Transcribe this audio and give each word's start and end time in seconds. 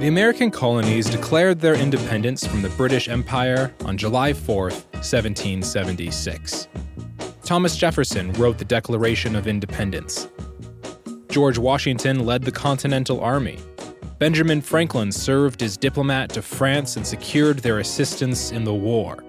The 0.00 0.08
American 0.08 0.50
colonies 0.50 1.10
declared 1.10 1.60
their 1.60 1.74
independence 1.74 2.46
from 2.46 2.62
the 2.62 2.70
British 2.70 3.06
Empire 3.06 3.74
on 3.84 3.98
July 3.98 4.32
4, 4.32 4.70
1776. 4.70 6.68
Thomas 7.44 7.76
Jefferson 7.76 8.32
wrote 8.32 8.56
the 8.56 8.64
Declaration 8.64 9.36
of 9.36 9.46
Independence. 9.46 10.26
George 11.28 11.58
Washington 11.58 12.24
led 12.24 12.44
the 12.44 12.50
Continental 12.50 13.20
Army. 13.20 13.58
Benjamin 14.18 14.62
Franklin 14.62 15.12
served 15.12 15.62
as 15.62 15.76
diplomat 15.76 16.30
to 16.30 16.40
France 16.40 16.96
and 16.96 17.06
secured 17.06 17.58
their 17.58 17.80
assistance 17.80 18.52
in 18.52 18.64
the 18.64 18.72
war. 18.72 19.22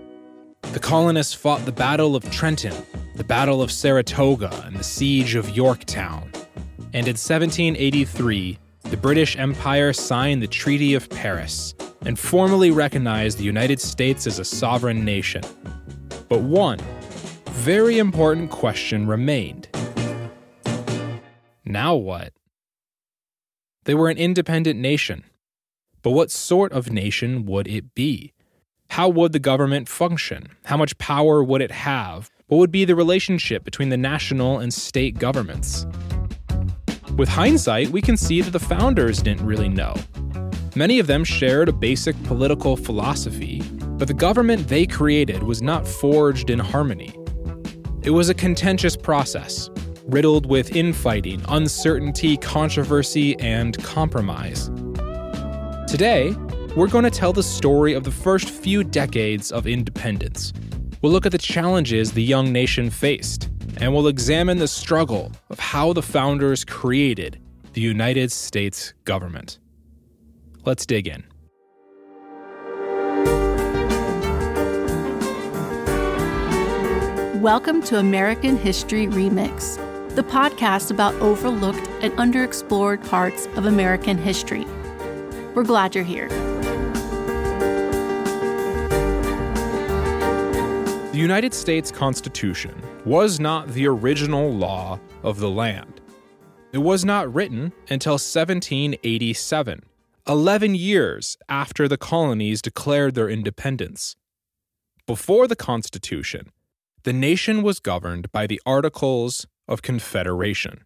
The 0.72 0.80
colonists 0.80 1.34
fought 1.34 1.66
the 1.66 1.74
Battle 1.74 2.16
of 2.16 2.32
Trenton, 2.32 2.86
the 3.16 3.26
Battle 3.26 3.62
of 3.62 3.74
Saratoga, 3.74 4.64
and 4.66 4.78
the 4.78 4.86
Siege 4.86 5.36
of 5.36 5.50
Yorktown. 5.50 6.32
And 6.94 7.08
in 7.10 7.18
1783, 7.18 8.58
the 8.84 8.98
British 8.98 9.38
Empire 9.38 9.94
signed 9.94 10.42
the 10.42 10.48
Treaty 10.48 10.94
of 10.94 11.10
Paris 11.10 11.74
and 12.06 12.18
formally 12.18 12.72
recognized 12.72 13.38
the 13.38 13.44
United 13.44 13.80
States 13.80 14.28
as 14.28 14.40
a 14.40 14.46
sovereign 14.46 15.06
nation. 15.06 15.44
But 16.30 16.42
one 16.42 16.80
very 17.52 18.00
important 18.00 18.50
question 18.50 19.08
remained. 19.08 19.70
Now 21.64 21.96
what? 21.96 22.34
They 23.86 23.94
were 23.94 24.10
an 24.10 24.18
independent 24.18 24.80
nation. 24.80 25.24
But 26.02 26.12
what 26.12 26.32
sort 26.32 26.72
of 26.72 26.92
nation 26.92 27.46
would 27.46 27.68
it 27.68 27.94
be? 27.94 28.34
How 28.90 29.08
would 29.08 29.32
the 29.32 29.40
government 29.40 29.88
function? 29.88 30.50
How 30.66 30.76
much 30.76 30.98
power 30.98 31.44
would 31.44 31.62
it 31.62 31.72
have? 31.72 32.30
What 32.48 32.58
would 32.58 32.72
be 32.72 32.84
the 32.84 32.96
relationship 32.96 33.64
between 33.64 33.90
the 33.90 33.98
national 33.98 34.60
and 34.60 34.74
state 34.74 35.18
governments? 35.18 35.86
With 37.18 37.28
hindsight, 37.28 37.90
we 37.90 38.02
can 38.02 38.16
see 38.16 38.42
that 38.42 38.52
the 38.52 38.60
founders 38.60 39.22
didn't 39.22 39.46
really 39.46 39.68
know. 39.68 39.96
Many 40.76 40.98
of 41.00 41.08
them 41.08 41.24
shared 41.26 41.68
a 41.68 41.74
basic 41.74 42.22
political 42.24 42.78
philosophy, 42.78 43.62
but 43.82 44.08
the 44.08 44.14
government 44.14 44.70
they 44.70 44.86
created 44.86 45.44
was 45.44 45.62
not 45.62 45.86
forged 45.86 46.50
in 46.50 46.58
harmony. 46.58 47.14
It 48.04 48.12
was 48.12 48.30
a 48.30 48.34
contentious 48.34 48.96
process, 48.96 49.70
riddled 50.06 50.46
with 50.46 50.76
infighting, 50.76 51.44
uncertainty, 51.50 52.38
controversy, 52.38 53.38
and 53.40 53.78
compromise. 53.84 54.70
Today, 55.88 56.34
we're 56.78 56.88
going 56.88 57.04
to 57.04 57.12
tell 57.12 57.34
the 57.34 57.44
story 57.44 57.94
of 57.94 58.06
the 58.06 58.12
first 58.12 58.50
few 58.50 58.86
decades 58.86 59.52
of 59.52 59.68
independence. 59.68 60.54
We'll 61.02 61.12
look 61.12 61.26
at 61.26 61.34
the 61.34 61.38
challenges 61.38 62.14
the 62.14 62.24
young 62.24 62.54
nation 62.54 62.90
faced, 62.90 63.50
and 63.82 63.92
we'll 63.92 64.08
examine 64.08 64.60
the 64.60 64.68
struggle 64.68 65.32
of 65.50 65.60
how 65.60 65.92
the 65.92 66.04
founders 66.04 66.64
created 66.64 67.42
the 67.74 67.82
United 67.82 68.32
States 68.32 68.94
government. 69.06 69.58
Let's 70.66 70.86
dig 70.86 71.08
in. 71.08 71.24
Welcome 77.42 77.82
to 77.84 77.98
American 77.98 78.56
History 78.56 79.08
Remix, 79.08 79.78
the 80.14 80.22
podcast 80.22 80.92
about 80.92 81.16
overlooked 81.16 81.90
and 82.04 82.14
underexplored 82.14 83.04
parts 83.10 83.48
of 83.56 83.66
American 83.66 84.20
history. 84.20 84.66
We're 85.56 85.64
glad 85.64 85.96
you're 85.96 86.04
here. 86.04 86.30
The 91.10 91.18
United 91.18 91.56
States 91.56 91.92
Constitution 91.92 92.80
was 93.06 93.40
not 93.40 93.70
the 93.70 93.88
original 93.88 94.52
law 94.52 95.00
of 95.24 95.40
the 95.40 95.50
land. 95.50 96.02
It 96.72 96.78
was 96.78 97.04
not 97.04 97.34
written 97.34 97.74
until 97.90 98.14
1787, 98.14 99.84
11 100.28 100.76
years 100.76 101.38
after 101.50 101.88
the 101.88 101.98
colonies 101.98 102.62
declared 102.62 103.16
their 103.16 103.30
independence. 103.30 104.16
Before 105.08 105.48
the 105.48 105.56
Constitution, 105.56 106.52
the 107.04 107.12
nation 107.12 107.64
was 107.64 107.80
governed 107.80 108.32
by 108.32 108.46
the 108.46 108.62
Articles 108.66 109.48
of 109.68 109.82
Confederation. 109.82 110.86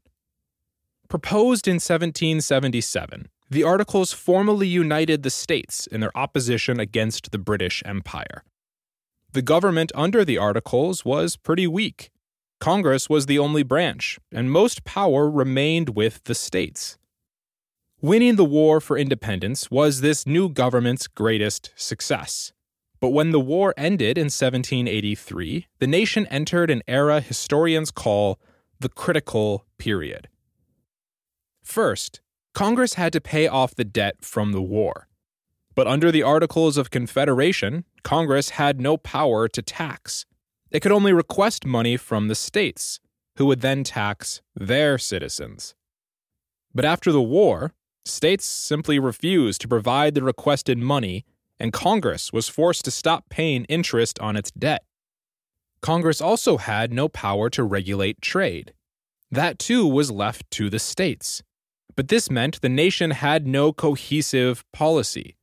Proposed 1.09 1.67
in 1.67 1.75
1777, 1.75 3.27
the 3.49 3.63
Articles 3.63 4.13
formally 4.13 4.67
united 4.67 5.21
the 5.21 5.29
states 5.29 5.85
in 5.85 5.99
their 5.99 6.17
opposition 6.17 6.79
against 6.79 7.31
the 7.31 7.37
British 7.37 7.83
Empire. 7.85 8.43
The 9.33 9.41
government 9.41 9.91
under 9.93 10.23
the 10.23 10.37
Articles 10.37 11.03
was 11.03 11.35
pretty 11.35 11.67
weak. 11.67 12.09
Congress 12.59 13.09
was 13.09 13.25
the 13.25 13.39
only 13.39 13.63
branch, 13.63 14.19
and 14.31 14.51
most 14.51 14.83
power 14.83 15.29
remained 15.29 15.89
with 15.89 16.23
the 16.23 16.35
states. 16.35 16.97
Winning 18.01 18.35
the 18.35 18.45
war 18.45 18.79
for 18.79 18.97
independence 18.97 19.71
was 19.71 20.01
this 20.01 20.27
new 20.27 20.49
government's 20.49 21.07
greatest 21.07 21.71
success. 21.75 22.53
But 22.99 23.09
when 23.09 23.31
the 23.31 23.39
war 23.39 23.73
ended 23.77 24.17
in 24.17 24.25
1783, 24.25 25.67
the 25.79 25.87
nation 25.87 26.25
entered 26.27 26.71
an 26.71 26.81
era 26.87 27.21
historians 27.21 27.91
call 27.91 28.39
the 28.79 28.89
critical 28.89 29.65
period. 29.77 30.27
First, 31.63 32.21
Congress 32.53 32.93
had 32.93 33.11
to 33.13 33.21
pay 33.21 33.47
off 33.47 33.75
the 33.75 33.83
debt 33.83 34.17
from 34.21 34.51
the 34.51 34.61
war. 34.61 35.07
But 35.75 35.87
under 35.87 36.11
the 36.11 36.23
Articles 36.23 36.77
of 36.77 36.89
Confederation, 36.89 37.83
Congress 38.03 38.51
had 38.51 38.79
no 38.79 38.97
power 38.97 39.47
to 39.49 39.61
tax. 39.61 40.25
It 40.75 40.81
could 40.81 40.91
only 40.91 41.13
request 41.13 41.65
money 41.65 41.95
from 41.95 42.27
the 42.27 42.35
states, 42.35 42.99
who 43.37 43.45
would 43.45 43.61
then 43.61 43.85
tax 43.85 44.41
their 44.57 44.97
citizens. 44.97 45.73
But 46.73 46.83
after 46.83 47.13
the 47.13 47.21
war, 47.21 47.73
states 48.03 48.45
simply 48.45 48.99
refused 48.99 49.61
to 49.61 49.69
provide 49.69 50.15
the 50.15 50.21
requested 50.21 50.77
money, 50.77 51.23
and 51.61 51.71
Congress 51.71 52.33
was 52.33 52.49
forced 52.49 52.83
to 52.83 52.91
stop 52.91 53.29
paying 53.29 53.63
interest 53.69 54.19
on 54.19 54.35
its 54.35 54.51
debt. 54.51 54.83
Congress 55.79 56.19
also 56.19 56.57
had 56.57 56.91
no 56.91 57.07
power 57.07 57.49
to 57.51 57.63
regulate 57.63 58.21
trade. 58.21 58.73
That 59.31 59.57
too 59.59 59.87
was 59.87 60.11
left 60.11 60.51
to 60.51 60.69
the 60.69 60.79
states. 60.79 61.41
But 61.95 62.09
this 62.09 62.29
meant 62.29 62.59
the 62.59 62.67
nation 62.67 63.11
had 63.11 63.47
no 63.47 63.71
cohesive 63.71 64.65
policy. 64.73 65.37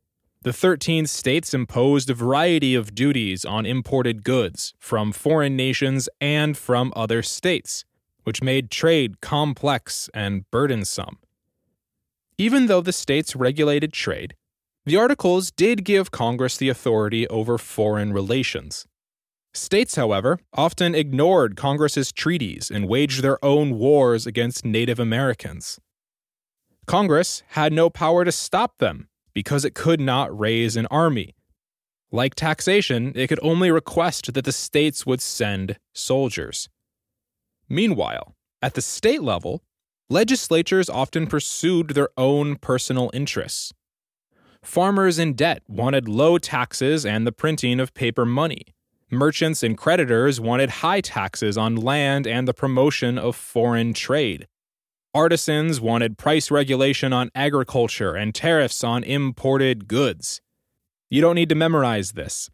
The 0.45 0.53
13 0.53 1.07
states 1.07 1.55
imposed 1.55 2.11
a 2.11 2.15
variety 2.15 2.75
of 2.75 2.97
duties 2.97 3.45
on 3.45 3.65
imported 3.65 4.25
goods 4.25 4.75
from 4.81 5.13
foreign 5.13 5.55
nations 5.55 6.09
and 6.21 6.57
from 6.57 6.93
other 6.97 7.23
states, 7.23 7.85
which 8.25 8.43
made 8.43 8.69
trade 8.69 9.21
complex 9.21 10.11
and 10.13 10.51
burdensome. 10.51 11.19
Even 12.39 12.67
though 12.67 12.81
the 12.81 12.93
states 12.93 13.37
regulated 13.37 13.93
trade, 13.93 14.35
the 14.85 14.97
Articles 14.97 15.53
did 15.53 15.85
give 15.85 16.11
Congress 16.11 16.57
the 16.57 16.69
authority 16.69 17.29
over 17.29 17.57
foreign 17.57 18.13
relations. 18.13 18.85
States, 19.55 19.95
however, 19.95 20.41
often 20.55 20.93
ignored 20.93 21.55
Congress's 21.55 22.11
treaties 22.11 22.69
and 22.69 22.89
waged 22.89 23.23
their 23.23 23.39
own 23.45 23.79
wars 23.79 24.27
against 24.27 24.65
Native 24.65 24.99
Americans. 24.99 25.79
Congress 26.87 27.45
had 27.51 27.73
no 27.73 27.89
power 27.89 28.25
to 28.25 28.33
stop 28.33 28.79
them 28.79 29.07
because 29.35 29.65
it 29.65 29.75
could 29.75 30.01
not 30.01 30.37
raise 30.39 30.77
an 30.77 30.87
army. 30.87 31.35
Like 32.11 32.35
taxation, 32.35 33.13
it 33.15 33.29
could 33.29 33.41
only 33.43 33.71
request 33.71 34.35
that 34.35 34.45
the 34.45 34.53
states 34.53 35.07
would 35.07 35.23
send 35.23 35.79
soldiers. 35.95 36.69
Meanwhile, 37.69 38.35
at 38.61 38.75
the 38.75 38.83
state 38.83 39.23
level, 39.23 39.63
legislatures 40.11 40.91
often 40.91 41.27
pursued 41.27 41.91
their 41.91 42.11
own 42.19 42.57
personal 42.57 43.11
interests. 43.15 43.73
Farmers 44.63 45.19
in 45.19 45.33
debt 45.33 45.63
wanted 45.67 46.09
low 46.09 46.39
taxes 46.39 47.05
and 47.05 47.27
the 47.27 47.33
printing 47.33 47.81
of 47.81 47.95
paper 47.95 48.25
money. 48.25 48.67
Merchants 49.11 49.63
and 49.63 49.77
creditors 49.77 50.41
wanted 50.41 50.71
high 50.71 51.01
taxes 51.01 51.59
on 51.59 51.77
land 51.77 52.27
and 52.27 52.47
the 52.47 52.55
promotion 52.55 53.19
of 53.19 53.35
foreign 53.35 53.93
trade. 53.93 54.47
Artisans 55.15 55.79
wanted 55.79 56.17
price 56.17 56.51
regulation 56.51 57.13
on 57.13 57.31
agriculture 57.35 58.15
and 58.15 58.35
tariffs 58.35 58.83
on 58.83 59.05
imported 59.05 59.87
goods. 59.87 60.41
You 61.11 61.21
don't 61.21 61.35
need 61.35 61.51
to 61.51 61.55
memorize 61.55 62.13
this. 62.13 62.49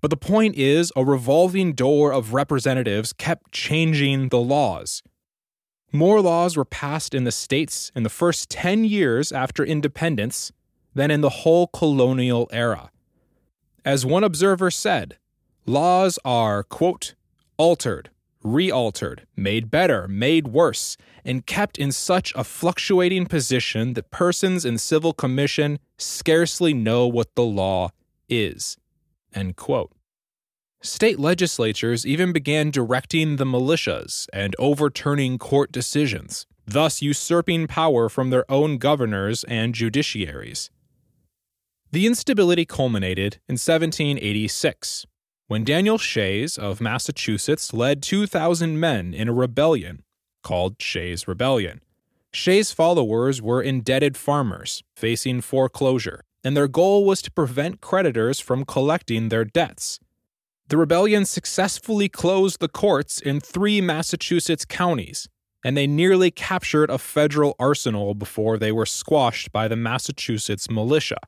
But 0.00 0.10
the 0.10 0.16
point 0.16 0.56
is, 0.56 0.92
a 0.96 1.04
revolving 1.04 1.74
door 1.74 2.12
of 2.12 2.34
representatives 2.34 3.12
kept 3.12 3.52
changing 3.52 4.30
the 4.30 4.40
laws. 4.40 5.04
More 5.92 6.20
laws 6.20 6.56
were 6.56 6.64
passed 6.64 7.14
in 7.14 7.22
the 7.22 7.30
states 7.30 7.92
in 7.94 8.02
the 8.02 8.08
first 8.08 8.50
10 8.50 8.84
years 8.84 9.30
after 9.30 9.64
independence 9.64 10.50
than 10.94 11.12
in 11.12 11.20
the 11.20 11.28
whole 11.28 11.68
colonial 11.68 12.48
era. 12.50 12.90
As 13.84 14.04
one 14.04 14.24
observer 14.24 14.72
said, 14.72 15.18
laws 15.66 16.18
are, 16.24 16.64
quote, 16.64 17.14
altered, 17.58 18.10
realtered, 18.42 19.26
made 19.36 19.70
better, 19.70 20.08
made 20.08 20.48
worse, 20.48 20.96
and 21.24 21.46
kept 21.46 21.78
in 21.78 21.92
such 21.92 22.32
a 22.34 22.44
fluctuating 22.44 23.26
position 23.26 23.94
that 23.94 24.10
persons 24.10 24.64
in 24.64 24.78
civil 24.78 25.12
commission 25.12 25.78
scarcely 25.98 26.74
know 26.74 27.06
what 27.06 27.34
the 27.34 27.44
law 27.44 27.90
is. 28.28 28.76
State 30.82 31.20
legislatures 31.20 32.04
even 32.04 32.32
began 32.32 32.70
directing 32.70 33.36
the 33.36 33.44
militias 33.44 34.26
and 34.32 34.56
overturning 34.58 35.38
court 35.38 35.70
decisions, 35.70 36.46
thus 36.66 37.00
usurping 37.00 37.68
power 37.68 38.08
from 38.08 38.30
their 38.30 38.50
own 38.50 38.78
governors 38.78 39.44
and 39.44 39.74
judiciaries. 39.74 40.70
The 41.92 42.06
instability 42.06 42.64
culminated 42.64 43.34
in 43.48 43.54
1786 43.54 45.06
when 45.52 45.64
Daniel 45.64 45.98
Shays 45.98 46.56
of 46.56 46.80
Massachusetts 46.80 47.74
led 47.74 48.02
2,000 48.02 48.80
men 48.80 49.12
in 49.12 49.28
a 49.28 49.34
rebellion 49.34 50.02
called 50.42 50.80
Shays' 50.80 51.28
Rebellion. 51.28 51.82
Shays' 52.32 52.72
followers 52.72 53.42
were 53.42 53.60
indebted 53.60 54.16
farmers 54.16 54.82
facing 54.96 55.42
foreclosure, 55.42 56.22
and 56.42 56.56
their 56.56 56.68
goal 56.68 57.04
was 57.04 57.20
to 57.20 57.30
prevent 57.30 57.82
creditors 57.82 58.40
from 58.40 58.64
collecting 58.64 59.28
their 59.28 59.44
debts. 59.44 60.00
The 60.68 60.78
rebellion 60.78 61.26
successfully 61.26 62.08
closed 62.08 62.60
the 62.60 62.66
courts 62.66 63.20
in 63.20 63.38
three 63.38 63.82
Massachusetts 63.82 64.64
counties, 64.64 65.28
and 65.62 65.76
they 65.76 65.86
nearly 65.86 66.30
captured 66.30 66.88
a 66.88 66.96
federal 66.96 67.56
arsenal 67.58 68.14
before 68.14 68.56
they 68.56 68.72
were 68.72 68.86
squashed 68.86 69.52
by 69.52 69.68
the 69.68 69.76
Massachusetts 69.76 70.70
militia. 70.70 71.18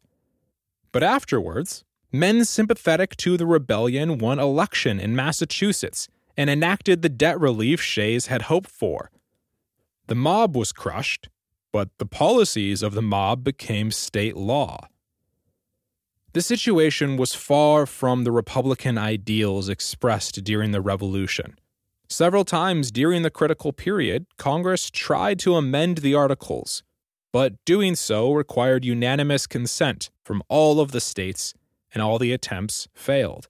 But 0.92 1.02
afterwards, 1.02 1.84
men 2.14 2.44
sympathetic 2.44 3.16
to 3.16 3.36
the 3.36 3.44
rebellion 3.44 4.18
won 4.18 4.38
election 4.38 5.00
in 5.00 5.16
Massachusetts 5.16 6.06
and 6.36 6.48
enacted 6.48 7.02
the 7.02 7.08
debt 7.08 7.38
relief 7.40 7.80
Shays 7.82 8.26
had 8.26 8.42
hoped 8.42 8.70
for. 8.70 9.10
The 10.06 10.14
mob 10.14 10.56
was 10.56 10.72
crushed, 10.72 11.28
but 11.72 11.88
the 11.98 12.06
policies 12.06 12.84
of 12.84 12.94
the 12.94 13.02
mob 13.02 13.42
became 13.42 13.90
state 13.90 14.36
law. 14.36 14.86
The 16.34 16.40
situation 16.40 17.16
was 17.16 17.34
far 17.34 17.84
from 17.84 18.22
the 18.22 18.30
Republican 18.30 18.96
ideals 18.96 19.68
expressed 19.68 20.44
during 20.44 20.70
the 20.70 20.80
Revolution. 20.80 21.58
Several 22.08 22.44
times 22.44 22.92
during 22.92 23.22
the 23.22 23.30
critical 23.30 23.72
period, 23.72 24.26
Congress 24.36 24.88
tried 24.88 25.40
to 25.40 25.56
amend 25.56 25.98
the 25.98 26.14
Articles, 26.14 26.84
but 27.32 27.54
doing 27.64 27.96
so 27.96 28.32
required 28.32 28.84
unanimous 28.84 29.48
consent 29.48 30.10
from 30.22 30.44
all 30.48 30.78
of 30.78 30.92
the 30.92 31.00
states, 31.00 31.54
and 31.94 32.02
all 32.02 32.18
the 32.18 32.32
attempts 32.32 32.88
failed. 32.92 33.48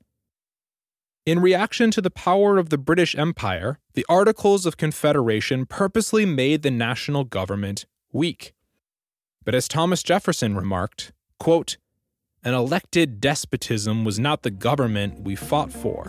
In 1.26 1.40
reaction 1.40 1.90
to 1.92 2.02
the 2.02 2.10
power 2.10 2.58
of 2.58 2.68
the 2.68 2.76
British 2.76 3.16
Empire, 3.16 3.78
the 3.94 4.04
Articles 4.10 4.66
of 4.66 4.76
Confederation 4.76 5.64
purposely 5.64 6.26
made 6.26 6.62
the 6.62 6.70
national 6.70 7.24
government 7.24 7.86
weak. 8.12 8.52
But 9.42 9.54
as 9.54 9.66
Thomas 9.66 10.02
Jefferson 10.02 10.54
remarked, 10.54 11.12
quote, 11.38 11.78
an 12.44 12.52
elected 12.52 13.22
despotism 13.22 14.04
was 14.04 14.18
not 14.18 14.42
the 14.42 14.50
government 14.50 15.22
we 15.22 15.34
fought 15.34 15.72
for. 15.72 16.06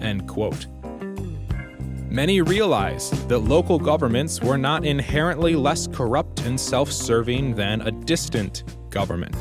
End 0.00 0.28
quote. 0.28 0.68
Many 2.08 2.40
realized 2.40 3.28
that 3.28 3.40
local 3.40 3.80
governments 3.80 4.40
were 4.40 4.56
not 4.56 4.84
inherently 4.84 5.56
less 5.56 5.88
corrupt 5.88 6.40
and 6.42 6.60
self 6.60 6.92
serving 6.92 7.56
than 7.56 7.80
a 7.80 7.90
distant 7.90 8.62
government. 8.88 9.34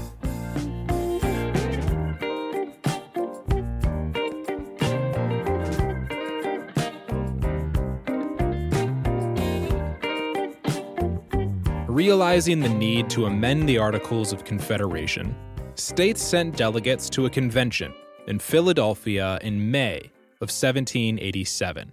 Realizing 12.08 12.62
the 12.62 12.70
need 12.70 13.10
to 13.10 13.26
amend 13.26 13.68
the 13.68 13.78
Articles 13.78 14.32
of 14.32 14.46
Confederation, 14.46 15.36
states 15.76 16.22
sent 16.22 16.56
delegates 16.56 17.10
to 17.10 17.26
a 17.26 17.30
convention 17.30 17.94
in 18.28 18.40
Philadelphia 18.40 19.38
in 19.42 19.70
May 19.70 19.98
of 20.40 20.48
1787. 20.48 21.92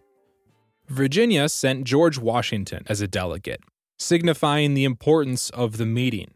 Virginia 0.86 1.48
sent 1.48 1.82
George 1.82 2.16
Washington 2.16 2.84
as 2.86 3.00
a 3.00 3.08
delegate, 3.08 3.60
signifying 3.98 4.74
the 4.74 4.84
importance 4.84 5.50
of 5.50 5.78
the 5.78 5.86
meeting. 5.86 6.34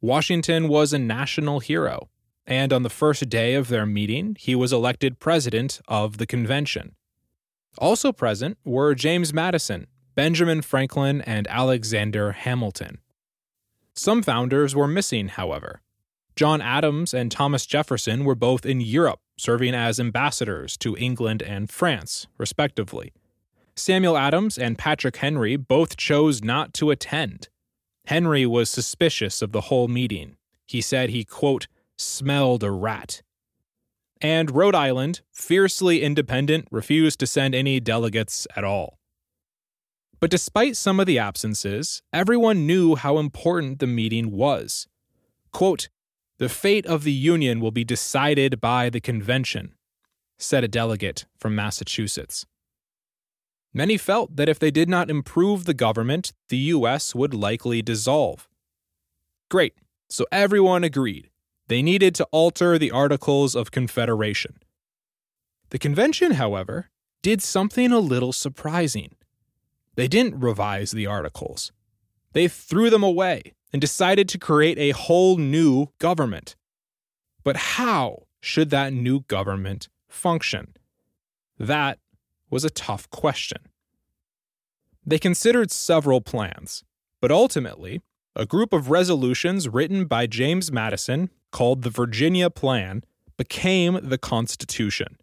Washington 0.00 0.66
was 0.66 0.92
a 0.92 0.98
national 0.98 1.60
hero, 1.60 2.08
and 2.48 2.72
on 2.72 2.82
the 2.82 2.90
first 2.90 3.28
day 3.28 3.54
of 3.54 3.68
their 3.68 3.86
meeting, 3.86 4.36
he 4.40 4.56
was 4.56 4.72
elected 4.72 5.20
president 5.20 5.80
of 5.86 6.18
the 6.18 6.26
convention. 6.26 6.96
Also 7.78 8.10
present 8.10 8.58
were 8.64 8.96
James 8.96 9.32
Madison, 9.32 9.86
Benjamin 10.14 10.62
Franklin, 10.62 11.22
and 11.22 11.46
Alexander 11.48 12.32
Hamilton. 12.32 12.98
Some 13.94 14.22
founders 14.22 14.74
were 14.74 14.86
missing, 14.86 15.28
however. 15.28 15.80
John 16.36 16.60
Adams 16.60 17.12
and 17.12 17.30
Thomas 17.30 17.66
Jefferson 17.66 18.24
were 18.24 18.34
both 18.34 18.64
in 18.64 18.80
Europe, 18.80 19.20
serving 19.36 19.74
as 19.74 20.00
ambassadors 20.00 20.76
to 20.78 20.96
England 20.96 21.42
and 21.42 21.70
France, 21.70 22.26
respectively. 22.38 23.12
Samuel 23.74 24.16
Adams 24.16 24.58
and 24.58 24.78
Patrick 24.78 25.16
Henry 25.16 25.56
both 25.56 25.96
chose 25.96 26.42
not 26.42 26.74
to 26.74 26.90
attend. 26.90 27.48
Henry 28.06 28.46
was 28.46 28.68
suspicious 28.68 29.42
of 29.42 29.52
the 29.52 29.62
whole 29.62 29.88
meeting. 29.88 30.36
He 30.66 30.80
said 30.80 31.10
he, 31.10 31.24
quote, 31.24 31.68
smelled 31.96 32.62
a 32.62 32.70
rat. 32.70 33.22
And 34.20 34.50
Rhode 34.50 34.74
Island, 34.74 35.20
fiercely 35.32 36.02
independent, 36.02 36.68
refused 36.70 37.18
to 37.20 37.26
send 37.26 37.54
any 37.54 37.80
delegates 37.80 38.46
at 38.54 38.64
all. 38.64 38.98
But 40.22 40.30
despite 40.30 40.76
some 40.76 41.00
of 41.00 41.06
the 41.06 41.18
absences, 41.18 42.00
everyone 42.12 42.64
knew 42.64 42.94
how 42.94 43.18
important 43.18 43.80
the 43.80 43.88
meeting 43.88 44.30
was. 44.30 44.86
Quote, 45.50 45.88
the 46.38 46.48
fate 46.48 46.86
of 46.86 47.02
the 47.02 47.10
Union 47.10 47.58
will 47.58 47.72
be 47.72 47.82
decided 47.82 48.60
by 48.60 48.88
the 48.88 49.00
convention, 49.00 49.74
said 50.38 50.62
a 50.62 50.68
delegate 50.68 51.26
from 51.36 51.56
Massachusetts. 51.56 52.46
Many 53.74 53.96
felt 53.96 54.36
that 54.36 54.48
if 54.48 54.60
they 54.60 54.70
did 54.70 54.88
not 54.88 55.10
improve 55.10 55.64
the 55.64 55.74
government, 55.74 56.32
the 56.50 56.70
U.S. 56.76 57.16
would 57.16 57.34
likely 57.34 57.82
dissolve. 57.82 58.48
Great, 59.50 59.74
so 60.08 60.24
everyone 60.30 60.84
agreed. 60.84 61.30
They 61.66 61.82
needed 61.82 62.14
to 62.14 62.28
alter 62.30 62.78
the 62.78 62.92
Articles 62.92 63.56
of 63.56 63.72
Confederation. 63.72 64.58
The 65.70 65.80
convention, 65.80 66.32
however, 66.34 66.90
did 67.22 67.42
something 67.42 67.90
a 67.90 67.98
little 67.98 68.32
surprising. 68.32 69.16
They 69.94 70.08
didn't 70.08 70.40
revise 70.40 70.92
the 70.92 71.06
Articles, 71.06 71.72
they 72.32 72.48
threw 72.48 72.90
them 72.90 73.02
away 73.02 73.54
and 73.72 73.80
decided 73.80 74.28
to 74.28 74.38
create 74.38 74.78
a 74.78 74.90
whole 74.90 75.36
new 75.36 75.88
government. 75.98 76.56
But 77.44 77.56
how 77.56 78.24
should 78.40 78.70
that 78.70 78.92
new 78.92 79.20
government 79.20 79.88
function? 80.08 80.76
That 81.58 81.98
was 82.50 82.64
a 82.64 82.70
tough 82.70 83.08
question. 83.10 83.58
They 85.04 85.18
considered 85.18 85.70
several 85.70 86.20
plans, 86.20 86.84
but 87.20 87.32
ultimately, 87.32 88.02
a 88.36 88.46
group 88.46 88.72
of 88.72 88.90
resolutions 88.90 89.68
written 89.68 90.06
by 90.06 90.26
James 90.26 90.70
Madison, 90.70 91.30
called 91.50 91.82
the 91.82 91.90
Virginia 91.90 92.48
Plan, 92.50 93.04
became 93.36 93.98
the 94.02 94.18
Constitution. 94.18 95.18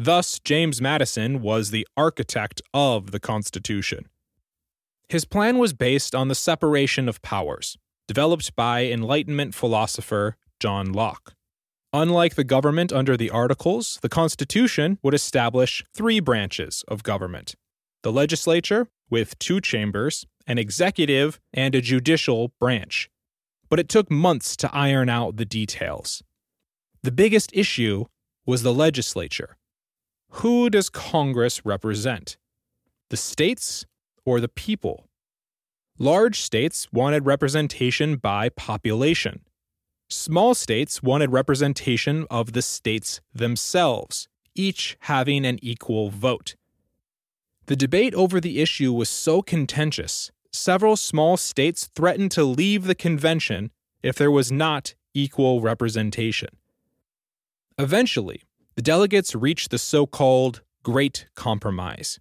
Thus, 0.00 0.38
James 0.38 0.80
Madison 0.80 1.42
was 1.42 1.70
the 1.70 1.84
architect 1.96 2.62
of 2.72 3.10
the 3.10 3.18
Constitution. 3.18 4.06
His 5.08 5.24
plan 5.24 5.58
was 5.58 5.72
based 5.72 6.14
on 6.14 6.28
the 6.28 6.36
separation 6.36 7.08
of 7.08 7.20
powers, 7.20 7.76
developed 8.06 8.54
by 8.54 8.84
Enlightenment 8.84 9.56
philosopher 9.56 10.36
John 10.60 10.92
Locke. 10.92 11.34
Unlike 11.92 12.36
the 12.36 12.44
government 12.44 12.92
under 12.92 13.16
the 13.16 13.30
Articles, 13.30 13.98
the 14.00 14.08
Constitution 14.08 14.98
would 15.02 15.14
establish 15.14 15.82
three 15.92 16.20
branches 16.20 16.84
of 16.86 17.02
government 17.02 17.56
the 18.04 18.12
legislature, 18.12 18.86
with 19.10 19.36
two 19.40 19.60
chambers, 19.60 20.24
an 20.46 20.58
executive, 20.58 21.40
and 21.52 21.74
a 21.74 21.80
judicial 21.80 22.52
branch. 22.60 23.10
But 23.68 23.80
it 23.80 23.88
took 23.88 24.08
months 24.08 24.56
to 24.58 24.72
iron 24.72 25.08
out 25.08 25.36
the 25.36 25.44
details. 25.44 26.22
The 27.02 27.10
biggest 27.10 27.50
issue 27.52 28.04
was 28.46 28.62
the 28.62 28.72
legislature. 28.72 29.56
Who 30.30 30.70
does 30.70 30.90
Congress 30.90 31.64
represent? 31.64 32.36
The 33.10 33.16
states 33.16 33.86
or 34.24 34.40
the 34.40 34.48
people. 34.48 35.08
Large 35.98 36.40
states 36.40 36.86
wanted 36.92 37.26
representation 37.26 38.16
by 38.16 38.50
population. 38.50 39.40
Small 40.08 40.54
states 40.54 41.02
wanted 41.02 41.32
representation 41.32 42.26
of 42.30 42.52
the 42.52 42.62
states 42.62 43.20
themselves, 43.34 44.28
each 44.54 44.96
having 45.00 45.44
an 45.44 45.58
equal 45.62 46.10
vote. 46.10 46.54
The 47.66 47.76
debate 47.76 48.14
over 48.14 48.40
the 48.40 48.60
issue 48.60 48.92
was 48.92 49.10
so 49.10 49.42
contentious, 49.42 50.30
several 50.52 50.96
small 50.96 51.36
states 51.36 51.90
threatened 51.94 52.30
to 52.32 52.44
leave 52.44 52.84
the 52.84 52.94
convention 52.94 53.70
if 54.02 54.16
there 54.16 54.30
was 54.30 54.50
not 54.52 54.94
equal 55.12 55.60
representation. 55.60 56.50
Eventually, 57.78 58.42
the 58.78 58.82
delegates 58.82 59.34
reached 59.34 59.72
the 59.72 59.76
so 59.76 60.06
called 60.06 60.62
Great 60.84 61.26
Compromise. 61.34 62.20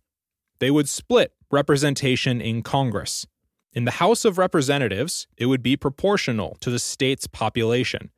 They 0.58 0.72
would 0.72 0.90
split 0.90 1.32
representation 1.52 2.42
in 2.42 2.64
Congress. 2.64 3.28
In 3.74 3.86
the 3.86 4.02
House 4.02 4.26
of 4.26 4.40
Representatives, 4.40 5.28
it 5.38 5.46
would 5.46 5.62
be 5.62 5.78
proportional 5.78 6.58
to 6.62 6.72
the 6.72 6.80
state's 6.80 7.28
population. 7.28 8.10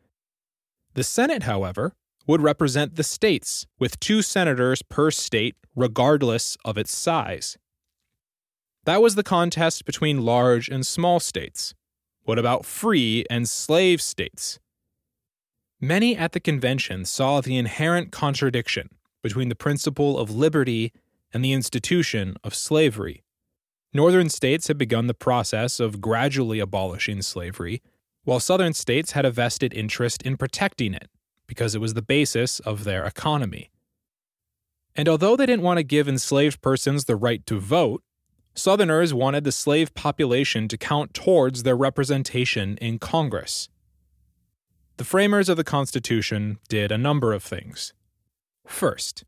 The 0.93 1.03
Senate, 1.03 1.43
however, 1.43 1.95
would 2.27 2.39
represent 2.39 2.95
the 2.95 3.03
states, 3.03 3.67
with 3.77 3.99
two 3.99 4.21
senators 4.21 4.83
per 4.83 5.11
state, 5.11 5.57
regardless 5.75 6.55
of 6.63 6.77
its 6.77 6.95
size. 6.95 7.57
That 8.85 9.01
was 9.01 9.15
the 9.15 9.21
contest 9.21 9.83
between 9.83 10.21
large 10.23 10.69
and 10.69 10.87
small 10.87 11.19
states. 11.19 11.75
What 12.23 12.39
about 12.39 12.65
free 12.65 13.25
and 13.29 13.49
slave 13.49 14.01
states? 14.01 14.59
Many 15.81 16.17
at 16.17 16.33
the 16.33 16.39
convention 16.39 17.05
saw 17.05 17.39
the 17.39 17.57
inherent 17.57 18.11
contradiction 18.11 18.89
between 19.23 19.49
the 19.49 19.55
principle 19.55 20.17
of 20.17 20.29
liberty 20.29 20.91
and 21.33 21.43
the 21.43 21.53
institution 21.53 22.35
of 22.43 22.53
slavery. 22.53 23.23
Northern 23.93 24.29
states 24.29 24.67
had 24.67 24.77
begun 24.77 25.07
the 25.07 25.13
process 25.13 25.79
of 25.79 26.01
gradually 26.01 26.59
abolishing 26.59 27.21
slavery, 27.21 27.81
while 28.23 28.39
Southern 28.39 28.73
states 28.73 29.13
had 29.13 29.25
a 29.25 29.31
vested 29.31 29.73
interest 29.73 30.21
in 30.23 30.37
protecting 30.37 30.93
it 30.93 31.09
because 31.47 31.73
it 31.73 31.81
was 31.81 31.93
the 31.93 32.01
basis 32.01 32.59
of 32.59 32.83
their 32.83 33.05
economy. 33.05 33.71
And 34.95 35.07
although 35.07 35.35
they 35.35 35.45
didn't 35.45 35.63
want 35.63 35.77
to 35.77 35.83
give 35.83 36.07
enslaved 36.07 36.61
persons 36.61 37.05
the 37.05 37.15
right 37.15 37.45
to 37.47 37.59
vote, 37.59 38.03
Southerners 38.53 39.13
wanted 39.13 39.45
the 39.45 39.51
slave 39.51 39.93
population 39.93 40.67
to 40.67 40.77
count 40.77 41.13
towards 41.13 41.63
their 41.63 41.77
representation 41.77 42.77
in 42.77 42.99
Congress. 42.99 43.69
The 44.99 45.05
framers 45.05 45.47
of 45.47 45.55
the 45.55 45.63
Constitution 45.63 46.59
did 46.67 46.91
a 46.91 46.97
number 46.97 47.31
of 47.31 47.41
things. 47.41 47.93
First, 48.67 49.23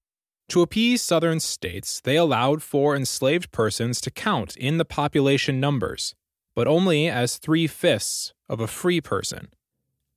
to 0.50 0.62
appease 0.62 1.02
Southern 1.02 1.40
states, 1.40 2.02
they 2.02 2.18
allowed 2.18 2.62
for 2.62 2.94
enslaved 2.94 3.54
persons 3.54 4.02
to 4.02 4.12
count 4.12 4.58
in 4.58 4.80
the 4.80 4.84
population 4.84 5.62
numbers, 5.62 6.14
but 6.54 6.68
only 6.68 7.08
as 7.08 7.38
three 7.38 7.68
fifths 7.68 8.34
of 8.50 8.60
a 8.60 8.68
free 8.68 9.00
person. 9.00 9.48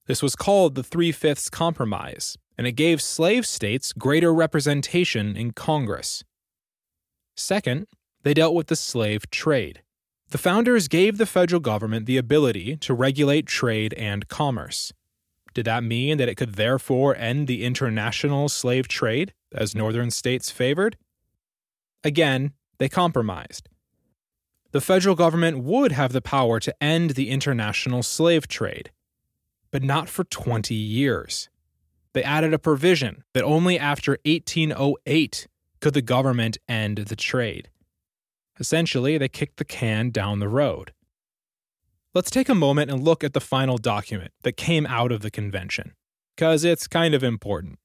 This 0.07 0.25
was 0.25 0.35
called 0.35 0.75
the 0.75 0.83
Three 0.83 1.13
Fifths 1.13 1.49
Compromise, 1.49 2.37
and 2.59 2.67
it 2.67 2.73
gave 2.73 3.01
slave 3.01 3.47
states 3.47 3.93
greater 3.93 4.35
representation 4.35 5.37
in 5.37 5.53
Congress. 5.53 6.25
Second, 7.37 7.87
they 8.25 8.35
dealt 8.35 8.57
with 8.57 8.67
the 8.67 8.75
slave 8.75 9.31
trade. 9.31 9.83
The 10.31 10.39
founders 10.39 10.89
gave 10.89 11.17
the 11.17 11.27
federal 11.27 11.61
government 11.61 12.07
the 12.07 12.17
ability 12.17 12.77
to 12.79 12.93
regulate 12.93 13.47
trade 13.47 13.95
and 13.95 14.27
commerce. 14.27 14.93
Did 15.55 15.67
that 15.67 15.85
mean 15.85 16.19
that 16.19 16.29
it 16.29 16.35
could 16.35 16.55
therefore 16.55 17.17
end 17.17 17.47
the 17.47 17.65
international 17.65 18.49
slave 18.49 18.89
trade, 18.89 19.33
as 19.55 19.75
northern 19.75 20.11
states 20.11 20.51
favored? 20.51 20.97
Again, 22.03 22.53
they 22.79 22.89
compromised. 22.89 23.69
The 24.73 24.81
federal 24.81 25.15
government 25.15 25.63
would 25.63 25.93
have 25.93 26.13
the 26.13 26.21
power 26.21 26.59
to 26.59 26.75
end 26.83 27.11
the 27.11 27.31
international 27.31 28.03
slave 28.03 28.49
trade, 28.49 28.91
but 29.71 29.85
not 29.85 30.09
for 30.09 30.25
20 30.25 30.75
years. 30.75 31.49
They 32.13 32.25
added 32.25 32.53
a 32.53 32.59
provision 32.59 33.23
that 33.33 33.45
only 33.45 33.79
after 33.79 34.19
1808 34.25 35.47
could 35.81 35.95
the 35.95 36.03
government 36.03 36.59
end 36.69 36.99
the 36.99 37.17
trade. 37.17 37.71
Essentially, 38.59 39.17
they 39.19 39.29
kicked 39.29 39.59
the 39.59 39.65
can 39.65 40.11
down 40.11 40.41
the 40.41 40.49
road. 40.49 40.93
Let's 42.15 42.31
take 42.31 42.49
a 42.49 42.55
moment 42.55 42.93
and 42.93 43.03
look 43.03 43.25
at 43.25 43.33
the 43.33 43.41
final 43.41 43.77
document 43.77 44.31
that 44.45 44.57
came 44.57 44.87
out 44.87 45.11
of 45.11 45.23
the 45.23 45.33
convention, 45.33 45.95
because 46.37 46.63
it's 46.63 46.87
kind 46.87 47.13
of 47.13 47.25
important. 47.25 47.81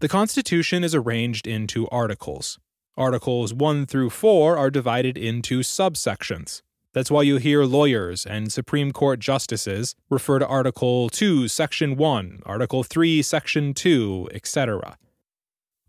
The 0.00 0.08
Constitution 0.08 0.82
is 0.82 0.94
arranged 0.94 1.46
into 1.46 1.86
articles. 1.88 2.58
Articles 2.96 3.52
1 3.52 3.84
through 3.84 4.08
4 4.08 4.56
are 4.56 4.70
divided 4.70 5.18
into 5.18 5.60
subsections. 5.60 6.62
That's 6.94 7.10
why 7.10 7.22
you 7.22 7.36
hear 7.36 7.64
lawyers 7.64 8.24
and 8.24 8.50
Supreme 8.50 8.90
Court 8.90 9.20
justices 9.20 9.94
refer 10.08 10.38
to 10.38 10.46
Article 10.46 11.10
2, 11.10 11.46
Section 11.48 11.96
1, 11.96 12.40
Article 12.46 12.84
3, 12.84 13.20
Section 13.20 13.74
2, 13.74 14.30
etc. 14.32 14.96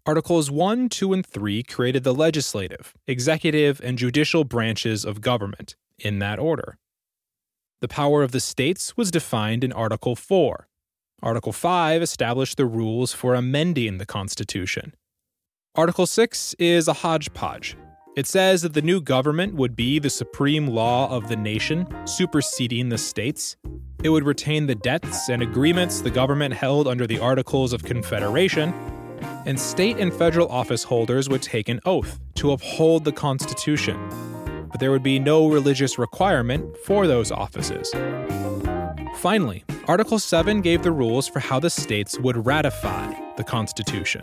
Articles 0.05 0.51
1, 0.51 0.89
2, 0.89 1.13
and 1.13 1.25
3 1.25 1.63
created 1.63 2.03
the 2.03 2.13
legislative, 2.13 2.93
executive, 3.07 3.79
and 3.81 3.97
judicial 3.97 4.43
branches 4.43 5.05
of 5.05 5.21
government, 5.21 5.77
in 5.97 6.19
that 6.19 6.39
order. 6.39 6.77
The 7.81 7.87
power 7.89 8.23
of 8.23 8.31
the 8.31 8.39
states 8.39 8.95
was 8.95 9.11
defined 9.11 9.61
in 9.63 9.73
Article 9.73 10.15
4. 10.15 10.67
Article 11.21 11.51
5 11.51 12.01
established 12.01 12.55
the 12.55 12.65
rules 12.65 13.11
for 13.11 13.35
amending 13.35 13.97
the 13.97 14.05
Constitution. 14.05 14.93
Article 15.75 16.07
6 16.07 16.55
is 16.57 16.87
a 16.87 16.93
hodgepodge. 16.93 17.75
It 18.15 18.27
says 18.27 18.61
that 18.61 18.73
the 18.73 18.81
new 18.81 19.01
government 19.01 19.55
would 19.55 19.75
be 19.75 19.99
the 19.99 20.09
supreme 20.09 20.67
law 20.67 21.09
of 21.09 21.27
the 21.27 21.35
nation, 21.35 21.85
superseding 22.05 22.87
the 22.87 22.97
states. 22.97 23.57
It 24.03 24.09
would 24.09 24.23
retain 24.23 24.67
the 24.67 24.75
debts 24.75 25.27
and 25.27 25.41
agreements 25.41 25.99
the 25.99 26.09
government 26.09 26.53
held 26.53 26.87
under 26.87 27.05
the 27.05 27.19
Articles 27.19 27.73
of 27.73 27.83
Confederation, 27.83 28.73
and 29.45 29.59
state 29.59 29.97
and 29.97 30.13
federal 30.13 30.47
office 30.47 30.83
holders 30.83 31.27
would 31.27 31.41
take 31.41 31.67
an 31.67 31.81
oath 31.85 32.21
to 32.35 32.53
uphold 32.53 33.03
the 33.03 33.11
Constitution 33.11 33.97
but 34.75 34.81
there 34.81 34.91
would 34.91 35.01
be 35.01 35.17
no 35.17 35.47
religious 35.47 35.97
requirement 35.97 36.75
for 36.79 37.07
those 37.07 37.31
offices. 37.31 37.95
Finally, 39.15 39.63
Article 39.87 40.19
7 40.19 40.59
gave 40.59 40.83
the 40.83 40.91
rules 40.91 41.29
for 41.29 41.39
how 41.39 41.61
the 41.61 41.69
states 41.69 42.19
would 42.19 42.45
ratify 42.45 43.13
the 43.37 43.43
Constitution. 43.45 44.19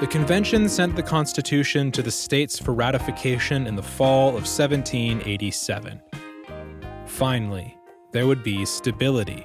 The 0.00 0.06
convention 0.06 0.68
sent 0.68 0.94
the 0.94 1.02
Constitution 1.02 1.90
to 1.90 2.02
the 2.02 2.10
states 2.12 2.56
for 2.56 2.72
ratification 2.72 3.66
in 3.66 3.74
the 3.74 3.82
fall 3.82 4.28
of 4.28 4.46
1787. 4.46 6.00
Finally, 7.04 7.76
there 8.12 8.28
would 8.28 8.44
be 8.44 8.64
stability. 8.64 9.44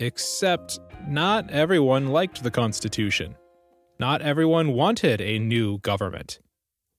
Except, 0.00 0.80
not 1.06 1.48
everyone 1.52 2.08
liked 2.08 2.42
the 2.42 2.50
Constitution. 2.50 3.36
Not 4.00 4.22
everyone 4.22 4.72
wanted 4.72 5.20
a 5.20 5.38
new 5.38 5.78
government. 5.78 6.40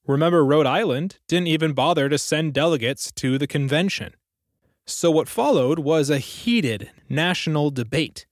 Remember, 0.07 0.45
Rhode 0.45 0.65
Island 0.65 1.19
didn't 1.27 1.47
even 1.47 1.73
bother 1.73 2.07
to 2.07 2.17
send 2.17 2.53
delegates 2.53 3.11
to 3.17 3.37
the 3.37 3.47
convention. 3.47 4.13
So, 4.85 5.11
what 5.11 5.27
followed 5.27 5.79
was 5.79 6.09
a 6.09 6.19
heated 6.19 6.89
national 7.09 7.71
debate. 7.71 8.25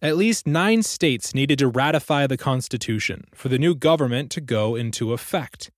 At 0.00 0.16
least 0.16 0.46
nine 0.46 0.84
states 0.84 1.34
needed 1.34 1.58
to 1.58 1.66
ratify 1.66 2.28
the 2.28 2.36
Constitution 2.36 3.24
for 3.34 3.48
the 3.48 3.58
new 3.58 3.74
government 3.74 4.30
to 4.30 4.40
go 4.40 4.76
into 4.76 5.12
effect. 5.12 5.72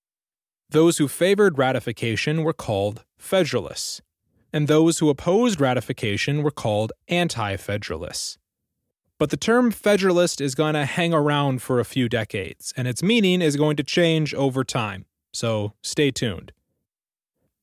Those 0.68 0.98
who 0.98 1.08
favored 1.08 1.56
ratification 1.56 2.44
were 2.44 2.52
called 2.52 3.02
Federalists, 3.18 4.02
and 4.52 4.68
those 4.68 4.98
who 4.98 5.08
opposed 5.08 5.58
ratification 5.58 6.42
were 6.42 6.50
called 6.50 6.92
Anti 7.08 7.56
Federalists. 7.56 8.36
But 9.18 9.30
the 9.30 9.38
term 9.38 9.70
Federalist 9.70 10.40
is 10.40 10.54
going 10.54 10.74
to 10.74 10.84
hang 10.84 11.14
around 11.14 11.62
for 11.62 11.80
a 11.80 11.84
few 11.84 12.06
decades, 12.06 12.74
and 12.76 12.86
its 12.86 13.02
meaning 13.02 13.40
is 13.40 13.56
going 13.56 13.76
to 13.76 13.82
change 13.82 14.34
over 14.34 14.64
time, 14.64 15.06
so 15.32 15.72
stay 15.82 16.10
tuned. 16.10 16.52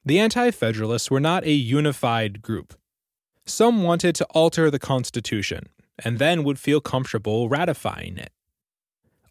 The 0.03 0.17
Anti 0.17 0.49
Federalists 0.49 1.11
were 1.11 1.19
not 1.19 1.43
a 1.43 1.51
unified 1.51 2.41
group. 2.41 2.73
Some 3.45 3.83
wanted 3.83 4.15
to 4.15 4.25
alter 4.25 4.71
the 4.71 4.79
Constitution 4.79 5.69
and 6.03 6.19
then 6.19 6.43
would 6.43 6.59
feel 6.59 6.81
comfortable 6.81 7.49
ratifying 7.49 8.17
it. 8.17 8.31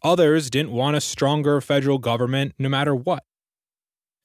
Others 0.03 0.49
didn't 0.49 0.71
want 0.71 0.95
a 0.95 1.01
stronger 1.01 1.59
federal 1.61 1.97
government 1.97 2.53
no 2.59 2.69
matter 2.69 2.95
what. 2.95 3.23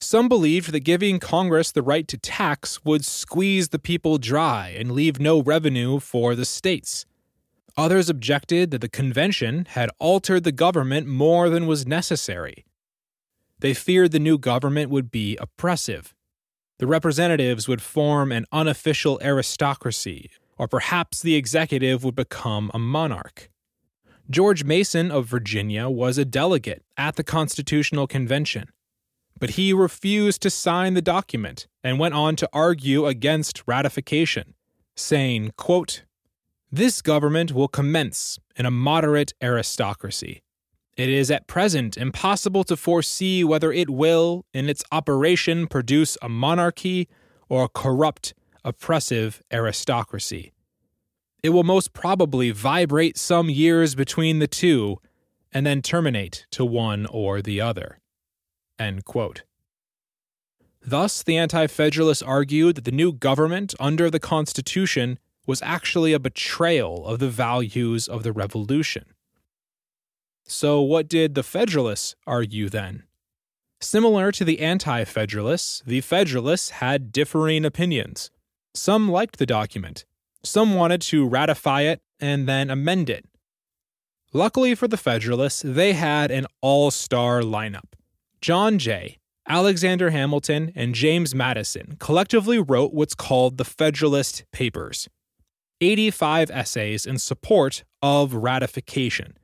Some 0.01 0.29
believed 0.29 0.73
that 0.73 0.81
giving 0.81 1.21
Congress 1.21 1.71
the 1.71 1.83
right 1.83 2.09
to 2.09 2.19
tax 2.19 2.85
would 2.85 3.05
squeeze 3.05 3.69
the 3.69 3.79
people 3.79 4.19
dry 4.19 4.75
and 4.77 4.93
leave 4.93 5.21
no 5.21 5.41
revenue 5.41 6.01
for 6.01 6.35
the 6.35 6.45
states. 6.45 7.07
Others 7.77 8.11
objected 8.11 8.71
that 8.71 8.81
the 8.81 8.89
convention 8.89 9.67
had 9.71 9.91
altered 9.99 10.45
the 10.45 10.53
government 10.53 11.07
more 11.07 11.49
than 11.49 11.67
was 11.67 11.87
necessary. 11.87 12.67
They 13.61 13.75
feared 13.75 14.11
the 14.11 14.19
new 14.19 14.39
government 14.39 14.91
would 14.91 15.11
be 15.11 15.37
oppressive. 15.37 16.15
The 16.79 16.89
representatives 16.89 17.69
would 17.69 17.81
form 17.81 18.33
an 18.33 18.45
unofficial 18.51 19.21
aristocracy 19.23 20.31
or 20.59 20.69
perhaps 20.69 21.23
the 21.23 21.35
executive 21.35 22.05
would 22.05 22.15
become 22.15 22.71
a 22.75 22.79
monarch. 22.79 23.51
George 24.31 24.65
Mason 24.65 25.11
of 25.11 25.27
Virginia 25.27 25.89
was 25.89 26.17
a 26.17 26.25
delegate 26.25 26.85
at 26.97 27.17
the 27.17 27.25
Constitutional 27.25 28.07
Convention, 28.07 28.71
but 29.39 29.51
he 29.51 29.73
refused 29.73 30.41
to 30.43 30.51
sign 30.51 30.95
the 30.95 31.03
document 31.03 31.67
and 31.83 31.99
went 31.99 32.15
on 32.15 32.37
to 32.37 32.49
argue 32.53 33.07
against 33.07 33.63
ratification, 33.67 34.55
saying, 34.95 35.53
quote, 35.57 36.05
This 36.71 37.03
government 37.03 37.53
will 37.53 37.69
commence 37.69 38.39
in 38.57 38.65
a 38.65 38.71
moderate 38.71 39.35
aristocracy. 39.43 40.43
It 40.97 41.09
is 41.09 41.31
at 41.31 41.47
present 41.47 41.97
impossible 41.97 42.65
to 42.65 42.77
foresee 42.77 43.43
whether 43.43 43.73
it 43.73 43.89
will, 43.91 44.45
in 44.53 44.69
its 44.69 44.85
operation, 44.93 45.67
produce 45.67 46.19
a 46.21 46.29
monarchy 46.29 47.09
or 47.49 47.65
a 47.65 47.69
corrupt 47.69 48.35
oppressive 48.65 49.43
aristocracy. 49.53 50.53
It 51.43 51.51
will 51.51 51.65
most 51.65 51.93
probably 51.93 52.51
vibrate 52.51 53.19
some 53.19 53.51
years 53.51 53.95
between 53.95 54.39
the 54.39 54.47
two 54.47 54.99
and 55.53 55.67
then 55.67 55.83
terminate 55.83 56.47
to 56.53 56.65
one 56.65 57.07
or 57.07 57.43
the 57.43 57.61
other. 57.61 57.99
Thus, 60.85 61.23
the 61.23 61.37
Anti 61.37 61.67
Federalists 61.67 62.23
argued 62.23 62.77
that 62.77 62.85
the 62.85 62.91
new 62.91 63.13
government 63.13 63.75
under 63.79 64.11
the 64.11 64.21
Constitution 64.21 65.19
was 65.47 65.63
actually 65.63 66.13
a 66.13 66.19
betrayal 66.19 67.07
of 67.07 67.19
the 67.19 67.29
values 67.29 68.09
of 68.09 68.23
the 68.23 68.33
revolution. 68.33 69.05
So, 70.45 70.81
what 70.81 71.09
did 71.09 71.35
the 71.35 71.43
Federalists 71.43 72.17
argue 72.27 72.69
then? 72.69 73.05
Similar 73.81 74.33
to 74.33 74.45
the 74.45 74.61
Anti 74.61 75.05
Federalists, 75.05 75.83
the 75.87 76.01
Federalists 76.01 76.71
had 76.71 77.13
differing 77.13 77.65
opinions. 77.65 78.31
Some 78.75 79.11
liked 79.11 79.39
the 79.39 79.47
document, 79.47 80.05
some 80.43 80.75
wanted 80.75 81.03
to 81.03 81.29
ratify 81.29 81.83
it 81.83 82.01
and 82.21 82.49
then 82.49 82.71
amend 82.71 83.11
it. 83.11 83.27
Luckily 84.33 84.75
for 84.75 84.89
the 84.89 84.97
Federalists, 84.97 85.63
they 85.65 85.93
had 85.93 86.31
an 86.31 86.47
all 86.63 86.91
star 86.91 87.43
lineup. 87.43 87.93
John 88.41 88.79
Jay, 88.79 89.19
Alexander 89.47 90.11
Hamilton, 90.11 90.73
and 90.75 90.95
James 90.95 91.35
Madison 91.35 91.97
collectively 91.99 92.59
wrote 92.59 92.95
what's 92.95 93.15
called 93.15 93.59
the 93.59 93.65
Federalist 93.65 94.45
Papers 94.53 95.09
85 95.83 96.51
essays 96.51 97.05
in 97.05 97.19
support 97.19 97.85
of 98.01 98.35
ratification. 98.35 99.37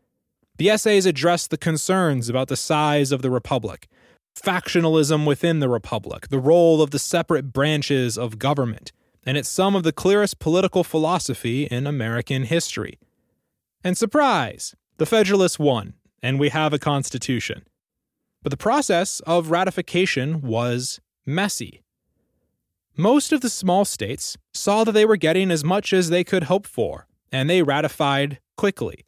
The 0.57 0.71
essays 0.71 1.05
address 1.05 1.47
the 1.47 1.59
concerns 1.59 2.29
about 2.29 2.49
the 2.49 2.57
size 2.57 3.13
of 3.13 3.23
the 3.23 3.31
Republic, 3.31 3.89
factionalism 4.37 5.27
within 5.27 5.59
the 5.59 5.69
Republic, 5.69 6.29
the 6.29 6.39
role 6.39 6.81
of 6.81 6.93
the 6.93 6.99
separate 6.99 7.53
branches 7.53 8.17
of 8.17 8.39
government, 8.39 8.93
and 9.29 9.37
it's 9.37 9.51
some 9.51 9.77
of 9.77 9.83
the 9.83 9.93
clearest 9.93 10.39
political 10.39 10.83
philosophy 10.83 11.65
in 11.65 11.87
American 11.87 12.45
history. 12.45 12.99
And 13.85 13.95
surprise, 13.95 14.75
the 14.97 15.05
Federalists 15.05 15.59
won, 15.59 15.93
and 16.23 16.41
we 16.41 16.49
have 16.49 16.73
a 16.73 16.79
constitution. 16.79 17.65
But 18.43 18.53
the 18.53 18.57
process 18.57 19.21
of 19.27 19.51
ratification 19.51 20.41
was 20.41 20.99
messy. 21.27 21.83
Most 22.97 23.31
of 23.31 23.43
the 23.43 23.51
small 23.51 23.85
states 23.85 24.39
saw 24.55 24.83
that 24.85 24.93
they 24.93 25.05
were 25.05 25.19
getting 25.19 25.51
as 25.51 25.63
much 25.63 25.93
as 25.93 26.09
they 26.09 26.25
could 26.25 26.45
hope 26.45 26.67
for, 26.67 27.07
and 27.31 27.51
they 27.51 27.63
ratified 27.63 28.39
quickly. 28.57 29.05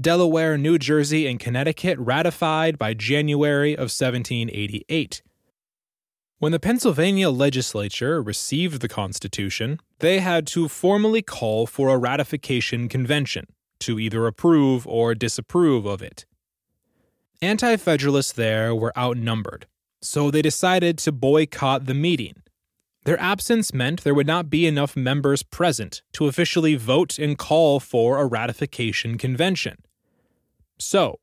Delaware, 0.00 0.56
New 0.56 0.78
Jersey, 0.78 1.26
and 1.26 1.40
Connecticut 1.40 1.98
ratified 1.98 2.78
by 2.78 2.94
January 2.94 3.72
of 3.72 3.90
1788. 3.90 5.20
When 6.42 6.50
the 6.50 6.58
Pennsylvania 6.58 7.30
legislature 7.30 8.20
received 8.20 8.80
the 8.80 8.88
Constitution, 8.88 9.78
they 10.00 10.18
had 10.18 10.44
to 10.48 10.66
formally 10.66 11.22
call 11.22 11.66
for 11.66 11.88
a 11.88 11.96
ratification 11.96 12.88
convention 12.88 13.46
to 13.78 14.00
either 14.00 14.26
approve 14.26 14.84
or 14.84 15.14
disapprove 15.14 15.86
of 15.86 16.02
it. 16.02 16.26
Anti 17.40 17.76
Federalists 17.76 18.32
there 18.32 18.74
were 18.74 18.92
outnumbered, 18.98 19.68
so 20.00 20.32
they 20.32 20.42
decided 20.42 20.98
to 20.98 21.12
boycott 21.12 21.86
the 21.86 21.94
meeting. 21.94 22.42
Their 23.04 23.20
absence 23.20 23.72
meant 23.72 24.02
there 24.02 24.12
would 24.12 24.26
not 24.26 24.50
be 24.50 24.66
enough 24.66 24.96
members 24.96 25.44
present 25.44 26.02
to 26.14 26.26
officially 26.26 26.74
vote 26.74 27.20
and 27.20 27.38
call 27.38 27.78
for 27.78 28.18
a 28.18 28.26
ratification 28.26 29.16
convention. 29.16 29.76
So, 30.76 31.20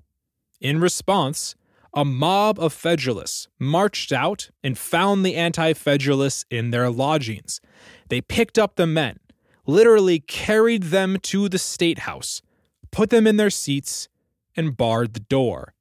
in 0.61 0.79
response, 0.79 1.55
a 1.93 2.05
mob 2.05 2.59
of 2.59 2.73
Federalists 2.73 3.47
marched 3.57 4.11
out 4.11 4.49
and 4.63 4.77
found 4.77 5.25
the 5.25 5.35
anti 5.35 5.73
Federalists 5.73 6.45
in 6.49 6.71
their 6.71 6.89
lodgings. 6.89 7.61
They 8.09 8.21
picked 8.21 8.59
up 8.59 8.75
the 8.75 8.87
men, 8.87 9.19
literally 9.65 10.19
carried 10.19 10.83
them 10.83 11.17
to 11.23 11.49
the 11.49 11.57
State 11.57 11.99
House, 11.99 12.41
put 12.91 13.09
them 13.09 13.25
in 13.25 13.37
their 13.37 13.49
seats, 13.49 14.07
and 14.55 14.77
barred 14.77 15.13
the 15.13 15.19
door. 15.19 15.73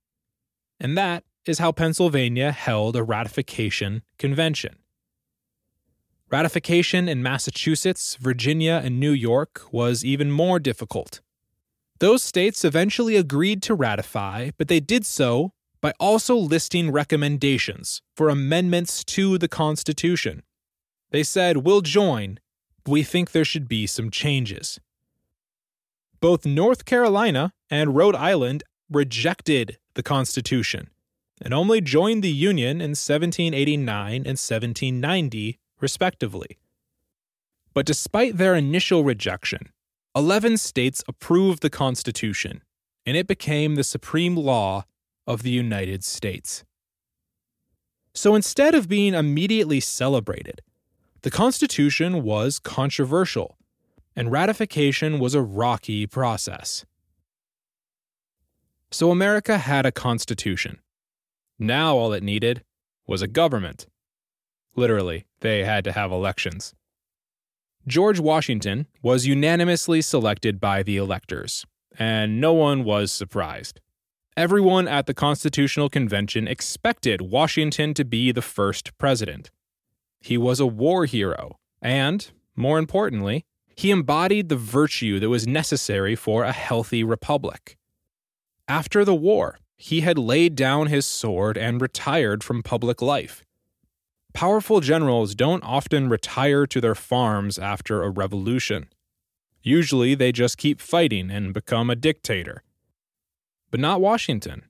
And 0.80 0.96
that 0.96 1.24
is 1.46 1.58
how 1.58 1.72
Pennsylvania 1.72 2.52
held 2.52 2.96
a 2.96 3.02
ratification 3.02 4.02
convention. 4.18 4.76
Ratification 6.30 7.08
in 7.08 7.22
Massachusetts, 7.22 8.16
Virginia, 8.20 8.82
and 8.84 9.00
New 9.00 9.12
York 9.12 9.62
was 9.72 10.04
even 10.04 10.30
more 10.30 10.59
difficult. 10.59 11.20
Those 12.00 12.22
states 12.22 12.64
eventually 12.64 13.16
agreed 13.16 13.62
to 13.62 13.74
ratify, 13.74 14.50
but 14.59 14.68
they 14.68 14.78
did 14.78 15.06
so 15.06 15.52
by 15.80 15.92
also 16.00 16.36
listing 16.36 16.90
recommendations 16.90 18.02
for 18.16 18.28
amendments 18.28 19.04
to 19.04 19.38
the 19.38 19.48
Constitution. 19.48 20.42
They 21.10 21.22
said, 21.22 21.58
We'll 21.58 21.80
join, 21.80 22.38
but 22.84 22.92
we 22.92 23.02
think 23.02 23.30
there 23.30 23.44
should 23.44 23.68
be 23.68 23.86
some 23.86 24.10
changes. 24.10 24.80
Both 26.20 26.44
North 26.44 26.84
Carolina 26.84 27.52
and 27.70 27.94
Rhode 27.96 28.16
Island 28.16 28.64
rejected 28.90 29.78
the 29.94 30.02
Constitution 30.02 30.90
and 31.40 31.54
only 31.54 31.80
joined 31.80 32.24
the 32.24 32.32
Union 32.32 32.80
in 32.80 32.90
1789 32.90 34.14
and 34.14 34.26
1790, 34.26 35.58
respectively. 35.80 36.58
But 37.72 37.86
despite 37.86 38.36
their 38.36 38.56
initial 38.56 39.04
rejection, 39.04 39.70
11 40.16 40.56
states 40.56 41.04
approved 41.06 41.62
the 41.62 41.70
Constitution, 41.70 42.64
and 43.06 43.16
it 43.16 43.28
became 43.28 43.76
the 43.76 43.84
supreme 43.84 44.34
law 44.34 44.84
of 45.28 45.42
the 45.42 45.50
United 45.50 46.02
States. 46.02 46.64
So 48.14 48.34
instead 48.34 48.74
of 48.74 48.88
being 48.88 49.12
immediately 49.12 49.78
celebrated, 49.78 50.62
the 51.20 51.30
Constitution 51.30 52.22
was 52.22 52.58
controversial, 52.58 53.58
and 54.16 54.32
ratification 54.32 55.18
was 55.18 55.34
a 55.34 55.42
rocky 55.42 56.06
process. 56.06 56.86
So 58.90 59.10
America 59.10 59.58
had 59.58 59.84
a 59.84 59.92
constitution. 59.92 60.78
Now 61.58 61.96
all 61.96 62.14
it 62.14 62.22
needed 62.22 62.64
was 63.06 63.20
a 63.20 63.28
government. 63.28 63.86
Literally, 64.76 65.26
they 65.40 65.64
had 65.64 65.84
to 65.84 65.92
have 65.92 66.10
elections. 66.10 66.74
George 67.86 68.18
Washington 68.18 68.86
was 69.02 69.26
unanimously 69.26 70.00
selected 70.00 70.58
by 70.58 70.82
the 70.82 70.96
electors, 70.96 71.66
and 71.98 72.40
no 72.40 72.54
one 72.54 72.82
was 72.82 73.12
surprised. 73.12 73.80
Everyone 74.38 74.87
at 74.87 75.07
the 75.07 75.14
Constitutional 75.14 75.88
Convention 75.88 76.46
expected 76.46 77.20
Washington 77.20 77.92
to 77.94 78.05
be 78.05 78.31
the 78.31 78.40
first 78.40 78.96
president. 78.96 79.51
He 80.20 80.38
was 80.38 80.61
a 80.61 80.66
war 80.66 81.07
hero, 81.07 81.59
and, 81.83 82.31
more 82.55 82.79
importantly, 82.79 83.44
he 83.74 83.90
embodied 83.90 84.48
the 84.48 84.55
virtue 84.55 85.18
that 85.18 85.29
was 85.29 85.48
necessary 85.48 86.14
for 86.14 86.44
a 86.44 86.53
healthy 86.53 87.03
republic. 87.03 87.77
After 88.68 89.05
the 89.05 89.12
war, 89.12 89.59
he 89.77 90.03
had 90.03 90.18
laid 90.18 90.55
down 90.55 90.87
his 90.87 91.05
sword 91.05 91.59
and 91.59 91.83
retired 91.83 92.44
from 92.44 92.62
public 92.62 93.03
life. 93.03 93.44
Powerful 94.35 94.79
generals 94.79 95.35
don't 95.35 95.64
often 95.64 96.09
retire 96.09 96.64
to 96.64 96.81
their 96.81 96.94
farms 96.94 97.59
after 97.59 98.05
a 98.05 98.11
revolution. 98.11 98.87
Usually 99.64 100.14
they 100.14 100.31
just 100.31 100.59
keep 100.59 100.81
fighting 100.81 101.29
and 101.29 101.53
become 101.53 101.90
a 101.90 101.96
dictator. 101.96 102.62
But 103.70 103.81
not 103.81 104.00
Washington. 104.00 104.64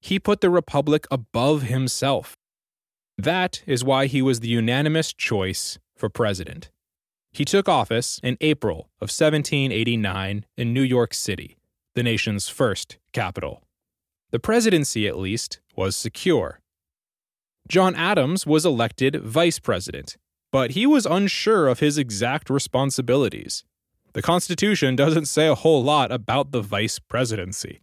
He 0.00 0.18
put 0.18 0.40
the 0.40 0.50
republic 0.50 1.06
above 1.10 1.62
himself. 1.62 2.36
That 3.16 3.62
is 3.66 3.84
why 3.84 4.06
he 4.06 4.22
was 4.22 4.40
the 4.40 4.48
unanimous 4.48 5.12
choice 5.12 5.78
for 5.96 6.08
president. 6.08 6.70
He 7.32 7.44
took 7.44 7.68
office 7.68 8.20
in 8.22 8.36
April 8.40 8.90
of 9.00 9.10
1789 9.10 10.46
in 10.56 10.72
New 10.72 10.82
York 10.82 11.14
City 11.14 11.58
the 11.98 12.02
nation's 12.04 12.48
first 12.48 12.96
capital. 13.12 13.64
The 14.30 14.38
presidency, 14.38 15.08
at 15.08 15.18
least, 15.18 15.58
was 15.74 15.96
secure. 15.96 16.60
John 17.66 17.96
Adams 17.96 18.46
was 18.46 18.64
elected 18.64 19.20
vice 19.24 19.58
president, 19.58 20.16
but 20.52 20.70
he 20.70 20.86
was 20.86 21.06
unsure 21.06 21.66
of 21.66 21.80
his 21.80 21.98
exact 21.98 22.50
responsibilities. 22.50 23.64
The 24.12 24.22
Constitution 24.22 24.94
doesn't 24.94 25.26
say 25.26 25.48
a 25.48 25.56
whole 25.56 25.82
lot 25.82 26.12
about 26.12 26.52
the 26.52 26.62
vice 26.62 27.00
presidency. 27.00 27.80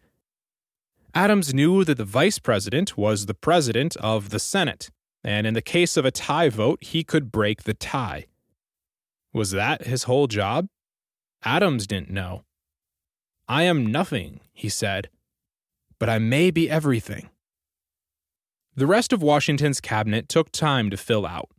Adams 1.16 1.54
knew 1.54 1.86
that 1.86 1.98
the 1.98 2.04
vice 2.04 2.40
president 2.40 2.98
was 2.98 3.26
the 3.26 3.34
president 3.34 3.96
of 3.98 4.32
the 4.32 4.40
Senate, 4.40 4.92
and 5.24 5.48
in 5.48 5.54
the 5.54 5.62
case 5.62 5.96
of 5.96 6.04
a 6.04 6.12
tie 6.12 6.50
vote, 6.50 6.84
he 6.84 7.06
could 7.06 7.32
break 7.32 7.64
the 7.64 7.74
tie. 7.74 8.26
Was 9.32 9.52
that 9.52 9.86
his 9.86 10.04
whole 10.04 10.28
job? 10.28 10.68
Adams 11.46 11.88
didn't 11.88 12.10
know. 12.10 12.44
I 13.48 13.64
am 13.64 13.86
nothing, 13.86 14.42
he 14.52 14.68
said, 14.68 15.10
but 16.00 16.10
I 16.10 16.20
may 16.20 16.52
be 16.52 16.70
everything. 16.70 17.30
The 18.76 18.88
rest 18.88 19.14
of 19.14 19.24
Washington's 19.24 19.80
cabinet 19.80 20.28
took 20.28 20.52
time 20.52 20.90
to 20.90 20.98
fill 20.98 21.26
out. 21.26 21.50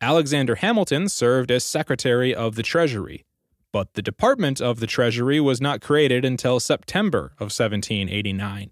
Alexander 0.00 0.54
Hamilton 0.54 1.08
served 1.08 1.50
as 1.50 1.64
Secretary 1.64 2.32
of 2.32 2.54
the 2.54 2.62
Treasury, 2.62 3.24
but 3.72 3.94
the 3.94 4.02
Department 4.02 4.60
of 4.60 4.78
the 4.78 4.86
Treasury 4.86 5.40
was 5.40 5.60
not 5.60 5.80
created 5.80 6.24
until 6.24 6.60
September 6.60 7.32
of 7.40 7.50
1789. 7.50 8.70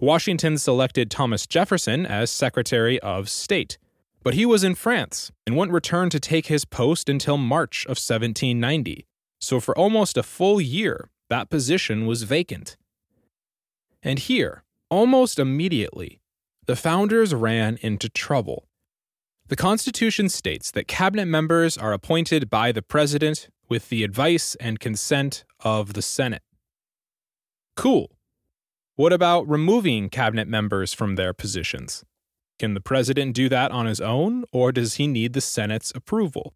Washington 0.00 0.56
selected 0.56 1.10
Thomas 1.10 1.46
Jefferson 1.46 2.06
as 2.06 2.30
Secretary 2.30 2.98
of 3.00 3.28
State, 3.28 3.76
but 4.22 4.32
he 4.32 4.46
was 4.46 4.64
in 4.64 4.74
France 4.74 5.30
and 5.46 5.54
wouldn't 5.54 5.74
return 5.74 6.08
to 6.08 6.18
take 6.18 6.46
his 6.46 6.64
post 6.64 7.10
until 7.10 7.36
March 7.36 7.84
of 7.84 7.98
1790. 7.98 9.04
So, 9.40 9.60
for 9.60 9.76
almost 9.76 10.16
a 10.16 10.22
full 10.22 10.58
year, 10.58 11.10
that 11.28 11.50
position 11.50 12.06
was 12.06 12.22
vacant. 12.22 12.78
And 14.02 14.18
here, 14.18 14.64
almost 14.88 15.38
immediately, 15.38 16.22
the 16.64 16.76
founders 16.76 17.34
ran 17.34 17.78
into 17.82 18.08
trouble. 18.08 18.66
The 19.48 19.56
Constitution 19.56 20.30
states 20.30 20.70
that 20.70 20.88
cabinet 20.88 21.26
members 21.26 21.76
are 21.76 21.92
appointed 21.92 22.48
by 22.48 22.72
the 22.72 22.82
president 22.82 23.48
with 23.68 23.90
the 23.90 24.02
advice 24.04 24.54
and 24.56 24.80
consent 24.80 25.44
of 25.60 25.92
the 25.92 26.02
Senate. 26.02 26.42
Cool. 27.76 28.10
What 29.00 29.14
about 29.14 29.48
removing 29.48 30.10
cabinet 30.10 30.46
members 30.46 30.92
from 30.92 31.14
their 31.14 31.32
positions? 31.32 32.04
Can 32.58 32.74
the 32.74 32.82
president 32.82 33.34
do 33.34 33.48
that 33.48 33.70
on 33.70 33.86
his 33.86 33.98
own, 33.98 34.44
or 34.52 34.72
does 34.72 34.96
he 34.96 35.06
need 35.06 35.32
the 35.32 35.40
Senate's 35.40 35.90
approval? 35.94 36.52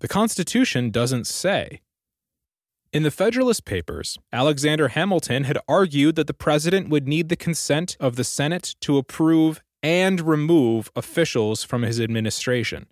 The 0.00 0.06
Constitution 0.06 0.90
doesn't 0.90 1.26
say. 1.26 1.80
In 2.92 3.04
the 3.04 3.10
Federalist 3.10 3.64
Papers, 3.64 4.18
Alexander 4.34 4.88
Hamilton 4.88 5.44
had 5.44 5.56
argued 5.66 6.16
that 6.16 6.26
the 6.26 6.34
president 6.34 6.90
would 6.90 7.08
need 7.08 7.30
the 7.30 7.36
consent 7.36 7.96
of 7.98 8.16
the 8.16 8.24
Senate 8.24 8.74
to 8.82 8.98
approve 8.98 9.62
and 9.82 10.20
remove 10.20 10.90
officials 10.94 11.64
from 11.64 11.84
his 11.84 11.98
administration. 11.98 12.84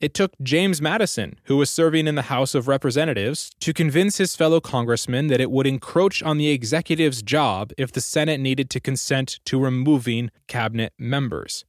It 0.00 0.14
took 0.14 0.32
James 0.40 0.80
Madison, 0.80 1.40
who 1.44 1.56
was 1.56 1.70
serving 1.70 2.06
in 2.06 2.14
the 2.14 2.22
House 2.22 2.54
of 2.54 2.68
Representatives, 2.68 3.50
to 3.58 3.72
convince 3.72 4.18
his 4.18 4.36
fellow 4.36 4.60
congressmen 4.60 5.26
that 5.26 5.40
it 5.40 5.50
would 5.50 5.66
encroach 5.66 6.22
on 6.22 6.38
the 6.38 6.50
executive's 6.50 7.20
job 7.20 7.72
if 7.76 7.90
the 7.90 8.00
Senate 8.00 8.38
needed 8.38 8.70
to 8.70 8.80
consent 8.80 9.40
to 9.46 9.58
removing 9.58 10.30
cabinet 10.46 10.92
members. 10.98 11.64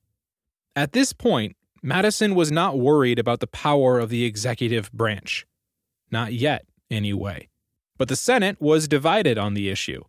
At 0.76 0.92
this 0.92 1.12
point, 1.12 1.56
Madison 1.82 2.36
was 2.36 2.52
not 2.52 2.78
worried 2.78 3.18
about 3.18 3.40
the 3.40 3.48
power 3.48 3.98
of 3.98 4.10
the 4.10 4.26
executive 4.26 4.92
branch. 4.92 5.48
Not 6.12 6.34
yet, 6.34 6.66
anyway. 6.92 7.50
But 7.98 8.10
the 8.10 8.16
Senate 8.16 8.62
was 8.62 8.88
divided 8.88 9.40
on 9.40 9.56
the 9.56 9.70
issue. 9.70 10.04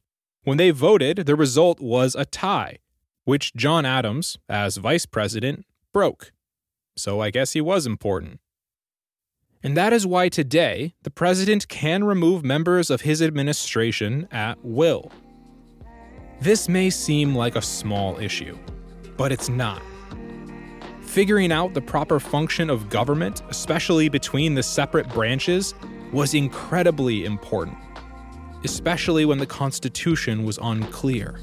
When 0.44 0.58
they 0.58 0.70
voted, 0.72 1.24
the 1.24 1.36
result 1.36 1.80
was 1.80 2.14
a 2.14 2.26
tie, 2.26 2.78
which 3.24 3.54
John 3.54 3.86
Adams, 3.86 4.36
as 4.46 4.76
vice 4.76 5.06
president, 5.06 5.64
broke 5.92 6.32
so 7.00 7.20
I 7.20 7.30
guess 7.30 7.52
he 7.52 7.60
was 7.60 7.86
important. 7.86 8.40
And 9.62 9.76
that 9.76 9.92
is 9.92 10.06
why 10.06 10.28
today 10.28 10.94
the 11.02 11.10
president 11.10 11.68
can 11.68 12.04
remove 12.04 12.44
members 12.44 12.90
of 12.90 13.02
his 13.02 13.20
administration 13.20 14.28
at 14.30 14.58
will. 14.62 15.10
This 16.40 16.68
may 16.68 16.88
seem 16.88 17.34
like 17.34 17.56
a 17.56 17.62
small 17.62 18.18
issue, 18.18 18.56
but 19.16 19.32
it's 19.32 19.48
not. 19.48 19.82
Figuring 21.02 21.52
out 21.52 21.74
the 21.74 21.82
proper 21.82 22.20
function 22.20 22.70
of 22.70 22.88
government, 22.88 23.42
especially 23.50 24.08
between 24.08 24.54
the 24.54 24.62
separate 24.62 25.08
branches, 25.10 25.74
was 26.12 26.34
incredibly 26.34 27.24
important, 27.24 27.76
especially 28.64 29.24
when 29.24 29.38
the 29.38 29.46
Constitution 29.46 30.44
was 30.44 30.58
unclear. 30.62 31.40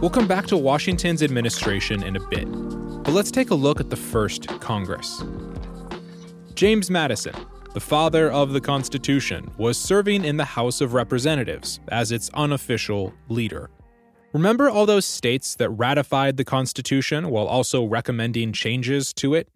We'll 0.00 0.10
come 0.10 0.28
back 0.28 0.46
to 0.46 0.56
Washington's 0.56 1.24
administration 1.24 2.04
in 2.04 2.14
a 2.14 2.20
bit, 2.20 2.46
but 3.02 3.12
let's 3.12 3.32
take 3.32 3.50
a 3.50 3.54
look 3.56 3.80
at 3.80 3.90
the 3.90 3.96
first 3.96 4.46
Congress. 4.60 5.24
James 6.54 6.88
Madison, 6.88 7.34
the 7.74 7.80
father 7.80 8.30
of 8.30 8.52
the 8.52 8.60
Constitution, 8.60 9.50
was 9.58 9.76
serving 9.76 10.24
in 10.24 10.36
the 10.36 10.44
House 10.44 10.80
of 10.80 10.94
Representatives 10.94 11.80
as 11.88 12.12
its 12.12 12.30
unofficial 12.34 13.12
leader. 13.28 13.70
Remember 14.32 14.70
all 14.70 14.86
those 14.86 15.04
states 15.04 15.56
that 15.56 15.70
ratified 15.70 16.36
the 16.36 16.44
Constitution 16.44 17.28
while 17.28 17.48
also 17.48 17.84
recommending 17.84 18.52
changes 18.52 19.12
to 19.14 19.34
it? 19.34 19.48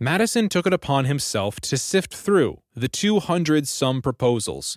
Madison 0.00 0.48
took 0.48 0.66
it 0.66 0.72
upon 0.72 1.04
himself 1.04 1.60
to 1.60 1.78
sift 1.78 2.12
through 2.12 2.60
the 2.74 2.88
200 2.88 3.68
some 3.68 4.02
proposals. 4.02 4.76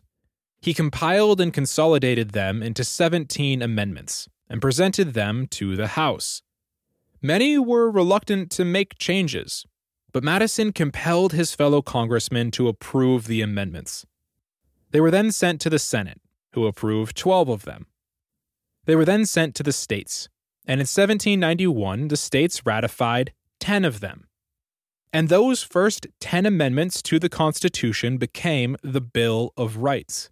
He 0.61 0.75
compiled 0.75 1.41
and 1.41 1.51
consolidated 1.51 2.33
them 2.33 2.61
into 2.61 2.83
17 2.83 3.63
amendments, 3.63 4.27
and 4.51 4.61
presented 4.61 5.13
them 5.13 5.47
to 5.47 5.77
the 5.77 5.87
House. 5.87 6.41
Many 7.21 7.57
were 7.57 7.89
reluctant 7.89 8.51
to 8.51 8.65
make 8.65 8.99
changes, 8.99 9.65
but 10.11 10.25
Madison 10.25 10.73
compelled 10.73 11.31
his 11.31 11.55
fellow 11.55 11.81
congressmen 11.81 12.51
to 12.51 12.67
approve 12.67 13.27
the 13.27 13.41
amendments. 13.41 14.05
They 14.91 14.99
were 14.99 15.09
then 15.09 15.31
sent 15.31 15.61
to 15.61 15.69
the 15.69 15.79
Senate, 15.79 16.19
who 16.51 16.67
approved 16.67 17.15
12 17.15 17.47
of 17.47 17.63
them. 17.63 17.85
They 18.85 18.95
were 18.97 19.05
then 19.05 19.25
sent 19.25 19.55
to 19.55 19.63
the 19.63 19.71
states, 19.71 20.27
and 20.65 20.81
in 20.81 20.85
1791 20.85 22.09
the 22.09 22.17
states 22.17 22.65
ratified 22.65 23.31
10 23.61 23.85
of 23.85 24.01
them. 24.01 24.27
And 25.13 25.29
those 25.29 25.63
first 25.63 26.07
10 26.19 26.45
amendments 26.45 27.01
to 27.03 27.19
the 27.19 27.29
Constitution 27.29 28.17
became 28.17 28.75
the 28.83 29.01
Bill 29.01 29.53
of 29.55 29.77
Rights. 29.77 30.29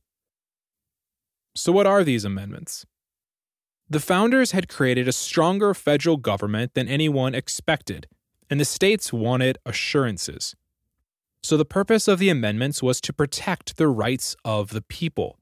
So, 1.56 1.72
what 1.72 1.88
are 1.88 2.04
these 2.04 2.26
amendments? 2.26 2.86
The 3.92 4.00
founders 4.00 4.52
had 4.52 4.70
created 4.70 5.08
a 5.08 5.12
stronger 5.12 5.74
federal 5.74 6.18
government 6.18 6.76
than 6.76 6.88
anyone 6.88 7.34
expected, 7.34 8.08
and 8.48 8.60
the 8.60 8.66
states 8.66 9.12
wanted 9.12 9.58
assurances. 9.66 10.56
So, 11.42 11.58
the 11.58 11.66
purpose 11.66 12.08
of 12.08 12.20
the 12.20 12.30
amendments 12.30 12.84
was 12.84 13.02
to 13.02 13.14
protect 13.14 13.78
the 13.78 13.88
rights 13.88 14.36
of 14.46 14.70
the 14.70 14.84
people. 14.84 15.40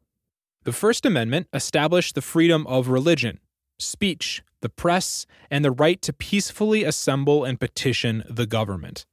The 0.64 0.72
First 0.72 1.06
Amendment 1.06 1.48
established 1.52 2.16
the 2.16 2.22
freedom 2.22 2.66
of 2.68 2.88
religion, 2.88 3.40
speech, 3.80 4.44
the 4.62 4.70
press, 4.70 5.26
and 5.52 5.66
the 5.66 5.72
right 5.72 6.02
to 6.02 6.14
peacefully 6.14 6.86
assemble 6.86 7.44
and 7.44 7.60
petition 7.60 8.24
the 8.30 8.46
government. 8.46 9.06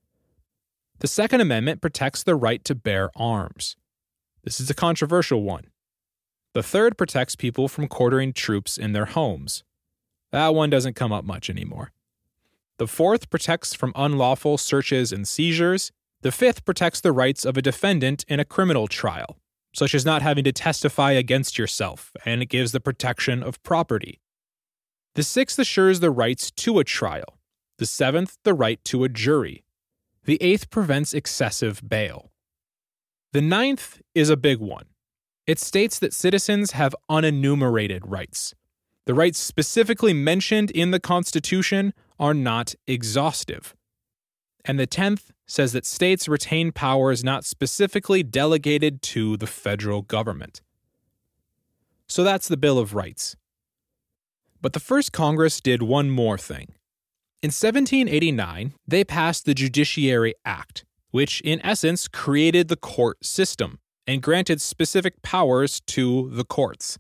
The 1.01 1.09
Second 1.09 1.41
Amendment 1.41 1.81
protects 1.81 2.23
the 2.23 2.37
right 2.37 2.65
to 2.65 2.75
bear 2.75 3.11
arms. 3.17 3.77
This 4.45 4.61
is 4.61 4.71
a 4.71 4.75
controversial 4.75 5.43
one. 5.43 5.65
The 6.55 6.63
third 6.63 6.97
protects 6.97 7.35
people 7.35 7.67
from 7.67 7.89
quartering 7.89 8.33
troops 8.33 8.79
in 8.79 8.93
their 8.93 9.07
homes. 9.07 9.65
That 10.31 10.55
one 10.55 10.71
doesn't 10.71 10.95
come 10.95 11.13
up 11.13 11.25
much 11.25 11.51
anymore. 11.51 11.93
The 12.79 12.87
fourth 12.87 13.29
protects 13.29 13.75
from 13.75 13.93
unlawful 13.97 14.57
searches 14.57 15.13
and 15.13 15.27
seizures. 15.27 15.91
The 16.23 16.33
fifth 16.33 16.65
protects 16.65 17.01
the 17.01 17.13
rights 17.13 17.45
of 17.45 17.57
a 17.57 17.63
defendant 17.63 18.25
in 18.29 18.41
a 18.41 18.45
criminal 18.45 18.87
trial, 18.87 19.39
such 19.75 19.95
as 19.95 20.05
not 20.05 20.23
having 20.23 20.45
to 20.45 20.53
testify 20.53 21.13
against 21.13 21.59
yourself, 21.59 22.13
and 22.25 22.41
it 22.41 22.47
gives 22.47 22.71
the 22.71 22.81
protection 22.81 23.43
of 23.43 23.63
property. 23.65 24.21
The 25.15 25.25
sixth 25.25 25.59
assures 25.59 26.01
the 26.01 26.11
rights 26.11 26.51
to 26.53 26.79
a 26.79 26.85
trial. 26.85 27.39
The 27.79 27.87
seventh, 27.87 28.39
the 28.45 28.55
right 28.55 28.83
to 28.87 29.03
a 29.03 29.09
jury. 29.09 29.65
The 30.25 30.39
eighth 30.41 30.71
prevents 30.71 31.15
excessive 31.15 31.89
bail. 31.89 32.31
The 33.33 33.43
ninth 33.43 34.01
is 34.15 34.31
a 34.31 34.37
big 34.37 34.59
one. 34.61 34.87
It 35.47 35.59
states 35.59 35.99
that 35.99 36.15
citizens 36.15 36.71
have 36.71 36.95
unenumerated 37.11 38.01
rights. 38.05 38.55
The 39.05 39.13
rights 39.13 39.39
specifically 39.39 40.15
mentioned 40.15 40.71
in 40.71 40.91
the 40.91 41.01
Constitution 41.01 41.93
are 42.19 42.33
not 42.33 42.75
exhaustive. 42.87 43.75
And 44.65 44.81
the 44.81 44.87
10th 44.87 45.31
says 45.47 45.75
that 45.75 45.85
states 45.85 46.27
retain 46.27 46.73
powers 46.73 47.23
not 47.23 47.45
specifically 47.45 48.23
delegated 48.23 49.03
to 49.03 49.37
the 49.37 49.47
federal 49.47 50.01
government. 50.01 50.63
So 52.07 52.25
that's 52.25 52.49
the 52.49 52.57
Bill 52.57 52.79
of 52.79 52.95
Rights. 52.95 53.37
But 54.63 54.73
the 54.73 54.81
first 54.81 55.13
Congress 55.13 55.61
did 55.61 55.83
one 55.83 56.09
more 56.09 56.39
thing. 56.39 56.75
In 57.43 57.49
1789, 57.49 58.73
they 58.89 59.05
passed 59.05 59.45
the 59.45 59.53
Judiciary 59.53 60.33
Act, 60.47 60.87
which 61.11 61.43
in 61.43 61.61
essence 61.63 62.09
created 62.09 62.69
the 62.69 62.77
court 62.77 63.23
system 63.23 63.79
and 64.07 64.23
granted 64.23 64.61
specific 64.61 65.23
powers 65.23 65.81
to 65.87 66.31
the 66.31 66.45
courts. 66.45 66.99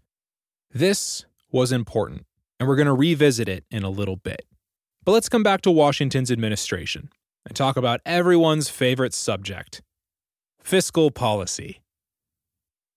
This 0.72 1.24
was 1.50 1.70
important, 1.70 2.26
and 2.58 2.68
we're 2.68 2.76
going 2.76 2.86
to 2.86 2.92
revisit 2.92 3.48
it 3.48 3.64
in 3.70 3.82
a 3.82 3.90
little 3.90 4.16
bit. 4.16 4.46
But 5.04 5.12
let's 5.12 5.28
come 5.28 5.42
back 5.42 5.60
to 5.62 5.70
Washington's 5.70 6.30
administration 6.30 7.10
and 7.46 7.54
talk 7.54 7.76
about 7.76 8.00
everyone's 8.06 8.68
favorite 8.68 9.14
subject 9.14 9.82
fiscal 10.62 11.10
policy. 11.10 11.82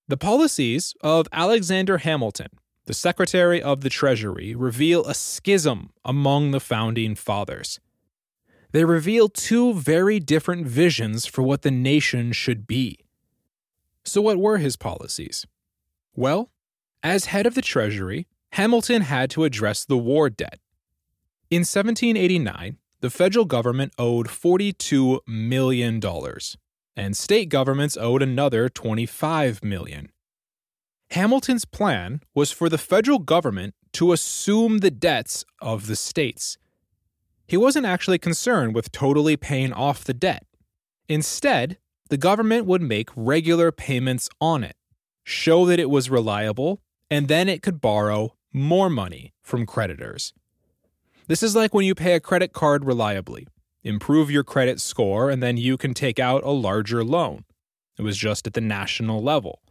The 0.07 0.15
policies 0.15 0.95
of 1.01 1.27
Alexander 1.33 1.97
Hamilton, 1.97 2.47
the 2.85 2.93
Secretary 2.93 3.61
of 3.61 3.81
the 3.81 3.89
Treasury, 3.89 4.55
reveal 4.55 5.05
a 5.05 5.13
schism 5.13 5.89
among 6.05 6.51
the 6.51 6.61
founding 6.61 7.13
fathers. 7.13 7.81
They 8.71 8.85
reveal 8.85 9.27
two 9.27 9.73
very 9.73 10.21
different 10.21 10.65
visions 10.65 11.25
for 11.25 11.41
what 11.41 11.63
the 11.63 11.71
nation 11.71 12.31
should 12.31 12.65
be. 12.67 12.99
So, 14.07 14.21
what 14.21 14.37
were 14.37 14.57
his 14.57 14.77
policies? 14.77 15.45
Well, 16.15 16.49
as 17.03 17.25
head 17.25 17.45
of 17.45 17.55
the 17.55 17.61
Treasury, 17.61 18.27
Hamilton 18.53 19.01
had 19.01 19.29
to 19.31 19.43
address 19.43 19.83
the 19.83 19.97
war 19.97 20.29
debt. 20.29 20.59
In 21.49 21.59
1789, 21.59 22.77
the 23.01 23.09
federal 23.09 23.45
government 23.45 23.93
owed 23.97 24.27
$42 24.27 25.19
million, 25.27 26.01
and 26.95 27.17
state 27.17 27.49
governments 27.49 27.97
owed 27.97 28.21
another 28.21 28.69
25 28.69 29.63
million. 29.63 30.09
Hamilton's 31.11 31.65
plan 31.65 32.21
was 32.33 32.51
for 32.51 32.69
the 32.69 32.77
federal 32.77 33.19
government 33.19 33.75
to 33.93 34.13
assume 34.13 34.79
the 34.79 34.91
debts 34.91 35.45
of 35.61 35.87
the 35.87 35.95
states. 35.95 36.57
He 37.45 37.57
wasn't 37.57 37.85
actually 37.85 38.19
concerned 38.19 38.73
with 38.73 38.91
totally 38.91 39.37
paying 39.37 39.73
off 39.73 40.03
the 40.03 40.13
debt. 40.13 40.45
Instead, 41.07 41.77
the 42.07 42.17
government 42.17 42.65
would 42.65 42.81
make 42.81 43.09
regular 43.15 43.71
payments 43.71 44.29
on 44.39 44.63
it, 44.63 44.75
show 45.23 45.65
that 45.65 45.79
it 45.79 45.89
was 45.89 46.09
reliable, 46.09 46.81
and 47.09 47.27
then 47.27 47.47
it 47.49 47.61
could 47.61 47.81
borrow 47.81 48.35
more 48.53 48.89
money 48.89 49.33
from 49.41 49.65
creditors. 49.65 50.33
This 51.27 51.43
is 51.43 51.55
like 51.55 51.73
when 51.73 51.85
you 51.85 51.95
pay 51.95 52.13
a 52.13 52.19
credit 52.19 52.53
card 52.53 52.85
reliably. 52.85 53.47
Improve 53.83 54.31
your 54.31 54.43
credit 54.43 54.81
score, 54.81 55.29
and 55.29 55.41
then 55.41 55.57
you 55.57 55.77
can 55.77 55.93
take 55.93 56.19
out 56.19 56.43
a 56.43 56.51
larger 56.51 57.03
loan. 57.03 57.45
It 57.97 58.01
was 58.01 58.17
just 58.17 58.47
at 58.47 58.53
the 58.53 58.61
national 58.61 59.21
level. 59.21 59.61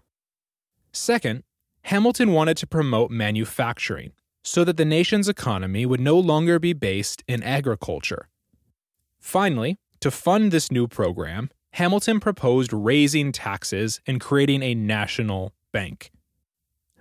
Second, 0.93 1.45
Hamilton 1.83 2.33
wanted 2.33 2.57
to 2.59 2.67
promote 2.67 3.11
manufacturing 3.11 4.13
so 4.43 4.65
that 4.65 4.77
the 4.77 4.85
nation's 4.85 5.29
economy 5.29 5.85
would 5.85 6.01
no 6.01 6.19
longer 6.19 6.59
be 6.59 6.73
based 6.73 7.23
in 7.29 7.43
agriculture. 7.43 8.29
Finally, 9.21 9.79
to 10.01 10.11
fund 10.11 10.53
this 10.53 10.71
new 10.71 10.87
program, 10.87 11.51
Hamilton 11.77 12.21
proposed 12.21 12.73
raising 12.73 13.33
taxes 13.33 14.01
and 14.07 14.19
creating 14.19 14.63
a 14.63 14.75
national 14.75 15.53
bank. 15.73 16.11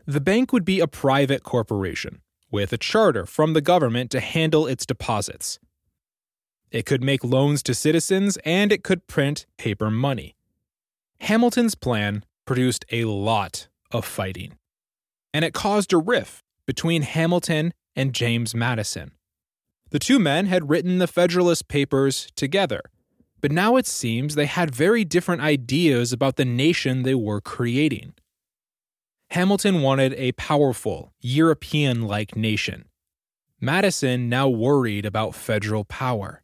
The 0.06 0.20
bank 0.20 0.52
would 0.52 0.66
be 0.66 0.82
a 0.82 0.88
private 0.88 1.44
corporation 1.44 2.22
with 2.52 2.74
a 2.74 2.78
charter 2.78 3.26
from 3.26 3.54
the 3.54 3.62
government 3.62 4.12
to 4.12 4.20
handle 4.20 4.68
its 4.68 4.86
deposits. 4.86 5.60
It 6.72 6.86
could 6.86 7.02
make 7.02 7.24
loans 7.24 7.64
to 7.64 7.74
citizens 7.74 8.38
and 8.44 8.70
it 8.70 8.84
could 8.84 9.08
print 9.08 9.46
paper 9.58 9.90
money. 9.90 10.36
Hamilton's 11.22 11.76
plan 11.76 12.26
produced 12.44 12.84
a 12.92 13.06
lot 13.06 13.70
of 13.94 14.04
fighting 14.04 14.58
and 15.34 15.46
it 15.46 15.54
caused 15.54 15.94
a 15.94 15.98
rift 15.98 16.44
between 16.66 17.04
Hamilton 17.04 17.74
and 17.96 18.12
James 18.12 18.54
Madison. 18.54 19.12
The 19.92 20.00
two 20.00 20.20
men 20.20 20.48
had 20.48 20.70
written 20.70 20.98
the 20.98 21.08
Federalist 21.08 21.70
Papers 21.70 22.28
together, 22.36 22.82
but 23.46 23.52
now 23.52 23.76
it 23.76 23.86
seems 23.86 24.34
they 24.34 24.48
had 24.48 24.74
very 24.74 25.06
different 25.06 25.40
ideas 25.40 26.12
about 26.12 26.36
the 26.36 26.44
nation 26.44 27.04
they 27.04 27.14
were 27.14 27.40
creating. 27.40 28.16
Hamilton 29.30 29.84
wanted 29.84 30.16
a 30.16 30.32
powerful, 30.32 31.14
European 31.22 32.08
like 32.08 32.36
nation. 32.36 32.86
Madison 33.62 34.30
now 34.30 34.50
worried 34.50 35.06
about 35.06 35.36
federal 35.36 35.86
power. 35.86 36.42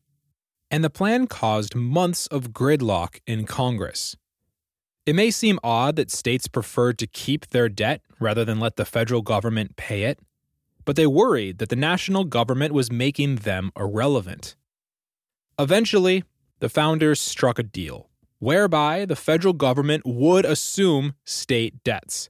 And 0.70 0.84
the 0.84 0.92
plan 0.92 1.26
caused 1.26 1.74
months 1.74 2.28
of 2.28 2.54
gridlock 2.54 3.20
in 3.26 3.46
Congress. 3.46 4.16
It 5.08 5.16
may 5.16 5.32
seem 5.32 5.58
odd 5.64 5.96
that 5.96 6.12
states 6.12 6.48
preferred 6.48 7.00
to 7.00 7.08
keep 7.08 7.48
their 7.48 7.68
debt 7.68 8.02
rather 8.20 8.46
than 8.46 8.60
let 8.60 8.76
the 8.76 8.86
federal 8.86 9.24
government 9.24 9.76
pay 9.76 10.04
it, 10.04 10.20
but 10.86 10.96
they 10.96 11.08
worried 11.08 11.58
that 11.58 11.70
the 11.70 11.76
national 11.76 12.26
government 12.26 12.76
was 12.76 12.92
making 12.92 13.38
them 13.38 13.72
irrelevant. 13.76 14.56
Eventually, 15.58 16.26
the 16.62 16.69
founders 16.69 17.19
struck 17.19 17.60
a 17.60 17.63
deal 17.63 18.08
whereby 18.39 19.06
the 19.06 19.15
federal 19.15 19.54
government 19.54 20.04
would 20.04 20.45
assume 20.45 21.13
state 21.24 21.84
debts. 21.84 22.30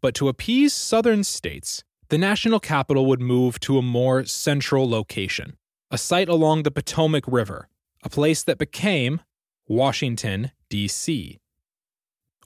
But 0.00 0.14
to 0.14 0.28
appease 0.28 0.72
southern 0.72 1.24
states, 1.24 1.84
the 2.08 2.16
national 2.16 2.58
capital 2.58 3.04
would 3.06 3.20
move 3.20 3.60
to 3.60 3.76
a 3.76 3.82
more 3.82 4.24
central 4.24 4.88
location, 4.88 5.58
a 5.90 5.98
site 5.98 6.30
along 6.30 6.62
the 6.62 6.70
Potomac 6.70 7.24
River, 7.26 7.68
a 8.02 8.08
place 8.08 8.42
that 8.44 8.56
became 8.56 9.20
Washington, 9.68 10.52
D.C. 10.70 11.38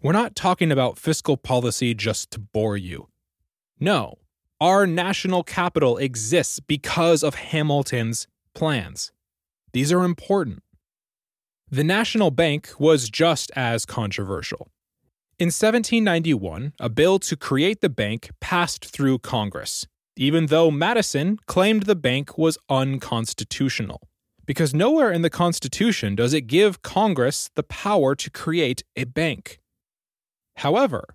We're 0.02 0.12
not 0.12 0.34
talking 0.34 0.72
about 0.72 0.98
fiscal 0.98 1.36
policy 1.36 1.94
just 1.94 2.32
to 2.32 2.40
bore 2.40 2.76
you. 2.76 3.08
No, 3.78 4.18
our 4.60 4.84
national 4.84 5.44
capital 5.44 5.96
exists 5.96 6.58
because 6.58 7.22
of 7.22 7.36
Hamilton's 7.36 8.26
plans. 8.54 9.12
These 9.72 9.92
are 9.92 10.02
important. 10.02 10.64
The 11.72 11.85
National 11.85 12.33
Bank 12.33 12.72
was 12.80 13.09
just 13.09 13.52
as 13.54 13.87
controversial. 13.87 14.72
In 15.38 15.52
1791, 15.52 16.72
a 16.80 16.88
bill 16.88 17.20
to 17.20 17.37
create 17.37 17.80
the 17.80 17.88
bank 17.88 18.30
passed 18.40 18.87
through 18.87 19.20
Congress, 19.20 19.87
even 20.16 20.46
though 20.46 20.72
Madison 20.72 21.38
claimed 21.46 21.85
the 21.85 21.94
bank 21.94 22.37
was 22.37 22.59
unconstitutional. 22.68 24.00
Because 24.44 24.74
nowhere 24.74 25.12
in 25.12 25.22
the 25.22 25.30
Constitution 25.30 26.16
does 26.16 26.35
it 26.35 26.48
give 26.48 26.83
Congress 26.83 27.50
the 27.54 27.62
power 27.62 28.16
to 28.16 28.30
create 28.30 28.83
a 28.96 29.04
bank. 29.04 29.61
However, 30.56 31.14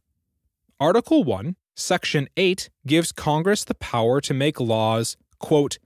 Article 0.80 1.26
1, 1.26 1.58
Section 1.76 2.30
8 2.38 2.70
gives 2.88 3.12
Congress 3.12 3.66
the 3.66 3.76
power 3.76 4.22
to 4.22 4.34
make 4.34 4.62
laws, 4.62 5.18
quote, 5.38 5.80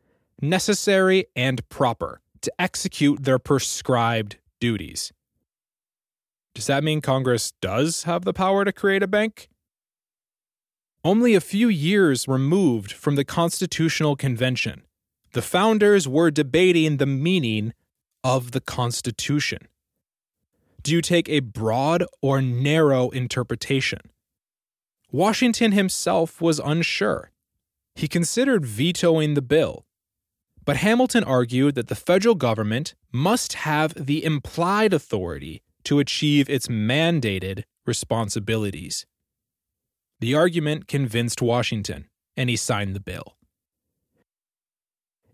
necessary 0.43 1.25
and 1.35 1.67
proper 1.69 2.21
to 2.41 2.53
execute 2.59 3.23
their 3.23 3.39
prescribed 3.39 4.37
duties. 4.59 5.11
Does 6.55 6.67
that 6.67 6.83
mean 6.83 7.01
Congress 7.01 7.53
does 7.61 8.03
have 8.03 8.25
the 8.25 8.33
power 8.33 8.65
to 8.65 8.71
create 8.71 9.03
a 9.03 9.07
bank? 9.07 9.49
Only 11.03 11.33
a 11.33 11.41
few 11.41 11.69
years 11.69 12.27
removed 12.27 12.91
from 12.91 13.15
the 13.15 13.23
Constitutional 13.23 14.15
Convention, 14.15 14.83
the 15.31 15.41
founders 15.41 16.07
were 16.07 16.31
debating 16.31 16.97
the 16.97 17.05
meaning 17.05 17.73
of 18.23 18.51
the 18.51 18.59
Constitution. 18.59 19.67
Do 20.81 20.91
you 20.91 21.01
take 21.01 21.29
a 21.29 21.39
broad 21.39 22.03
or 22.21 22.41
narrow 22.41 23.09
interpretation? 23.09 23.99
Washington 25.11 25.71
himself 25.71 26.41
was 26.41 26.59
unsure. 26.59 27.31
He 27.95 28.07
considered 28.07 28.65
vetoing 28.65 29.33
the 29.33 29.41
bill. 29.41 29.85
But 30.69 30.77
Hamilton 30.77 31.23
argued 31.23 31.73
that 31.73 31.87
the 31.87 31.95
federal 31.95 32.35
government 32.35 32.93
must 33.11 33.53
have 33.53 33.91
the 33.95 34.23
implied 34.23 34.93
authority 34.93 35.63
to 35.83 35.97
achieve 35.97 36.47
its 36.47 36.67
mandated 36.67 37.63
responsibilities. 37.87 39.07
The 40.19 40.35
argument 40.35 40.87
convinced 40.87 41.41
Washington, 41.41 42.07
and 42.37 42.51
he 42.51 42.55
signed 42.55 42.95
the 42.95 42.99
bill. 42.99 43.35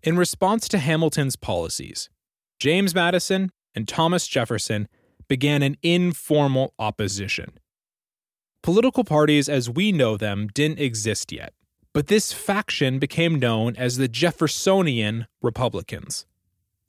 In 0.04 0.16
response 0.16 0.70
to 0.70 0.78
Hamilton's 0.78 1.36
policies, 1.36 2.10
James 2.58 2.96
Madison 2.96 3.52
and 3.76 3.90
Thomas 3.90 4.30
Jefferson 4.30 4.88
began 5.28 5.62
an 5.64 5.76
informal 5.84 6.74
opposition. 6.80 7.60
Political 8.64 9.04
parties 9.04 9.50
as 9.50 9.70
we 9.70 9.92
know 9.92 10.16
them 10.16 10.48
didn't 10.54 10.80
exist 10.80 11.34
yet, 11.34 11.54
but 11.96 12.08
this 12.08 12.34
faction 12.34 13.00
became 13.00 13.40
known 13.40 13.74
as 13.78 13.96
the 13.96 14.10
Jeffersonian 14.10 15.28
Republicans. 15.42 16.26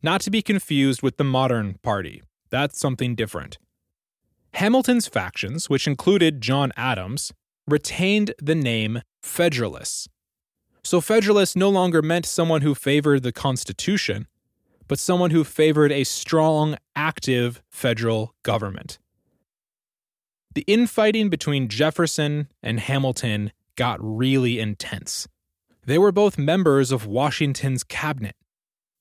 Not 0.03 0.21
to 0.23 0.33
be 0.33 0.43
confused 0.43 1.01
with 1.01 1.17
the 1.17 1.23
modern 1.23 1.75
party, 1.75 2.25
that's 2.51 2.81
something 2.81 3.15
different. 3.15 3.57
Hamilton's 4.55 5.07
factions, 5.07 5.71
which 5.71 5.87
included 5.87 6.41
John 6.41 6.73
Adams, 6.77 7.33
retained 7.69 8.35
the 8.43 8.57
name 8.57 9.01
Federalists. 9.23 10.09
So, 10.83 11.01
Federalists 11.01 11.55
no 11.55 11.69
longer 11.69 12.03
meant 12.03 12.27
someone 12.27 12.63
who 12.63 12.75
favored 12.75 13.23
the 13.23 13.31
Constitution, 13.31 14.27
but 14.89 14.99
someone 14.99 15.31
who 15.31 15.45
favored 15.45 15.93
a 15.93 16.03
strong, 16.03 16.77
active 16.97 17.63
federal 17.71 18.35
government. 18.43 18.99
The 20.57 20.65
infighting 20.67 21.29
between 21.29 21.69
Jefferson 21.69 22.49
and 22.61 22.81
Hamilton 22.81 23.53
got 23.77 23.99
really 24.01 24.59
intense. 24.59 25.29
They 25.85 25.99
were 25.99 26.13
both 26.13 26.39
members 26.39 26.91
of 26.91 27.07
Washington's 27.07 27.85
cabinet, 27.85 28.35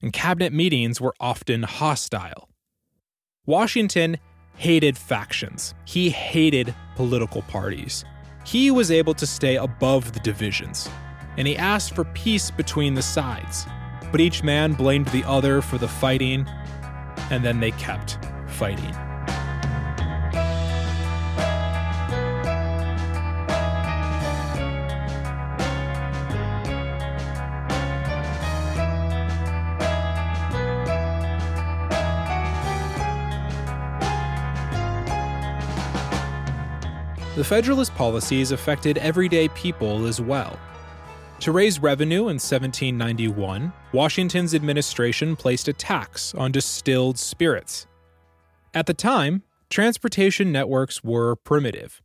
and 0.02 0.14
cabinet 0.14 0.54
meetings 0.54 1.02
were 1.02 1.16
often 1.20 1.64
hostile. 1.64 2.50
Washington 3.46 4.18
hated 4.56 4.98
factions, 4.98 5.74
he 5.86 6.10
hated 6.10 6.76
political 6.96 7.42
parties. 7.44 8.06
He 8.46 8.70
was 8.70 8.92
able 8.92 9.16
to 9.16 9.26
stay 9.26 9.56
above 9.56 10.14
the 10.14 10.20
divisions, 10.20 10.88
and 11.38 11.48
he 11.48 11.58
asked 11.58 11.96
for 11.96 12.06
peace 12.06 12.52
between 12.52 12.94
the 12.94 13.02
sides 13.02 13.66
but 14.16 14.22
each 14.22 14.44
man 14.44 14.72
blamed 14.72 15.08
the 15.08 15.26
other 15.26 15.62
for 15.62 15.78
the 15.78 15.90
fighting, 15.90 16.48
and 17.32 17.44
then 17.44 17.60
they 17.60 17.72
kept 17.72 18.18
fighting. 18.48 18.96
The 37.36 37.44
Federalist 37.44 37.94
policies 37.96 38.52
affected 38.54 38.98
everyday 38.98 39.50
people 39.50 40.06
as 40.06 40.22
well. 40.22 40.58
To 41.42 41.52
raise 41.52 41.80
revenue 41.80 42.30
in 42.30 42.40
1791, 42.40 43.74
Washington's 43.92 44.56
administration 44.56 45.36
placed 45.36 45.68
a 45.68 45.74
tax 45.74 46.34
on 46.36 46.54
distilled 46.54 47.20
spirits. 47.20 47.88
At 48.74 48.86
the 48.86 48.94
time, 48.94 49.44
transportation 49.70 50.54
networks 50.54 51.04
were 51.04 51.36
primitive. 51.36 52.02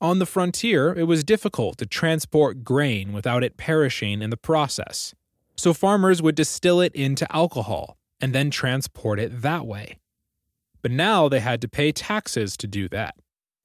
On 0.00 0.20
the 0.20 0.26
frontier, 0.26 0.94
it 0.94 1.08
was 1.08 1.24
difficult 1.24 1.76
to 1.78 1.86
transport 1.86 2.62
grain 2.62 3.12
without 3.12 3.42
it 3.42 3.56
perishing 3.56 4.22
in 4.22 4.30
the 4.30 4.36
process, 4.36 5.16
so 5.56 5.74
farmers 5.74 6.22
would 6.22 6.36
distill 6.36 6.80
it 6.80 6.94
into 6.94 7.26
alcohol 7.34 7.96
and 8.20 8.32
then 8.32 8.52
transport 8.52 9.18
it 9.18 9.42
that 9.42 9.66
way. 9.66 9.98
But 10.80 10.92
now 10.92 11.28
they 11.28 11.40
had 11.40 11.60
to 11.62 11.68
pay 11.68 11.90
taxes 11.90 12.56
to 12.58 12.68
do 12.68 12.88
that. 12.90 13.16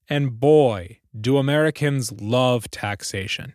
And 0.09 0.39
boy, 0.39 0.99
do 1.19 1.37
Americans 1.37 2.11
love 2.11 2.71
taxation. 2.71 3.53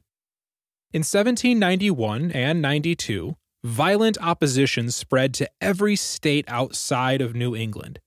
In 0.92 1.00
1791 1.00 2.30
and 2.30 2.62
92, 2.62 3.36
violent 3.64 4.16
opposition 4.20 4.92
spread 4.92 5.34
to 5.34 5.50
every 5.60 5.96
state 5.96 6.44
outside 6.46 7.20
of 7.20 7.34
New 7.34 7.56
England. 7.56 7.98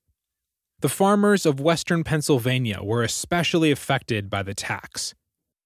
The 0.80 0.88
farmers 0.88 1.46
of 1.46 1.60
western 1.60 2.06
Pennsylvania 2.06 2.80
were 2.82 3.04
especially 3.04 3.72
affected 3.72 4.30
by 4.30 4.44
the 4.44 4.54
tax. 4.54 5.14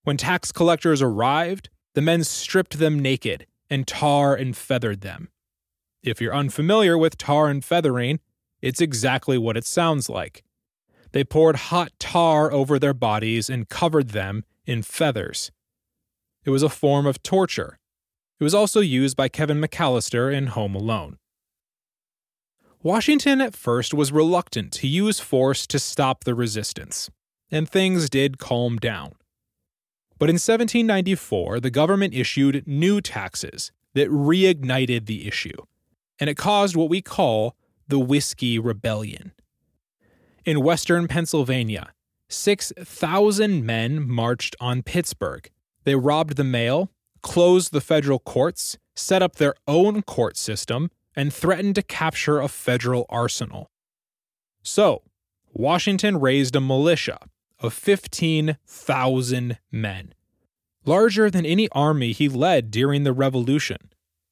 When 0.04 0.18
tax 0.18 0.52
collectors 0.52 1.02
arrived, 1.02 1.70
the 1.94 2.02
men 2.02 2.24
stripped 2.24 2.80
them 2.80 2.98
naked 2.98 3.46
and 3.70 3.86
tar 3.86 4.34
and 4.34 4.58
feathered 4.58 5.02
them. 5.02 5.30
If 6.02 6.20
you're 6.20 6.34
unfamiliar 6.34 6.98
with 6.98 7.18
tar 7.18 7.50
and 7.50 7.64
feathering, 7.64 8.22
it's 8.62 8.82
exactly 8.82 9.38
what 9.38 9.58
it 9.58 9.66
sounds 9.66 10.10
like. 10.10 10.44
They 11.12 11.24
poured 11.24 11.56
hot 11.56 11.92
tar 12.00 12.52
over 12.52 12.80
their 12.80 12.94
bodies 12.94 13.50
and 13.50 13.70
covered 13.70 14.10
them 14.10 14.44
in 14.66 14.82
feathers. 14.82 15.52
It 16.46 16.50
was 16.50 16.64
a 16.64 16.70
form 16.70 17.06
of 17.06 17.22
torture. 17.22 17.78
It 18.40 18.44
was 18.44 18.56
also 18.56 18.80
used 18.80 19.16
by 19.18 19.28
Kevin 19.28 19.62
McAllister 19.62 20.34
in 20.34 20.48
Home 20.48 20.74
Alone. 20.74 21.18
Washington 22.82 23.42
at 23.42 23.56
first 23.56 23.94
was 23.94 24.12
reluctant 24.12 24.72
to 24.74 24.88
use 24.88 25.20
force 25.20 25.68
to 25.68 25.78
stop 25.78 26.24
the 26.24 26.34
resistance, 26.34 27.12
and 27.52 27.70
things 27.70 28.10
did 28.10 28.40
calm 28.40 28.78
down. 28.78 29.14
But 30.18 30.30
in 30.30 30.36
1794, 30.36 31.60
the 31.60 31.70
government 31.70 32.16
issued 32.16 32.68
new 32.68 33.02
taxes 33.02 33.72
that 33.94 34.10
reignited 34.10 35.06
the 35.06 35.28
issue, 35.28 35.66
and 36.20 36.30
it 36.30 36.38
caused 36.38 36.76
what 36.76 36.90
we 36.90 37.02
call 37.02 37.56
the 37.88 38.00
Whiskey 38.00 38.58
Rebellion. 38.58 39.34
In 40.44 40.64
western 40.64 41.08
Pennsylvania, 41.08 41.94
6,000 42.28 43.64
men 43.64 44.10
marched 44.10 44.56
on 44.60 44.82
Pittsburgh. 44.82 45.48
They 45.84 45.94
robbed 45.94 46.36
the 46.36 46.44
mail, 46.44 46.90
closed 47.22 47.72
the 47.72 47.82
federal 47.82 48.18
courts, 48.18 48.80
set 48.96 49.22
up 49.22 49.36
their 49.36 49.54
own 49.68 50.02
court 50.02 50.38
system, 50.38 50.90
and 51.16 51.32
threatened 51.32 51.76
to 51.76 51.84
capture 51.84 52.40
a 52.40 52.48
federal 52.48 53.06
arsenal. 53.08 53.70
So, 54.64 55.04
Washington 55.54 56.20
raised 56.20 56.56
a 56.56 56.62
militia 56.62 57.20
of 57.60 57.74
15,000 57.76 59.58
men, 59.72 60.14
larger 60.86 61.30
than 61.30 61.46
any 61.46 61.70
army 61.70 62.14
he 62.14 62.28
led 62.28 62.72
during 62.72 63.04
the 63.04 63.14
Revolution, 63.14 63.92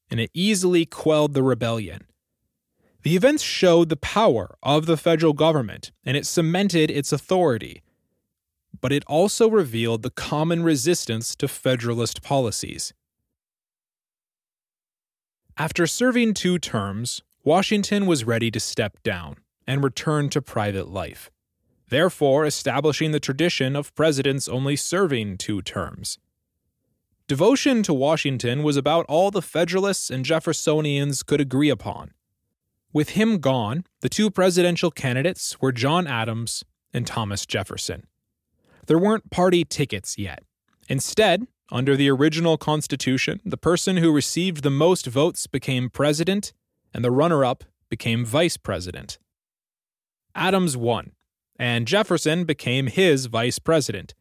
and 0.09 0.19
it 0.19 0.31
easily 0.33 0.87
quelled 0.87 1.35
the 1.35 1.43
rebellion. 1.43 2.07
The 3.03 3.15
events 3.15 3.43
showed 3.43 3.89
the 3.89 3.95
power 3.95 4.57
of 4.61 4.85
the 4.85 4.97
federal 4.97 5.33
government 5.33 5.91
and 6.03 6.17
it 6.17 6.25
cemented 6.25 6.91
its 6.91 7.11
authority. 7.11 7.81
But 8.81 8.91
it 8.91 9.03
also 9.07 9.49
revealed 9.49 10.03
the 10.03 10.09
common 10.09 10.63
resistance 10.63 11.35
to 11.37 11.47
Federalist 11.47 12.21
policies. 12.21 12.93
After 15.57 15.87
serving 15.87 16.35
two 16.35 16.59
terms, 16.59 17.21
Washington 17.43 18.05
was 18.05 18.23
ready 18.23 18.51
to 18.51 18.59
step 18.59 19.01
down 19.03 19.37
and 19.65 19.83
return 19.83 20.29
to 20.29 20.41
private 20.41 20.87
life, 20.87 21.29
therefore, 21.89 22.45
establishing 22.45 23.11
the 23.11 23.19
tradition 23.19 23.75
of 23.75 23.93
presidents 23.95 24.47
only 24.47 24.75
serving 24.75 25.37
two 25.37 25.61
terms. 25.61 26.17
Devotion 27.27 27.83
to 27.83 27.93
Washington 27.93 28.63
was 28.63 28.77
about 28.77 29.05
all 29.07 29.31
the 29.31 29.41
Federalists 29.41 30.09
and 30.09 30.25
Jeffersonians 30.25 31.25
could 31.25 31.41
agree 31.41 31.69
upon. 31.69 32.11
With 32.91 33.09
him 33.09 33.37
gone, 33.37 33.85
the 34.01 34.09
two 34.09 34.31
presidential 34.31 34.89
candidates 34.89 35.61
were 35.61 35.71
John 35.71 36.07
Adams 36.07 36.63
and 36.93 37.05
Thomas 37.05 37.45
Jefferson. 37.45 38.07
There 38.87 38.97
weren't 38.97 39.29
party 39.29 39.63
tickets 39.63 40.17
yet. 40.17 40.43
Instead, 40.87 41.45
under 41.71 41.95
the 41.95 42.09
original 42.09 42.57
Constitution, 42.57 43.41
the 43.45 43.57
person 43.57 43.97
who 43.97 44.11
received 44.11 44.63
the 44.63 44.71
most 44.71 45.05
votes 45.05 45.45
became 45.45 45.91
president, 45.91 46.51
and 46.91 47.05
the 47.05 47.11
runner 47.11 47.45
up 47.45 47.63
became 47.89 48.25
vice 48.25 48.57
president. 48.57 49.19
Adams 50.33 50.75
won, 50.75 51.11
and 51.59 51.87
Jefferson 51.87 52.43
became 52.45 52.87
his 52.87 53.27
vice 53.27 53.59
president. 53.59 54.15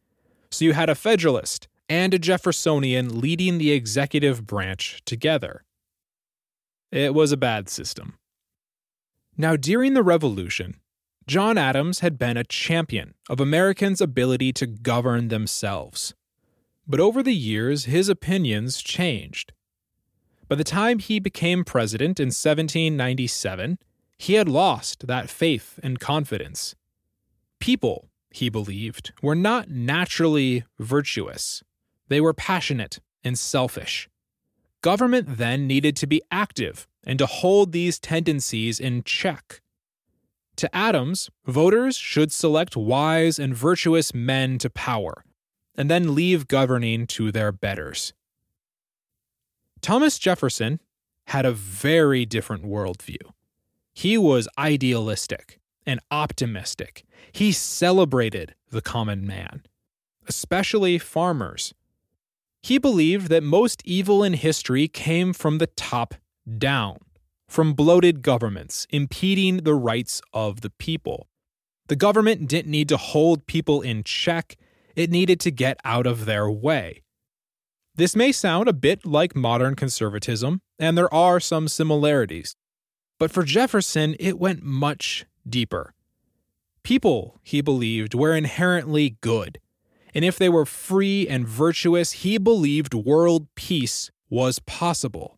So 0.51 0.65
you 0.65 0.73
had 0.73 0.89
a 0.89 0.95
Federalist 0.95 1.67
and 1.87 2.13
a 2.13 2.19
Jeffersonian 2.19 3.19
leading 3.19 3.57
the 3.57 3.71
executive 3.71 4.45
branch 4.45 5.01
together. 5.05 5.63
It 6.91 7.15
was 7.15 7.31
a 7.31 7.37
bad 7.37 7.67
system. 7.67 8.19
Now, 9.39 9.55
during 9.55 9.93
the 9.93 10.03
Revolution, 10.03 10.81
John 11.25 11.57
Adams 11.57 12.01
had 12.01 12.17
been 12.17 12.35
a 12.35 12.43
champion 12.43 13.13
of 13.29 13.39
Americans' 13.39 14.01
ability 14.01 14.51
to 14.51 14.67
govern 14.67 15.29
themselves. 15.29 16.13
But 16.85 16.99
over 16.99 17.23
the 17.23 17.33
years, 17.33 17.85
his 17.85 18.09
opinions 18.09 18.81
changed. 18.81 19.53
By 20.49 20.55
the 20.57 20.65
time 20.65 20.99
he 20.99 21.21
became 21.21 21.63
president 21.63 22.19
in 22.19 22.27
1797, 22.27 23.79
he 24.17 24.33
had 24.33 24.49
lost 24.49 25.07
that 25.07 25.29
faith 25.29 25.79
and 25.81 26.01
confidence. 26.01 26.75
People, 27.61 28.09
he 28.31 28.49
believed, 28.49 29.13
were 29.21 29.35
not 29.35 29.69
naturally 29.69 30.65
virtuous. 30.79 31.63
They 32.09 32.19
were 32.19 32.33
passionate 32.33 32.99
and 33.23 33.39
selfish. 33.39 34.09
Government 34.81 35.37
then 35.37 35.67
needed 35.67 35.95
to 35.97 36.07
be 36.07 36.21
active 36.31 36.87
and 37.05 37.19
to 37.19 37.25
hold 37.25 37.71
these 37.71 37.99
tendencies 37.99 38.79
in 38.79 39.03
check. 39.03 39.61
To 40.57 40.73
Adams, 40.75 41.29
voters 41.45 41.97
should 41.97 42.31
select 42.31 42.75
wise 42.75 43.39
and 43.39 43.55
virtuous 43.55 44.13
men 44.13 44.57
to 44.59 44.69
power, 44.69 45.23
and 45.75 45.89
then 45.89 46.15
leave 46.15 46.47
governing 46.47 47.07
to 47.07 47.31
their 47.31 47.51
betters. 47.51 48.13
Thomas 49.81 50.19
Jefferson 50.19 50.81
had 51.27 51.45
a 51.45 51.51
very 51.51 52.25
different 52.25 52.65
worldview. 52.65 53.31
He 53.93 54.17
was 54.17 54.47
idealistic 54.57 55.59
and 55.85 55.99
optimistic. 56.11 57.05
He 57.31 57.51
celebrated 57.51 58.55
the 58.69 58.81
common 58.81 59.25
man, 59.25 59.63
especially 60.27 60.97
farmers. 60.97 61.73
He 62.61 62.77
believed 62.77 63.29
that 63.29 63.43
most 63.43 63.81
evil 63.85 64.23
in 64.23 64.33
history 64.33 64.87
came 64.87 65.33
from 65.33 65.57
the 65.57 65.67
top 65.67 66.15
down 66.57 66.97
from 67.49 67.73
bloated 67.73 68.21
governments 68.21 68.85
impeding 68.91 69.57
the 69.57 69.73
rights 69.73 70.21
of 70.33 70.61
the 70.61 70.69
people. 70.69 71.27
The 71.87 71.95
government 71.95 72.47
didn't 72.47 72.71
need 72.71 72.87
to 72.89 72.97
hold 72.97 73.47
people 73.47 73.81
in 73.81 74.03
check, 74.03 74.55
it 74.95 75.09
needed 75.09 75.39
to 75.41 75.51
get 75.51 75.79
out 75.83 76.05
of 76.05 76.25
their 76.25 76.49
way. 76.49 77.01
This 77.95 78.15
may 78.15 78.31
sound 78.31 78.69
a 78.69 78.73
bit 78.73 79.05
like 79.05 79.35
modern 79.35 79.75
conservatism, 79.75 80.61
and 80.77 80.95
there 80.97 81.13
are 81.13 81.39
some 81.39 81.67
similarities. 81.67 82.55
But 83.17 83.31
for 83.31 83.43
Jefferson, 83.43 84.15
it 84.19 84.39
went 84.39 84.61
much 84.61 85.25
deeper. 85.47 85.95
People, 86.83 87.39
he 87.43 87.61
believed, 87.61 88.13
were 88.13 88.35
inherently 88.35 89.17
good, 89.21 89.59
and 90.13 90.25
if 90.25 90.37
they 90.37 90.49
were 90.49 90.65
free 90.65 91.27
and 91.27 91.47
virtuous, 91.47 92.11
he 92.11 92.37
believed 92.37 92.93
world 92.93 93.47
peace 93.55 94.11
was 94.29 94.59
possible. 94.59 95.37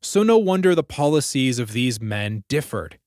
So 0.00 0.22
no 0.22 0.38
wonder 0.38 0.74
the 0.74 0.82
policies 0.82 1.58
of 1.58 1.72
these 1.72 2.00
men 2.00 2.44
differed. 2.48 2.98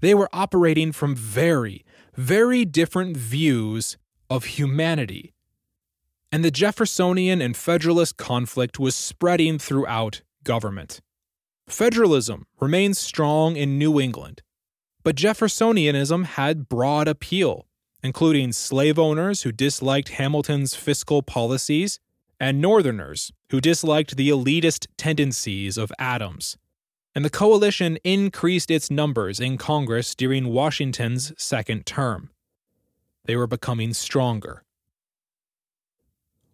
They 0.00 0.14
were 0.14 0.28
operating 0.32 0.92
from 0.92 1.16
very, 1.16 1.84
very 2.14 2.64
different 2.64 3.16
views 3.16 3.96
of 4.28 4.44
humanity. 4.44 5.32
And 6.30 6.44
the 6.44 6.50
Jeffersonian 6.50 7.40
and 7.40 7.56
Federalist 7.56 8.16
conflict 8.16 8.78
was 8.78 8.94
spreading 8.94 9.58
throughout 9.58 10.22
government. 10.44 11.00
Federalism 11.68 12.46
remained 12.60 12.96
strong 12.96 13.56
in 13.56 13.78
New 13.78 14.00
England, 14.00 14.42
but 15.02 15.16
Jeffersonianism 15.16 16.24
had 16.24 16.68
broad 16.68 17.08
appeal, 17.08 17.66
including 18.02 18.52
slave 18.52 18.98
owners 18.98 19.42
who 19.42 19.52
disliked 19.52 20.10
Hamilton's 20.10 20.74
fiscal 20.74 21.22
policies 21.22 21.98
and 22.40 22.60
Northerners 22.60 23.32
who 23.50 23.60
disliked 23.60 24.16
the 24.16 24.28
elitist 24.28 24.86
tendencies 24.96 25.76
of 25.76 25.92
Adams. 25.98 26.56
And 27.14 27.24
the 27.24 27.30
coalition 27.30 27.98
increased 28.04 28.70
its 28.70 28.90
numbers 28.90 29.40
in 29.40 29.58
Congress 29.58 30.14
during 30.14 30.48
Washington's 30.48 31.32
second 31.36 31.84
term. 31.86 32.30
They 33.24 33.34
were 33.34 33.46
becoming 33.46 33.92
stronger. 33.92 34.62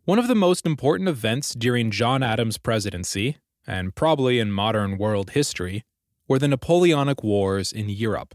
One 0.04 0.18
of 0.18 0.28
the 0.28 0.34
most 0.34 0.66
important 0.66 1.08
events 1.08 1.54
during 1.54 1.90
John 1.90 2.22
Adams' 2.22 2.58
presidency, 2.58 3.38
and 3.66 3.94
probably 3.94 4.38
in 4.38 4.50
modern 4.52 4.98
world 4.98 5.30
history, 5.30 5.84
were 6.28 6.38
the 6.38 6.48
Napoleonic 6.48 7.22
Wars 7.22 7.72
in 7.72 7.88
Europe. 7.88 8.34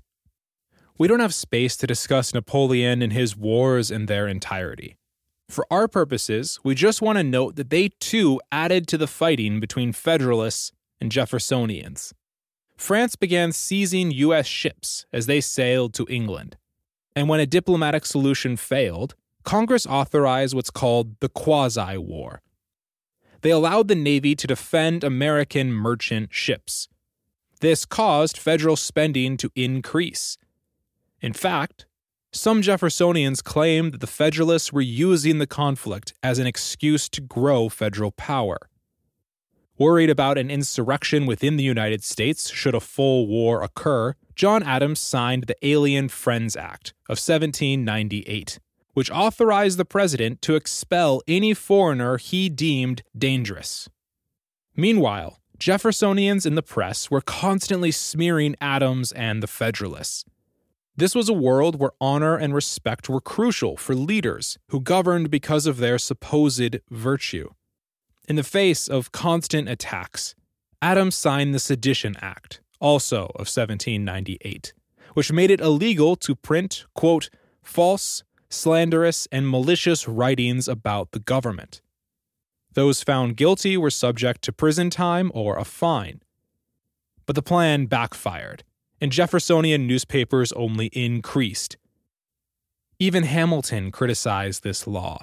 We 0.99 1.07
don't 1.07 1.21
have 1.21 1.33
space 1.33 1.77
to 1.77 1.87
discuss 1.87 2.33
Napoleon 2.33 3.01
and 3.01 3.13
his 3.13 3.37
wars 3.37 3.89
in 3.89 4.07
their 4.07 4.27
entirety. 4.27 4.97
For 5.47 5.65
our 5.71 5.87
purposes, 5.87 6.59
we 6.61 6.75
just 6.75 7.01
want 7.01 7.17
to 7.17 7.23
note 7.23 7.55
that 7.55 7.69
they 7.69 7.87
too 8.01 8.41
added 8.51 8.85
to 8.89 8.97
the 8.97 9.07
fighting 9.07 9.61
between 9.61 9.93
Federalists 9.93 10.73
and 10.99 11.09
Jeffersonians. 11.09 12.11
France 12.75 13.15
began 13.15 13.53
seizing 13.53 14.11
U.S. 14.11 14.45
ships 14.45 15.05
as 15.13 15.25
they 15.25 15.39
sailed 15.39 15.93
to 15.93 16.05
England. 16.09 16.57
And 17.15 17.29
when 17.29 17.39
a 17.39 17.45
diplomatic 17.45 18.05
solution 18.05 18.57
failed, 18.57 19.15
Congress 19.43 19.87
authorized 19.87 20.53
what's 20.53 20.69
called 20.69 21.17
the 21.21 21.29
Quasi 21.29 21.97
War. 21.97 22.41
they 23.41 23.51
allowed 23.51 23.87
the 23.87 23.95
Navy 23.95 24.35
to 24.35 24.47
defend 24.47 25.05
American 25.05 25.71
merchant 25.71 26.33
ships. 26.33 26.89
This 27.61 27.85
caused 27.85 28.37
federal 28.37 28.75
spending 28.75 29.37
to 29.37 29.49
increase. 29.55 30.37
In 31.21 31.33
fact, 31.33 31.85
some 32.31 32.61
Jeffersonians 32.61 33.43
claimed 33.43 33.93
that 33.93 34.01
the 34.01 34.07
Federalists 34.07 34.71
were 34.71 34.81
using 34.81 35.39
the 35.39 35.47
conflict 35.47 36.13
as 36.21 36.37
an 36.37 36.45
excuse 36.47 37.09
to 37.09 37.21
grow 37.21 37.69
federal 37.69 38.11
power. 38.11 38.69
Worried 39.79 40.09
about 40.09 40.37
an 40.37 40.51
insurrection 40.51 41.25
within 41.25 41.55
the 41.55 41.63
United 41.63 42.03
States 42.03 42.51
should 42.51 42.75
a 42.75 42.79
full 42.79 43.27
war 43.27 43.63
occur, 43.63 44.13
John 44.35 44.61
Adams 44.61 44.99
signed 44.99 45.45
the 45.47 45.55
Alien 45.65 46.09
Friends 46.09 46.55
Act 46.55 46.93
of 47.07 47.17
1798, 47.17 48.59
which 48.93 49.09
authorized 49.09 49.77
the 49.77 49.85
president 49.85 50.41
to 50.43 50.55
expel 50.55 51.21
any 51.27 51.53
foreigner 51.53 52.17
he 52.17 52.49
deemed 52.49 53.01
dangerous. 53.17 53.89
Meanwhile, 54.75 55.39
Jeffersonians 55.57 56.45
in 56.45 56.55
the 56.55 56.61
press 56.61 57.09
were 57.09 57.21
constantly 57.21 57.91
smearing 57.91 58.55
Adams 58.61 59.11
and 59.13 59.41
the 59.41 59.47
Federalists. 59.47 60.25
This 60.99 61.15
was 61.15 61.29
a 61.29 61.33
world 61.33 61.79
where 61.79 61.93
honor 62.01 62.35
and 62.35 62.53
respect 62.53 63.07
were 63.07 63.21
crucial 63.21 63.77
for 63.77 63.95
leaders 63.95 64.57
who 64.67 64.81
governed 64.81 65.31
because 65.31 65.65
of 65.65 65.77
their 65.77 65.97
supposed 65.97 66.75
virtue. 66.89 67.51
In 68.27 68.35
the 68.35 68.43
face 68.43 68.89
of 68.89 69.13
constant 69.13 69.69
attacks, 69.69 70.35
Adams 70.81 71.15
signed 71.15 71.55
the 71.55 71.59
Sedition 71.59 72.17
Act, 72.19 72.59
also 72.81 73.27
of 73.35 73.47
1798, 73.47 74.73
which 75.13 75.31
made 75.31 75.49
it 75.49 75.61
illegal 75.61 76.17
to 76.17 76.35
print, 76.35 76.83
quote, 76.93 77.29
false, 77.63 78.25
slanderous, 78.49 79.25
and 79.31 79.49
malicious 79.49 80.05
writings 80.05 80.67
about 80.67 81.13
the 81.13 81.19
government. 81.19 81.81
Those 82.73 83.03
found 83.03 83.37
guilty 83.37 83.77
were 83.77 83.89
subject 83.89 84.41
to 84.41 84.51
prison 84.51 84.89
time 84.89 85.31
or 85.33 85.57
a 85.57 85.63
fine. 85.63 86.19
But 87.25 87.35
the 87.35 87.41
plan 87.41 87.85
backfired 87.85 88.65
and 89.01 89.11
Jeffersonian 89.11 89.87
newspapers 89.87 90.51
only 90.53 90.87
increased. 90.87 91.77
Even 92.99 93.23
Hamilton 93.23 93.91
criticized 93.91 94.63
this 94.63 94.85
law. 94.85 95.19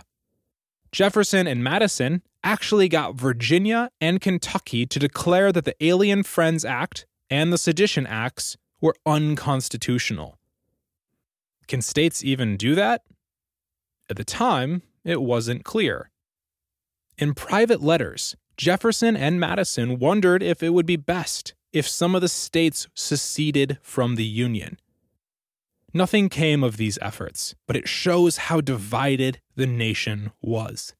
Jefferson 0.92 1.46
and 1.46 1.62
Madison 1.62 2.22
actually 2.42 2.88
got 2.88 3.16
Virginia 3.16 3.90
and 4.00 4.20
Kentucky 4.20 4.86
to 4.86 4.98
declare 4.98 5.52
that 5.52 5.64
the 5.64 5.74
Alien 5.84 6.22
Friends 6.22 6.64
Act 6.64 7.06
and 7.28 7.52
the 7.52 7.58
Sedition 7.58 8.06
Acts 8.06 8.56
were 8.80 8.94
unconstitutional. 9.04 10.38
Can 11.66 11.82
states 11.82 12.24
even 12.24 12.56
do 12.56 12.74
that? 12.74 13.02
At 14.08 14.16
the 14.16 14.24
time, 14.24 14.82
it 15.04 15.20
wasn't 15.20 15.64
clear. 15.64 16.10
In 17.18 17.34
private 17.34 17.82
letters, 17.82 18.36
Jefferson 18.56 19.16
and 19.16 19.40
Madison 19.40 19.98
wondered 19.98 20.42
if 20.42 20.62
it 20.62 20.70
would 20.70 20.86
be 20.86 20.96
best 20.96 21.54
if 21.76 21.86
some 21.86 22.14
of 22.14 22.22
the 22.22 22.28
states 22.28 22.88
seceded 22.94 23.76
from 23.82 24.14
the 24.14 24.24
Union. 24.24 24.78
Nothing 25.92 26.30
came 26.30 26.64
of 26.64 26.78
these 26.78 26.98
efforts, 27.02 27.54
but 27.66 27.76
it 27.76 27.86
shows 27.86 28.38
how 28.48 28.62
divided 28.62 29.40
the 29.56 29.66
nation 29.66 30.32
was. 30.40 30.94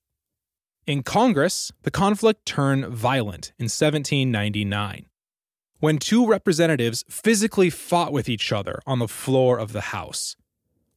In 0.87 1.03
Congress, 1.03 1.72
the 1.85 1.91
conflict 1.91 2.45
turned 2.45 2.89
violent 2.89 3.55
in 3.59 3.64
1799 3.64 5.07
when 5.79 5.99
two 5.99 6.27
representatives 6.27 7.05
physically 7.09 7.70
fought 7.70 8.12
with 8.12 8.29
each 8.29 8.53
other 8.53 8.81
on 8.87 8.99
the 8.99 9.09
floor 9.09 9.59
of 9.59 9.72
the 9.72 9.93
House. 9.97 10.37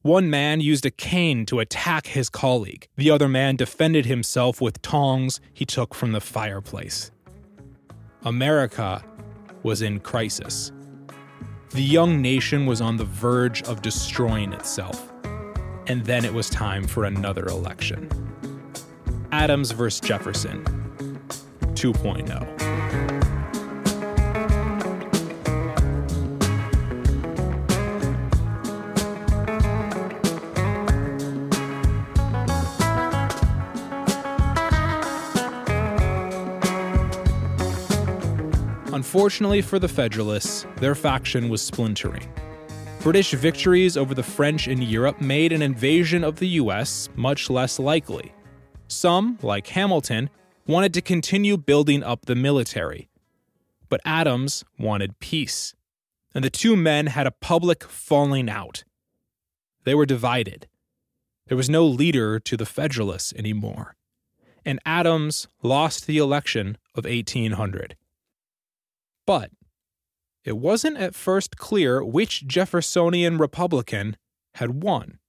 One 0.02 0.28
man 0.28 0.60
used 0.60 0.84
a 0.84 0.90
cane 0.90 1.46
to 1.46 1.58
attack 1.58 2.06
his 2.08 2.28
colleague. 2.28 2.88
The 2.96 3.10
other 3.10 3.28
man 3.28 3.56
defended 3.56 4.04
himself 4.04 4.60
with 4.60 4.82
tongs 4.82 5.40
he 5.54 5.64
took 5.64 5.94
from 5.94 6.12
the 6.12 6.20
fireplace. 6.20 7.10
America 8.22 9.02
was 9.62 9.82
in 9.82 10.00
crisis. 10.00 10.72
The 11.70 11.82
young 11.82 12.20
nation 12.20 12.66
was 12.66 12.80
on 12.80 12.96
the 12.96 13.04
verge 13.04 13.62
of 13.62 13.82
destroying 13.82 14.52
itself. 14.52 15.12
And 15.86 16.04
then 16.04 16.24
it 16.24 16.32
was 16.32 16.50
time 16.50 16.86
for 16.86 17.04
another 17.04 17.46
election. 17.46 18.08
Adams 19.32 19.70
versus 19.70 20.00
Jefferson 20.00 20.64
2.0. 21.74 22.99
Unfortunately 39.12 39.60
for 39.60 39.80
the 39.80 39.88
Federalists, 39.88 40.64
their 40.76 40.94
faction 40.94 41.48
was 41.48 41.60
splintering. 41.60 42.32
British 43.00 43.32
victories 43.32 43.96
over 43.96 44.14
the 44.14 44.22
French 44.22 44.68
in 44.68 44.80
Europe 44.80 45.20
made 45.20 45.50
an 45.50 45.62
invasion 45.62 46.22
of 46.22 46.36
the 46.36 46.46
US 46.60 47.08
much 47.16 47.50
less 47.50 47.80
likely. 47.80 48.32
Some, 48.86 49.36
like 49.42 49.66
Hamilton, 49.66 50.30
wanted 50.64 50.94
to 50.94 51.00
continue 51.00 51.56
building 51.56 52.04
up 52.04 52.26
the 52.26 52.36
military. 52.36 53.08
But 53.88 54.00
Adams 54.04 54.64
wanted 54.78 55.18
peace. 55.18 55.74
And 56.32 56.44
the 56.44 56.48
two 56.48 56.76
men 56.76 57.08
had 57.08 57.26
a 57.26 57.32
public 57.32 57.82
falling 57.82 58.48
out. 58.48 58.84
They 59.82 59.96
were 59.96 60.06
divided. 60.06 60.68
There 61.48 61.56
was 61.56 61.68
no 61.68 61.84
leader 61.84 62.38
to 62.38 62.56
the 62.56 62.64
Federalists 62.64 63.32
anymore. 63.32 63.96
And 64.64 64.78
Adams 64.86 65.48
lost 65.64 66.06
the 66.06 66.18
election 66.18 66.78
of 66.94 67.06
1800. 67.06 67.96
But 69.30 69.52
it 70.42 70.58
wasn't 70.58 70.96
at 70.96 71.14
first 71.14 71.56
clear 71.56 72.02
which 72.04 72.48
Jeffersonian 72.48 73.38
Republican 73.38 74.16
had 74.54 74.82
won. 74.82 75.20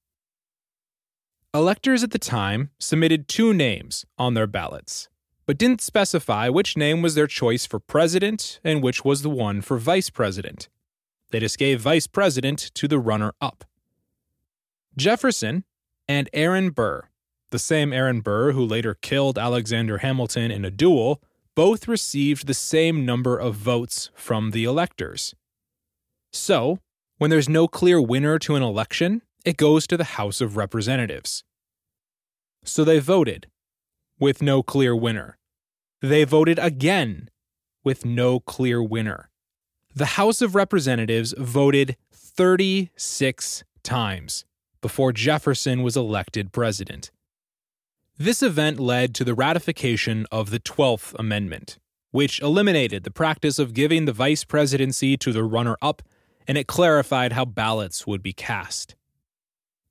Electors 1.54 2.04
at 2.04 2.10
the 2.10 2.18
time 2.18 2.72
submitted 2.80 3.28
two 3.28 3.54
names 3.54 4.04
on 4.18 4.34
their 4.34 4.48
ballots, 4.48 5.08
but 5.46 5.60
didn't 5.60 5.82
specify 5.82 6.50
which 6.50 6.76
name 6.76 7.04
was 7.04 7.14
their 7.14 7.28
choice 7.28 7.68
for 7.68 7.80
president 7.80 8.60
and 8.64 8.82
which 8.82 9.06
was 9.06 9.22
the 9.22 9.30
one 9.30 9.62
for 9.62 9.78
vice 9.78 10.10
president. 10.10 10.68
They 11.30 11.40
just 11.40 11.60
gave 11.60 11.80
vice 11.80 12.08
president 12.08 12.72
to 12.74 12.88
the 12.88 12.98
runner 12.98 13.34
up. 13.40 13.66
Jefferson 14.98 15.64
and 16.08 16.28
Aaron 16.34 16.72
Burr, 16.72 17.04
the 17.52 17.60
same 17.60 17.94
Aaron 17.94 18.22
Burr 18.22 18.54
who 18.54 18.66
later 18.66 18.96
killed 18.96 19.38
Alexander 19.38 20.00
Hamilton 20.00 20.50
in 20.50 20.66
a 20.66 20.72
duel, 20.72 21.22
both 21.56 21.88
received 21.88 22.48
the 22.48 22.54
same 22.54 23.06
number 23.06 23.38
of 23.38 23.56
votes 23.56 24.10
from 24.14 24.52
the 24.52 24.64
electors. 24.64 25.36
So, 26.32 26.80
when 27.18 27.30
there's 27.30 27.50
no 27.50 27.68
clear 27.68 28.02
winner 28.02 28.40
to 28.40 28.56
an 28.56 28.64
election, 28.64 29.22
it 29.44 29.58
goes 29.58 29.86
to 29.88 29.98
the 29.98 30.16
House 30.16 30.40
of 30.42 30.56
Representatives. 30.56 31.44
So 32.64 32.84
they 32.84 33.00
voted, 33.00 33.48
with 34.20 34.42
no 34.42 34.64
clear 34.64 34.96
winner. 34.96 35.38
They 36.02 36.24
voted 36.24 36.60
again, 36.60 37.30
with 37.84 38.06
no 38.06 38.40
clear 38.40 38.82
winner. 38.82 39.30
The 39.94 40.18
House 40.18 40.42
of 40.42 40.56
Representatives 40.56 41.34
voted 41.38 41.98
36 42.14 43.64
times 43.84 44.46
before 44.82 45.12
Jefferson 45.12 45.84
was 45.84 45.98
elected 45.98 46.52
president. 46.52 47.12
This 48.22 48.44
event 48.44 48.80
led 48.80 49.16
to 49.16 49.24
the 49.24 49.34
ratification 49.34 50.28
of 50.32 50.52
the 50.52 50.60
12th 50.60 51.16
Amendment, 51.18 51.80
which 52.12 52.40
eliminated 52.40 53.04
the 53.04 53.10
practice 53.10 53.58
of 53.58 53.74
giving 53.74 54.06
the 54.06 54.14
vice 54.14 54.44
presidency 54.44 55.18
to 55.18 55.34
the 55.34 55.44
runner 55.44 55.76
up, 55.82 56.04
and 56.48 56.56
it 56.56 56.68
clarified 56.68 57.32
how 57.34 57.46
ballots 57.46 58.06
would 58.06 58.22
be 58.22 58.32
cast. 58.32 58.96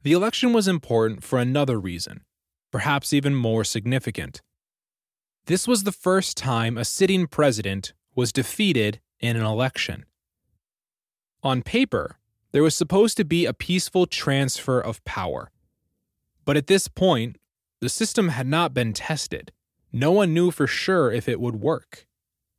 The 0.04 0.12
election 0.12 0.52
was 0.52 0.68
important 0.68 1.24
for 1.24 1.40
another 1.40 1.80
reason, 1.80 2.20
perhaps 2.70 3.12
even 3.12 3.34
more 3.34 3.64
significant. 3.64 4.42
This 5.46 5.66
was 5.66 5.82
the 5.82 5.90
first 5.90 6.36
time 6.36 6.78
a 6.78 6.84
sitting 6.84 7.26
president 7.26 7.94
was 8.14 8.32
defeated 8.32 9.00
in 9.18 9.36
an 9.36 9.44
election. 9.44 10.04
On 11.42 11.62
paper, 11.62 12.20
there 12.52 12.62
was 12.62 12.76
supposed 12.76 13.16
to 13.16 13.24
be 13.24 13.44
a 13.44 13.52
peaceful 13.52 14.06
transfer 14.06 14.80
of 14.80 15.04
power. 15.04 15.50
But 16.44 16.56
at 16.56 16.68
this 16.68 16.86
point, 16.86 17.36
the 17.80 17.88
system 17.88 18.28
had 18.28 18.46
not 18.46 18.74
been 18.74 18.92
tested. 18.92 19.52
No 19.92 20.12
one 20.12 20.32
knew 20.32 20.50
for 20.50 20.66
sure 20.66 21.10
if 21.10 21.28
it 21.28 21.40
would 21.40 21.56
work. 21.56 22.06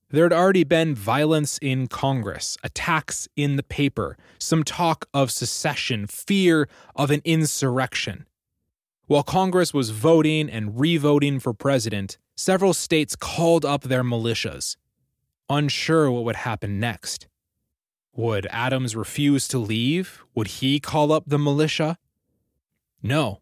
There 0.10 0.26
had 0.26 0.34
already 0.34 0.66
been 0.66 0.94
violence 0.94 1.58
in 1.62 1.88
Congress, 1.88 2.58
attacks 2.64 3.30
in 3.38 3.56
the 3.56 3.64
paper, 3.64 4.18
some 4.40 4.64
talk 4.64 5.06
of 5.14 5.32
secession, 5.32 6.06
fear 6.06 6.68
of 6.96 7.12
an 7.12 7.22
insurrection. 7.24 8.26
While 9.08 9.24
Congress 9.24 9.74
was 9.74 9.92
voting 9.92 10.50
and 10.50 10.78
revoting 10.78 11.40
for 11.40 11.54
president, 11.54 12.18
several 12.36 12.74
states 12.74 13.16
called 13.16 13.64
up 13.64 13.84
their 13.84 14.04
militias, 14.04 14.76
unsure 15.50 16.12
what 16.12 16.26
would 16.26 16.38
happen 16.38 16.80
next. 16.80 17.28
Would 18.14 18.48
Adams 18.50 18.96
refuse 18.96 19.48
to 19.50 19.60
leave? 19.60 20.24
Would 20.36 20.48
he 20.48 20.82
call 20.82 21.14
up 21.14 21.24
the 21.28 21.40
militia? 21.40 21.98
No. 23.02 23.42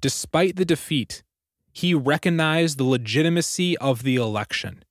Despite 0.00 0.56
the 0.56 0.64
defeat, 0.64 1.22
he 1.72 1.94
recognized 1.94 2.78
the 2.78 2.84
legitimacy 2.84 3.76
of 3.78 4.02
the 4.02 4.16
election. 4.16 4.84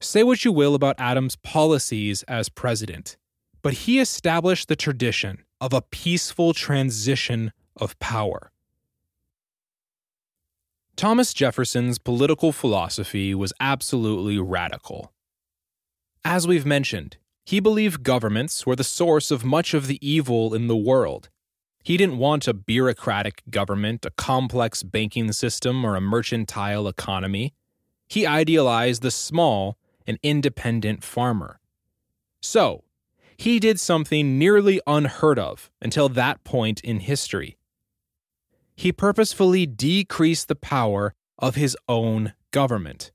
Say 0.00 0.22
what 0.22 0.44
you 0.44 0.52
will 0.52 0.74
about 0.74 0.96
Adams' 0.98 1.36
policies 1.36 2.22
as 2.24 2.48
president, 2.48 3.16
but 3.62 3.74
he 3.74 3.98
established 3.98 4.68
the 4.68 4.76
tradition 4.76 5.44
of 5.60 5.72
a 5.72 5.82
peaceful 5.82 6.54
transition 6.54 7.52
of 7.76 7.98
power. 7.98 8.52
Thomas 10.96 11.34
Jefferson's 11.34 11.98
political 11.98 12.52
philosophy 12.52 13.34
was 13.34 13.52
absolutely 13.60 14.38
radical. 14.38 15.12
As 16.24 16.46
we've 16.46 16.66
mentioned, 16.66 17.18
he 17.44 17.60
believed 17.60 18.02
governments 18.02 18.66
were 18.66 18.76
the 18.76 18.82
source 18.82 19.30
of 19.30 19.44
much 19.44 19.74
of 19.74 19.86
the 19.86 19.98
evil 20.06 20.54
in 20.54 20.68
the 20.68 20.76
world. 20.76 21.28
He 21.86 21.96
didn't 21.96 22.18
want 22.18 22.48
a 22.48 22.52
bureaucratic 22.52 23.44
government, 23.48 24.04
a 24.04 24.10
complex 24.10 24.82
banking 24.82 25.30
system, 25.30 25.84
or 25.84 25.94
a 25.94 26.00
mercantile 26.00 26.88
economy. 26.88 27.54
He 28.08 28.26
idealized 28.26 29.02
the 29.02 29.12
small 29.12 29.78
and 30.04 30.18
independent 30.20 31.04
farmer. 31.04 31.60
So, 32.42 32.82
he 33.36 33.60
did 33.60 33.78
something 33.78 34.36
nearly 34.36 34.80
unheard 34.84 35.38
of 35.38 35.70
until 35.80 36.08
that 36.08 36.42
point 36.42 36.80
in 36.80 36.98
history. 36.98 37.56
He 38.74 38.90
purposefully 38.90 39.64
decreased 39.64 40.48
the 40.48 40.56
power 40.56 41.14
of 41.38 41.54
his 41.54 41.76
own 41.88 42.32
government. 42.50 43.12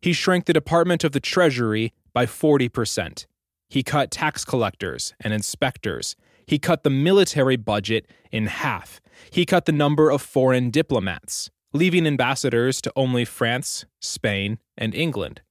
He 0.00 0.14
shrank 0.14 0.46
the 0.46 0.54
Department 0.54 1.04
of 1.04 1.12
the 1.12 1.20
Treasury 1.20 1.92
by 2.14 2.24
40%. 2.24 3.26
He 3.68 3.82
cut 3.82 4.10
tax 4.10 4.42
collectors 4.42 5.12
and 5.20 5.34
inspectors. 5.34 6.16
He 6.46 6.58
cut 6.58 6.84
the 6.84 6.90
military 6.90 7.56
budget 7.56 8.06
in 8.30 8.46
half. 8.46 9.00
He 9.30 9.44
cut 9.44 9.64
the 9.64 9.72
number 9.72 10.10
of 10.10 10.22
foreign 10.22 10.70
diplomats, 10.70 11.50
leaving 11.72 12.06
ambassadors 12.06 12.80
to 12.82 12.92
only 12.94 13.24
France, 13.24 13.84
Spain, 14.00 14.58
and 14.78 14.94
England. 14.94 15.42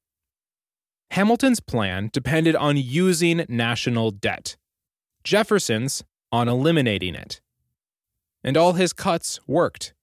Hamilton's 1.12 1.60
plan 1.60 2.10
depended 2.12 2.56
on 2.56 2.78
using 2.78 3.46
national 3.48 4.12
debt, 4.12 4.58
Jefferson's 5.24 6.04
on 6.32 6.48
eliminating 6.48 7.16
it. 7.16 7.42
And 8.44 8.58
all 8.58 8.74
his 8.74 8.94
cuts 8.94 9.40
worked. 9.48 9.94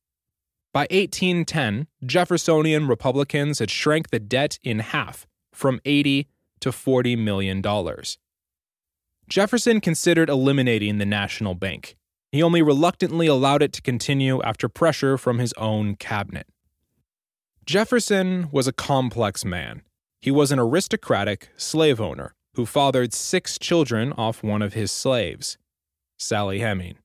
By 0.72 0.82
1810, 0.90 1.86
Jeffersonian 2.04 2.88
Republicans 2.88 3.58
had 3.58 3.70
shrank 3.70 4.10
the 4.10 4.18
debt 4.18 4.58
in 4.64 4.78
half, 4.78 5.26
from 5.52 5.80
80 5.84 6.28
to 6.60 6.72
40 6.72 7.16
million 7.16 7.60
dollars. 7.60 8.18
Jefferson 9.28 9.80
considered 9.80 10.28
eliminating 10.28 10.98
the 10.98 11.06
national 11.06 11.54
bank. 11.54 11.96
He 12.30 12.42
only 12.42 12.62
reluctantly 12.62 13.26
allowed 13.26 13.62
it 13.62 13.72
to 13.74 13.82
continue 13.82 14.42
after 14.42 14.68
pressure 14.68 15.18
from 15.18 15.38
his 15.38 15.52
own 15.54 15.96
cabinet. 15.96 16.46
Jefferson 17.64 18.48
was 18.50 18.66
a 18.66 18.72
complex 18.72 19.44
man. 19.44 19.82
He 20.20 20.30
was 20.30 20.50
an 20.50 20.58
aristocratic 20.58 21.50
slave 21.56 22.00
owner 22.00 22.34
who 22.54 22.66
fathered 22.66 23.12
six 23.12 23.58
children 23.58 24.12
off 24.12 24.42
one 24.42 24.62
of 24.62 24.74
his 24.74 24.90
slaves, 24.90 25.58
Sally 26.18 26.60
Heming. 26.60 26.96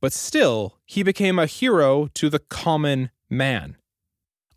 But 0.00 0.12
still, 0.12 0.78
he 0.84 1.02
became 1.02 1.38
a 1.38 1.46
hero 1.46 2.08
to 2.14 2.28
the 2.28 2.40
common 2.40 3.10
man. 3.30 3.76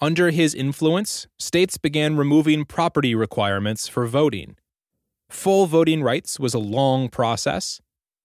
Under 0.02 0.30
his 0.30 0.54
influence, 0.54 1.28
states 1.40 1.78
began 1.78 2.18
removing 2.18 2.66
property 2.66 3.16
requirements 3.16 3.88
for 3.88 4.06
voting. 4.06 4.58
Full 5.36 5.68
voting 5.68 6.02
rights 6.02 6.40
was 6.40 6.56
a 6.56 6.60
long 6.60 7.08
process, 7.08 7.80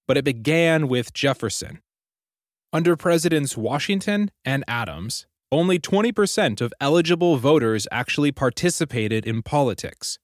but 0.09 0.17
it 0.17 0.25
began 0.25 0.89
with 0.89 1.13
Jefferson. 1.13 1.81
Under 2.73 2.97
Presidents 2.97 3.59
Washington 3.59 4.31
and 4.43 4.65
Adams, 4.67 5.27
only 5.53 5.79
20% 5.79 6.63
of 6.63 6.73
eligible 6.81 7.37
voters 7.37 7.87
actually 7.91 8.33
participated 8.33 9.27
in 9.27 9.43
politics. 9.43 10.19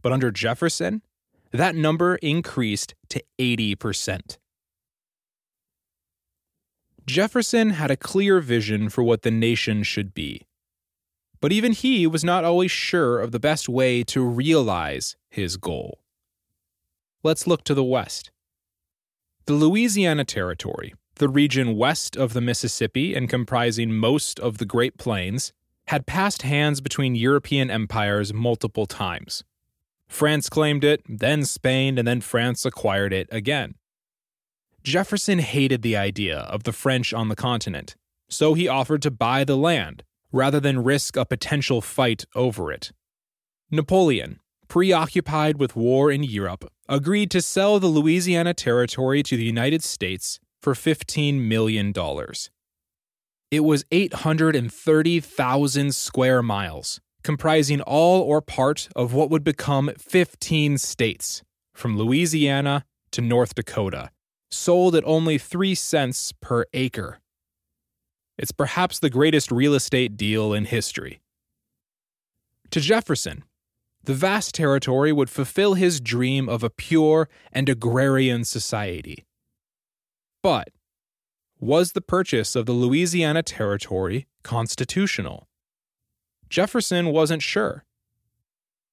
But 0.00 0.12
under 0.12 0.30
Jefferson, 0.30 1.02
that 1.50 1.74
number 1.74 2.14
increased 2.16 2.94
to 3.10 3.22
80%. 3.38 4.38
Jefferson 7.06 7.70
had 7.70 7.90
a 7.90 7.98
clear 7.98 8.40
vision 8.40 8.88
for 8.88 9.02
what 9.02 9.22
the 9.22 9.32
nation 9.32 9.82
should 9.82 10.14
be. 10.14 10.46
But 11.40 11.52
even 11.52 11.72
he 11.72 12.06
was 12.06 12.24
not 12.24 12.44
always 12.44 12.70
sure 12.70 13.20
of 13.20 13.32
the 13.32 13.40
best 13.40 13.68
way 13.68 14.02
to 14.04 14.24
realize 14.24 15.16
his 15.28 15.58
goal. 15.58 15.98
Let's 17.24 17.46
look 17.46 17.64
to 17.64 17.74
the 17.74 17.82
West. 17.82 18.30
The 19.46 19.54
Louisiana 19.54 20.26
Territory, 20.26 20.92
the 21.14 21.28
region 21.30 21.74
west 21.74 22.18
of 22.18 22.34
the 22.34 22.42
Mississippi 22.42 23.14
and 23.14 23.30
comprising 23.30 23.94
most 23.94 24.38
of 24.38 24.58
the 24.58 24.66
Great 24.66 24.98
Plains, 24.98 25.54
had 25.86 26.04
passed 26.04 26.42
hands 26.42 26.82
between 26.82 27.14
European 27.14 27.70
empires 27.70 28.34
multiple 28.34 28.84
times. 28.84 29.42
France 30.06 30.50
claimed 30.50 30.84
it, 30.84 31.00
then 31.08 31.46
Spain, 31.46 31.96
and 31.96 32.06
then 32.06 32.20
France 32.20 32.66
acquired 32.66 33.14
it 33.14 33.28
again. 33.32 33.76
Jefferson 34.82 35.38
hated 35.38 35.80
the 35.80 35.96
idea 35.96 36.40
of 36.40 36.64
the 36.64 36.72
French 36.72 37.14
on 37.14 37.28
the 37.28 37.36
continent, 37.36 37.96
so 38.28 38.52
he 38.52 38.68
offered 38.68 39.00
to 39.00 39.10
buy 39.10 39.44
the 39.44 39.56
land 39.56 40.04
rather 40.30 40.60
than 40.60 40.84
risk 40.84 41.16
a 41.16 41.24
potential 41.24 41.80
fight 41.80 42.26
over 42.34 42.70
it. 42.70 42.92
Napoleon, 43.70 44.40
preoccupied 44.68 45.58
with 45.58 45.76
war 45.76 46.10
in 46.10 46.22
Europe, 46.22 46.70
agreed 46.88 47.30
to 47.30 47.42
sell 47.42 47.80
the 47.80 47.86
Louisiana 47.86 48.54
Territory 48.54 49.22
to 49.22 49.36
the 49.36 49.44
United 49.44 49.82
States 49.82 50.40
for 50.60 50.74
$15 50.74 51.40
million. 51.40 51.92
It 53.50 53.60
was 53.60 53.84
830,000 53.92 55.94
square 55.94 56.42
miles, 56.42 57.00
comprising 57.22 57.82
all 57.82 58.22
or 58.22 58.40
part 58.40 58.88
of 58.96 59.14
what 59.14 59.30
would 59.30 59.44
become 59.44 59.92
15 59.98 60.78
states, 60.78 61.42
from 61.72 61.96
Louisiana 61.96 62.84
to 63.12 63.20
North 63.20 63.54
Dakota, 63.54 64.10
sold 64.50 64.96
at 64.96 65.04
only 65.04 65.38
3 65.38 65.74
cents 65.74 66.32
per 66.40 66.64
acre. 66.72 67.20
It's 68.36 68.52
perhaps 68.52 68.98
the 68.98 69.10
greatest 69.10 69.52
real 69.52 69.74
estate 69.74 70.16
deal 70.16 70.52
in 70.52 70.64
history. 70.64 71.20
To 72.70 72.80
Jefferson, 72.80 73.44
the 74.04 74.14
vast 74.14 74.54
territory 74.54 75.12
would 75.12 75.30
fulfill 75.30 75.74
his 75.74 76.00
dream 76.00 76.48
of 76.48 76.62
a 76.62 76.70
pure 76.70 77.28
and 77.52 77.68
agrarian 77.68 78.44
society. 78.44 79.24
But 80.42 80.68
was 81.58 81.92
the 81.92 82.00
purchase 82.00 82.54
of 82.54 82.66
the 82.66 82.72
Louisiana 82.72 83.42
Territory 83.42 84.26
constitutional? 84.42 85.48
Jefferson 86.50 87.08
wasn't 87.08 87.42
sure. 87.42 87.84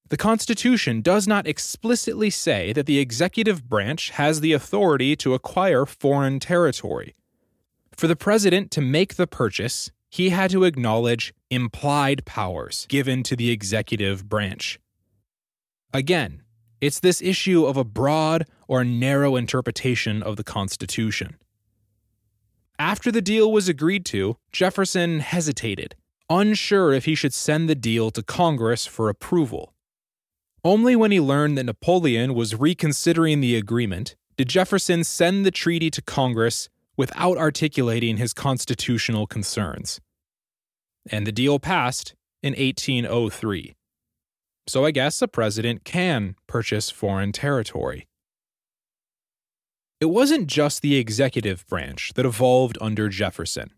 The 0.08 0.16
Constitution 0.16 1.00
does 1.00 1.26
not 1.26 1.46
explicitly 1.46 2.28
say 2.30 2.72
that 2.72 2.86
the 2.86 2.98
executive 2.98 3.68
branch 3.68 4.10
has 4.10 4.40
the 4.40 4.52
authority 4.52 5.16
to 5.16 5.34
acquire 5.34 5.86
foreign 5.86 6.38
territory. 6.38 7.14
For 7.96 8.06
the 8.06 8.16
president 8.16 8.70
to 8.72 8.80
make 8.80 9.16
the 9.16 9.26
purchase, 9.26 9.90
he 10.10 10.30
had 10.30 10.50
to 10.50 10.64
acknowledge 10.64 11.32
implied 11.50 12.24
powers 12.24 12.86
given 12.88 13.22
to 13.22 13.36
the 13.36 13.50
executive 13.50 14.28
branch. 14.28 14.78
Again, 15.92 16.42
it's 16.80 17.00
this 17.00 17.20
issue 17.22 17.64
of 17.64 17.76
a 17.76 17.84
broad 17.84 18.46
or 18.66 18.82
narrow 18.82 19.36
interpretation 19.36 20.22
of 20.22 20.36
the 20.36 20.44
Constitution. 20.44 21.36
After 22.78 23.12
the 23.12 23.22
deal 23.22 23.52
was 23.52 23.68
agreed 23.68 24.04
to, 24.06 24.36
Jefferson 24.50 25.20
hesitated, 25.20 25.94
unsure 26.28 26.92
if 26.92 27.04
he 27.04 27.14
should 27.14 27.34
send 27.34 27.68
the 27.68 27.74
deal 27.74 28.10
to 28.10 28.22
Congress 28.22 28.86
for 28.86 29.08
approval. 29.08 29.74
Only 30.64 30.96
when 30.96 31.10
he 31.10 31.20
learned 31.20 31.58
that 31.58 31.64
Napoleon 31.64 32.34
was 32.34 32.54
reconsidering 32.54 33.40
the 33.40 33.56
agreement 33.56 34.16
did 34.36 34.48
Jefferson 34.48 35.04
send 35.04 35.44
the 35.44 35.50
treaty 35.50 35.90
to 35.90 36.00
Congress 36.00 36.68
without 36.96 37.36
articulating 37.36 38.16
his 38.16 38.32
constitutional 38.32 39.26
concerns. 39.26 40.00
And 41.10 41.26
the 41.26 41.32
deal 41.32 41.58
passed 41.58 42.14
in 42.42 42.54
1803. 42.54 43.74
So 44.66 44.84
I 44.84 44.90
guess 44.90 45.20
a 45.20 45.28
president 45.28 45.84
can 45.84 46.36
purchase 46.46 46.90
foreign 46.90 47.32
territory. 47.32 48.06
It 50.00 50.06
wasn't 50.06 50.46
just 50.46 50.82
the 50.82 50.96
executive 50.96 51.66
branch 51.66 52.12
that 52.14 52.26
evolved 52.26 52.78
under 52.80 53.08
Jefferson. 53.08 53.70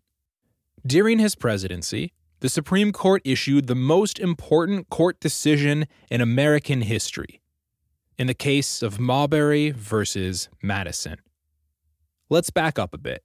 During 0.87 1.18
his 1.18 1.35
presidency, 1.35 2.12
the 2.41 2.49
Supreme 2.49 2.93
Court 2.93 3.22
issued 3.24 3.66
the 3.66 3.74
most 3.74 4.18
important 4.18 4.91
court 4.91 5.18
decision 5.20 5.87
in 6.11 6.20
American 6.20 6.82
history 6.82 7.41
in 8.18 8.26
the 8.26 8.35
case 8.35 8.82
of 8.82 9.01
Marbury 9.01 9.70
versus 9.70 10.49
Madison. 10.62 11.16
Let's 12.30 12.51
back 12.51 12.78
up 12.78 12.95
a 12.95 12.99
bit. 12.99 13.22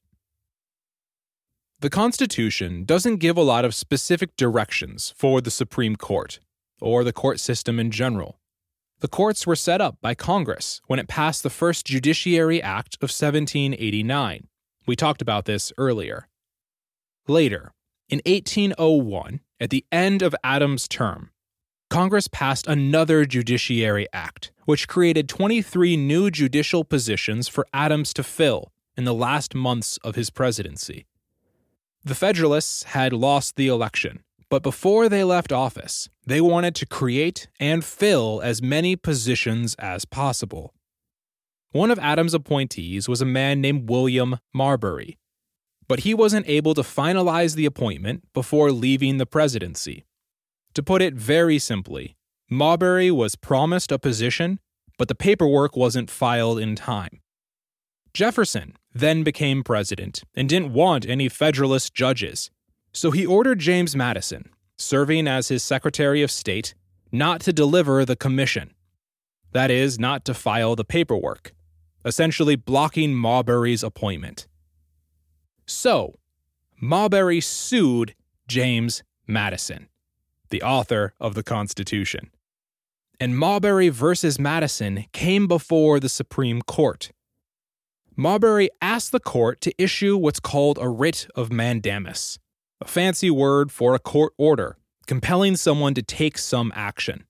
The 1.81 1.89
Constitution 1.89 2.83
doesn't 2.83 3.17
give 3.17 3.37
a 3.37 3.41
lot 3.41 3.65
of 3.65 3.75
specific 3.75 4.35
directions 4.35 5.13
for 5.15 5.39
the 5.39 5.51
Supreme 5.51 5.95
Court, 5.95 6.39
or 6.81 7.03
the 7.03 7.13
court 7.13 7.39
system 7.39 7.79
in 7.79 7.91
general. 7.91 8.39
The 8.99 9.07
courts 9.07 9.47
were 9.47 9.55
set 9.55 9.79
up 9.79 9.97
by 10.01 10.13
Congress 10.13 10.81
when 10.87 10.99
it 10.99 11.07
passed 11.07 11.43
the 11.43 11.49
first 11.49 11.85
Judiciary 11.85 12.61
Act 12.61 12.95
of 12.95 13.09
1789. 13.09 14.47
We 14.85 14.95
talked 14.95 15.21
about 15.21 15.45
this 15.45 15.71
earlier. 15.77 16.27
Later, 17.27 17.71
In 18.09 18.21
1801, 18.25 19.39
at 19.59 19.69
the 19.69 19.85
end 19.91 20.21
of 20.21 20.35
Adams' 20.43 20.87
term, 20.87 21.29
Congress 21.89 22.27
passed 22.27 22.67
another 22.67 23.23
Judiciary 23.25 24.07
Act, 24.11 24.51
which 24.65 24.87
created 24.87 25.29
23 25.29 25.95
new 25.95 26.29
judicial 26.31 26.83
positions 26.83 27.47
for 27.47 27.67
Adams 27.73 28.13
to 28.15 28.23
fill 28.23 28.71
in 28.97 29.05
the 29.05 29.13
last 29.13 29.55
months 29.55 29.97
of 30.03 30.15
his 30.15 30.29
presidency. 30.29 31.05
The 32.03 32.15
Federalists 32.15 32.83
had 32.83 33.13
lost 33.13 33.55
the 33.55 33.67
election, 33.67 34.23
but 34.49 34.63
before 34.63 35.07
they 35.07 35.23
left 35.23 35.51
office, 35.51 36.09
they 36.25 36.41
wanted 36.41 36.75
to 36.75 36.85
create 36.85 37.47
and 37.59 37.85
fill 37.85 38.41
as 38.43 38.61
many 38.61 38.95
positions 38.95 39.75
as 39.75 40.05
possible. 40.05 40.73
One 41.71 41.91
of 41.91 41.99
Adams' 41.99 42.33
appointees 42.33 43.07
was 43.07 43.21
a 43.21 43.25
man 43.25 43.61
named 43.61 43.89
William 43.89 44.39
Marbury, 44.53 45.19
but 45.87 45.99
he 45.99 46.15
wasn't 46.15 46.49
able 46.49 46.73
to 46.73 46.81
finalize 46.81 47.55
the 47.55 47.65
appointment 47.65 48.23
before 48.33 48.71
leaving 48.71 49.17
the 49.17 49.27
presidency. 49.27 50.05
To 50.73 50.83
put 50.83 51.01
it 51.01 51.13
very 51.13 51.59
simply, 51.59 52.15
Marbury 52.49 53.11
was 53.11 53.35
promised 53.35 53.91
a 53.91 53.99
position, 53.99 54.59
but 54.97 55.07
the 55.07 55.15
paperwork 55.15 55.75
wasn't 55.75 56.09
filed 56.09 56.59
in 56.59 56.75
time. 56.75 57.21
Jefferson 58.13 58.75
then 58.93 59.23
became 59.23 59.63
president 59.63 60.23
and 60.35 60.49
didn't 60.49 60.73
want 60.73 61.07
any 61.07 61.29
Federalist 61.29 61.93
judges, 61.93 62.49
so 62.99 63.11
he 63.11 63.25
ordered 63.25 63.59
James 63.59 63.95
Madison, 63.95 64.49
serving 64.77 65.25
as 65.25 65.47
his 65.47 65.63
Secretary 65.63 66.21
of 66.21 66.29
State, 66.29 66.73
not 67.13 67.39
to 67.39 67.53
deliver 67.53 68.03
the 68.03 68.17
commission. 68.17 68.73
That 69.53 69.71
is, 69.71 69.97
not 69.97 70.25
to 70.25 70.33
file 70.33 70.75
the 70.75 70.83
paperwork 70.83 71.53
essentially 72.05 72.55
blocking 72.55 73.13
Marbury's 73.13 73.83
appointment. 73.83 74.47
So, 75.65 76.15
Marbury 76.81 77.41
sued 77.41 78.15
James 78.47 79.03
Madison, 79.27 79.89
the 80.49 80.61
author 80.61 81.13
of 81.19 81.35
the 81.35 81.43
Constitution. 81.43 82.31
And 83.19 83.37
Marbury 83.37 83.89
versus 83.89 84.39
Madison 84.39 85.05
came 85.11 85.47
before 85.47 85.99
the 85.99 86.09
Supreme 86.09 86.61
Court. 86.61 87.11
Marbury 88.15 88.69
asked 88.81 89.11
the 89.11 89.19
court 89.19 89.61
to 89.61 89.73
issue 89.81 90.17
what's 90.17 90.39
called 90.39 90.77
a 90.81 90.89
writ 90.89 91.27
of 91.35 91.51
mandamus, 91.51 92.39
a 92.81 92.87
fancy 92.87 93.29
word 93.29 93.71
for 93.71 93.93
a 93.93 93.99
court 93.99 94.33
order 94.37 94.77
compelling 95.09 95.55
someone 95.55 95.95
to 95.95 96.03
take 96.03 96.37
some 96.37 96.71
action. 96.75 97.25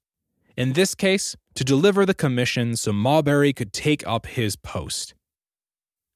In 0.57 0.73
this 0.73 0.93
case, 0.93 1.37
to 1.55 1.63
deliver 1.63 2.05
the 2.05 2.13
commission 2.13 2.75
so 2.75 2.91
Marbury 2.91 3.53
could 3.53 3.71
take 3.71 4.05
up 4.05 4.25
his 4.25 4.57
post. 4.57 5.13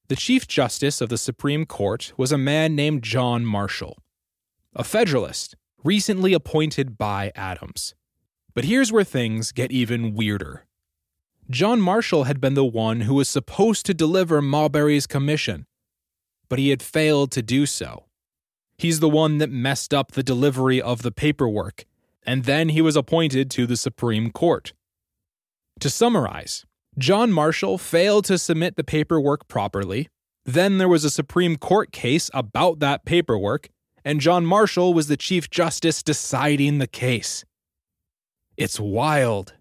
The 0.10 0.18
Chief 0.18 0.46
Justice 0.46 1.00
of 1.00 1.08
the 1.08 1.18
Supreme 1.18 1.66
Court 1.66 2.12
was 2.18 2.34
a 2.34 2.38
man 2.38 2.76
named 2.76 3.02
John 3.02 3.46
Marshall, 3.46 3.98
a 4.76 4.84
Federalist 4.84 5.56
recently 5.86 6.34
appointed 6.34 6.98
by 6.98 7.32
Adams. 7.34 7.96
But 8.54 8.66
here's 8.66 8.92
where 8.92 9.06
things 9.06 9.54
get 9.54 9.72
even 9.72 10.14
weirder. 10.14 10.66
John 11.50 11.80
Marshall 11.80 12.26
had 12.26 12.42
been 12.42 12.56
the 12.56 12.66
one 12.66 13.02
who 13.02 13.16
was 13.16 13.30
supposed 13.30 13.86
to 13.86 13.94
deliver 13.94 14.42
Marbury's 14.42 15.08
commission, 15.08 15.66
but 16.50 16.60
he 16.60 16.70
had 16.70 16.84
failed 16.84 17.32
to 17.32 17.42
do 17.42 17.66
so. 17.66 18.04
He's 18.84 19.00
the 19.00 19.08
one 19.08 19.38
that 19.38 19.50
messed 19.50 19.94
up 19.94 20.12
the 20.12 20.24
delivery 20.24 20.82
of 20.82 21.04
the 21.04 21.12
paperwork, 21.14 21.86
and 22.26 22.44
then 22.44 22.68
he 22.68 22.82
was 22.82 22.98
appointed 22.98 23.50
to 23.52 23.66
the 23.66 23.78
Supreme 23.78 24.30
Court. 24.30 24.74
To 25.80 25.90
summarize, 25.90 26.66
John 26.98 27.32
Marshall 27.32 27.78
failed 27.78 28.26
to 28.26 28.38
submit 28.38 28.76
the 28.76 28.84
paperwork 28.84 29.48
properly. 29.48 30.10
Then 30.44 30.80
there 30.80 30.90
was 30.90 31.06
a 31.06 31.10
Supreme 31.10 31.56
Court 31.56 31.94
case 31.94 32.30
about 32.34 32.80
that 32.80 33.06
paperwork, 33.06 33.70
and 34.04 34.20
John 34.20 34.46
Marshall 34.46 34.94
was 34.94 35.08
the 35.08 35.16
Chief 35.16 35.50
Justice 35.50 36.04
deciding 36.04 36.80
the 36.80 36.86
case. 36.86 37.46
It's 38.58 38.82
wild. 38.82 39.54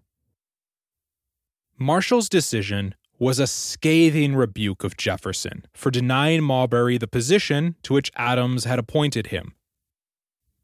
Marshall's 1.79 2.27
decision 2.27 2.93
was 3.23 3.39
a 3.39 3.47
scathing 3.47 4.35
rebuke 4.35 4.83
of 4.83 4.97
Jefferson 4.97 5.65
for 5.73 5.89
denying 5.89 6.43
Marbury 6.43 6.97
the 6.97 7.07
position 7.07 7.75
to 7.83 7.93
which 7.93 8.11
Adams 8.15 8.65
had 8.65 8.77
appointed 8.77 9.27
him. 9.27 9.53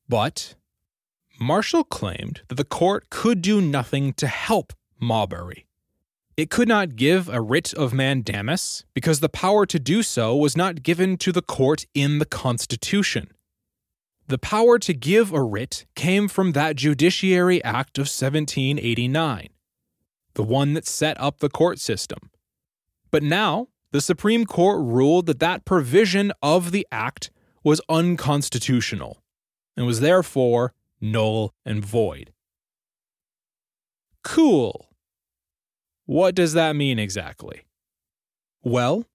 But 0.09 0.55
Marshall 1.39 1.85
claimed 1.85 2.41
that 2.49 2.55
the 2.55 2.65
court 2.65 3.09
could 3.09 3.41
do 3.41 3.61
nothing 3.61 4.11
to 4.13 4.27
help 4.27 4.73
Marbury. 4.99 5.67
It 6.35 6.49
could 6.49 6.67
not 6.67 6.97
give 6.97 7.29
a 7.29 7.41
writ 7.41 7.73
of 7.73 7.93
mandamus 7.93 8.83
because 8.93 9.21
the 9.21 9.29
power 9.29 9.65
to 9.65 9.79
do 9.79 10.03
so 10.03 10.35
was 10.35 10.57
not 10.57 10.83
given 10.83 11.17
to 11.17 11.31
the 11.31 11.41
court 11.41 11.85
in 11.93 12.19
the 12.19 12.25
Constitution. 12.25 13.31
The 14.27 14.37
power 14.37 14.77
to 14.79 14.93
give 14.93 15.31
a 15.33 15.41
writ 15.41 15.85
came 15.95 16.27
from 16.27 16.51
that 16.51 16.75
Judiciary 16.75 17.63
Act 17.63 17.97
of 17.97 18.03
1789, 18.03 19.49
the 20.33 20.43
one 20.43 20.73
that 20.73 20.85
set 20.85 21.19
up 21.19 21.39
the 21.39 21.49
court 21.49 21.79
system. 21.79 22.28
But 23.11 23.23
now, 23.23 23.67
the 23.91 24.01
Supreme 24.01 24.45
Court 24.45 24.79
ruled 24.81 25.25
that 25.25 25.39
that 25.39 25.65
provision 25.65 26.31
of 26.41 26.71
the 26.71 26.85
Act 26.91 27.31
was 27.63 27.81
unconstitutional 27.89 29.21
and 29.75 29.85
was 29.85 29.99
therefore 29.99 30.73
null 31.01 31.53
and 31.65 31.83
void. 31.83 32.33
Cool. 34.23 34.89
What 36.05 36.35
does 36.35 36.53
that 36.53 36.75
mean 36.75 36.99
exactly? 36.99 37.65
Well, 38.63 39.05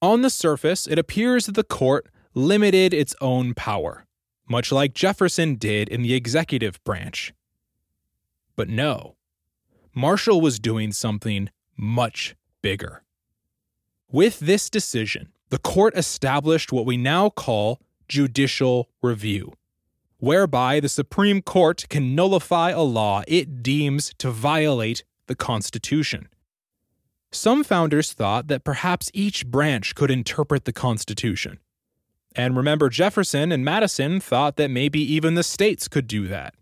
on 0.00 0.22
the 0.22 0.30
surface, 0.30 0.86
it 0.86 0.98
appears 0.98 1.46
that 1.46 1.54
the 1.54 1.64
court 1.64 2.08
limited 2.34 2.94
its 2.94 3.14
own 3.20 3.54
power, 3.54 4.06
much 4.48 4.72
like 4.72 4.94
Jefferson 4.94 5.56
did 5.56 5.88
in 5.88 6.02
the 6.02 6.14
executive 6.14 6.82
branch. 6.84 7.32
But 8.56 8.68
no, 8.68 9.16
Marshall 9.94 10.40
was 10.40 10.58
doing 10.58 10.92
something 10.92 11.50
much 11.76 12.34
bigger. 12.62 13.02
With 14.12 14.40
this 14.40 14.68
decision, 14.68 15.32
the 15.48 15.58
court 15.58 15.96
established 15.96 16.70
what 16.70 16.84
we 16.84 16.98
now 16.98 17.30
call 17.30 17.80
judicial 18.08 18.90
review, 19.00 19.54
whereby 20.18 20.80
the 20.80 20.90
Supreme 20.90 21.40
Court 21.40 21.86
can 21.88 22.14
nullify 22.14 22.72
a 22.72 22.82
law 22.82 23.22
it 23.26 23.62
deems 23.62 24.12
to 24.18 24.30
violate 24.30 25.02
the 25.28 25.34
Constitution. 25.34 26.28
Some 27.30 27.64
founders 27.64 28.12
thought 28.12 28.48
that 28.48 28.64
perhaps 28.64 29.10
each 29.14 29.46
branch 29.46 29.94
could 29.94 30.10
interpret 30.10 30.66
the 30.66 30.74
Constitution. 30.74 31.58
And 32.36 32.54
remember, 32.54 32.90
Jefferson 32.90 33.50
and 33.50 33.64
Madison 33.64 34.20
thought 34.20 34.56
that 34.56 34.70
maybe 34.70 35.00
even 35.00 35.36
the 35.36 35.42
states 35.42 35.88
could 35.88 36.06
do 36.06 36.28
that. 36.28 36.54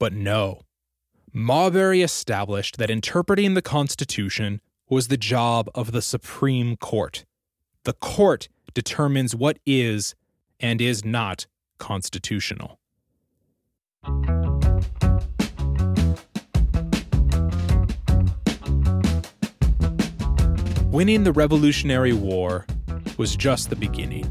But 0.00 0.12
no. 0.12 0.62
Marbury 1.32 2.02
established 2.02 2.78
that 2.78 2.90
interpreting 2.90 3.54
the 3.54 3.62
Constitution 3.62 4.60
was 4.88 5.08
the 5.08 5.16
job 5.16 5.68
of 5.74 5.92
the 5.92 6.02
Supreme 6.02 6.76
Court. 6.76 7.24
The 7.84 7.94
court 7.94 8.48
determines 8.74 9.34
what 9.34 9.58
is 9.64 10.14
and 10.60 10.80
is 10.80 11.04
not 11.04 11.46
constitutional. 11.78 12.78
Winning 20.90 21.24
the 21.24 21.32
Revolutionary 21.32 22.12
War 22.12 22.66
was 23.16 23.34
just 23.34 23.70
the 23.70 23.76
beginning. 23.76 24.30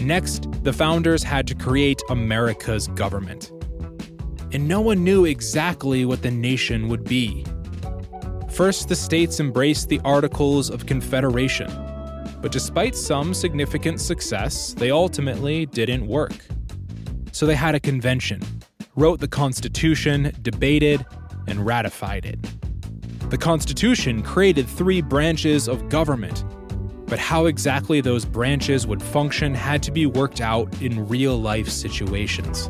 Next, 0.00 0.50
the 0.64 0.72
founders 0.72 1.22
had 1.22 1.46
to 1.46 1.54
create 1.54 2.02
America's 2.08 2.88
government. 2.88 3.52
And 4.52 4.66
no 4.66 4.80
one 4.80 5.04
knew 5.04 5.24
exactly 5.24 6.04
what 6.04 6.22
the 6.22 6.30
nation 6.30 6.88
would 6.88 7.04
be. 7.04 7.44
First, 8.60 8.90
the 8.90 8.94
states 8.94 9.40
embraced 9.40 9.88
the 9.88 10.02
Articles 10.04 10.68
of 10.68 10.84
Confederation, 10.84 11.70
but 12.42 12.52
despite 12.52 12.94
some 12.94 13.32
significant 13.32 14.02
success, 14.02 14.74
they 14.74 14.90
ultimately 14.90 15.64
didn't 15.64 16.06
work. 16.06 16.34
So 17.32 17.46
they 17.46 17.54
had 17.54 17.74
a 17.74 17.80
convention, 17.80 18.42
wrote 18.96 19.18
the 19.18 19.28
Constitution, 19.28 20.34
debated, 20.42 21.06
and 21.48 21.64
ratified 21.64 22.26
it. 22.26 22.38
The 23.30 23.38
Constitution 23.38 24.22
created 24.22 24.68
three 24.68 25.00
branches 25.00 25.66
of 25.66 25.88
government, 25.88 26.44
but 27.06 27.18
how 27.18 27.46
exactly 27.46 28.02
those 28.02 28.26
branches 28.26 28.86
would 28.86 29.02
function 29.02 29.54
had 29.54 29.82
to 29.84 29.90
be 29.90 30.04
worked 30.04 30.42
out 30.42 30.82
in 30.82 31.08
real 31.08 31.40
life 31.40 31.70
situations. 31.70 32.68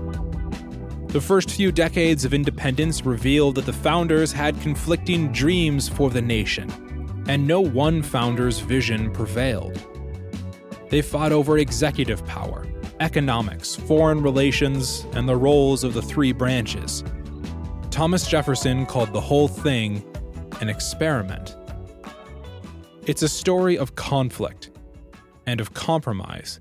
The 1.13 1.21
first 1.21 1.51
few 1.51 1.73
decades 1.73 2.25
of 2.25 2.33
independence 2.33 3.05
revealed 3.05 3.57
that 3.57 3.67
the 3.67 3.73
founders 3.73 4.31
had 4.31 4.61
conflicting 4.61 5.33
dreams 5.33 5.89
for 5.89 6.09
the 6.09 6.23
nation, 6.23 6.71
and 7.27 7.49
no 7.49 7.61
one 7.61 8.01
founder's 8.01 8.61
vision 8.61 9.11
prevailed. 9.11 9.85
They 10.89 11.03
fought 11.03 11.33
over 11.33 11.59
executive 11.59 12.25
power, 12.27 12.65
economics, 13.01 13.75
foreign 13.75 14.23
relations, 14.23 15.05
and 15.15 15.29
the 15.29 15.35
roles 15.35 15.83
of 15.83 15.95
the 15.95 16.03
three 16.03 16.31
branches. 16.31 17.03
Thomas 17.91 18.29
Jefferson 18.29 18.87
called 18.87 19.13
the 19.13 19.21
whole 19.21 19.49
thing 19.49 20.05
an 20.61 20.69
experiment. 20.69 21.57
It's 23.07 23.23
a 23.23 23.29
story 23.29 23.77
of 23.77 23.97
conflict 23.97 24.71
and 25.45 25.61
of 25.61 25.75
compromise. 25.75 26.61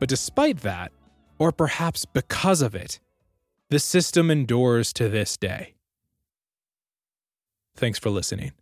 But 0.00 0.08
despite 0.08 0.62
that, 0.62 0.90
or 1.38 1.52
perhaps 1.52 2.04
because 2.04 2.62
of 2.62 2.74
it, 2.74 2.98
the 3.70 3.78
system 3.78 4.30
endures 4.30 4.92
to 4.94 5.08
this 5.08 5.36
day. 5.36 5.74
Thanks 7.76 7.98
for 7.98 8.10
listening. 8.10 8.52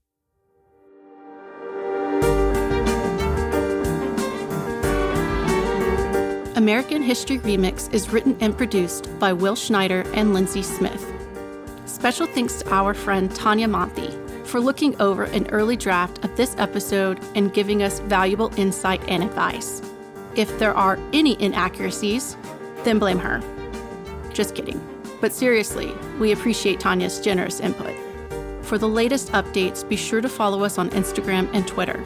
American 6.57 7.03
History 7.03 7.39
Remix 7.39 7.93
is 7.95 8.11
written 8.11 8.37
and 8.41 8.57
produced 8.57 9.09
by 9.19 9.33
Will 9.33 9.55
Schneider 9.55 10.05
and 10.15 10.35
Lindsay 10.35 10.63
Smith. 10.63 11.05
Special 11.85 12.27
thanks 12.27 12.63
to 12.63 12.75
our 12.75 12.93
friend 12.93 13.33
Tanya 13.35 13.69
Monty 13.69 14.11
for 14.45 14.59
looking 14.59 15.01
over 15.01 15.25
an 15.25 15.47
early 15.51 15.77
draft 15.77 16.25
of 16.25 16.35
this 16.37 16.57
episode 16.59 17.21
and 17.35 17.55
giving 17.55 17.83
us 17.83 18.01
valuable 18.01 18.53
insight 18.57 19.03
and 19.07 19.23
advice. 19.23 19.83
If 20.35 20.59
there 20.59 20.75
are 20.75 20.99
any 21.13 21.41
inaccuracies, 21.41 22.37
then 22.85 22.99
blame 22.99 23.19
her. 23.19 23.41
Just 24.33 24.55
kidding. 24.55 24.96
But 25.21 25.33
seriously, 25.33 25.95
we 26.19 26.33
appreciate 26.33 26.81
Tanya's 26.81 27.21
generous 27.21 27.61
input. 27.61 27.95
For 28.63 28.79
the 28.79 28.89
latest 28.89 29.31
updates, 29.33 29.89
be 29.89 29.97
sure 29.97 30.21
to 30.21 30.29
follow 30.29 30.63
us 30.65 30.79
on 30.79 30.91
Instagram 30.91 31.49
and 31.53 31.67
Twitter. 31.67 32.05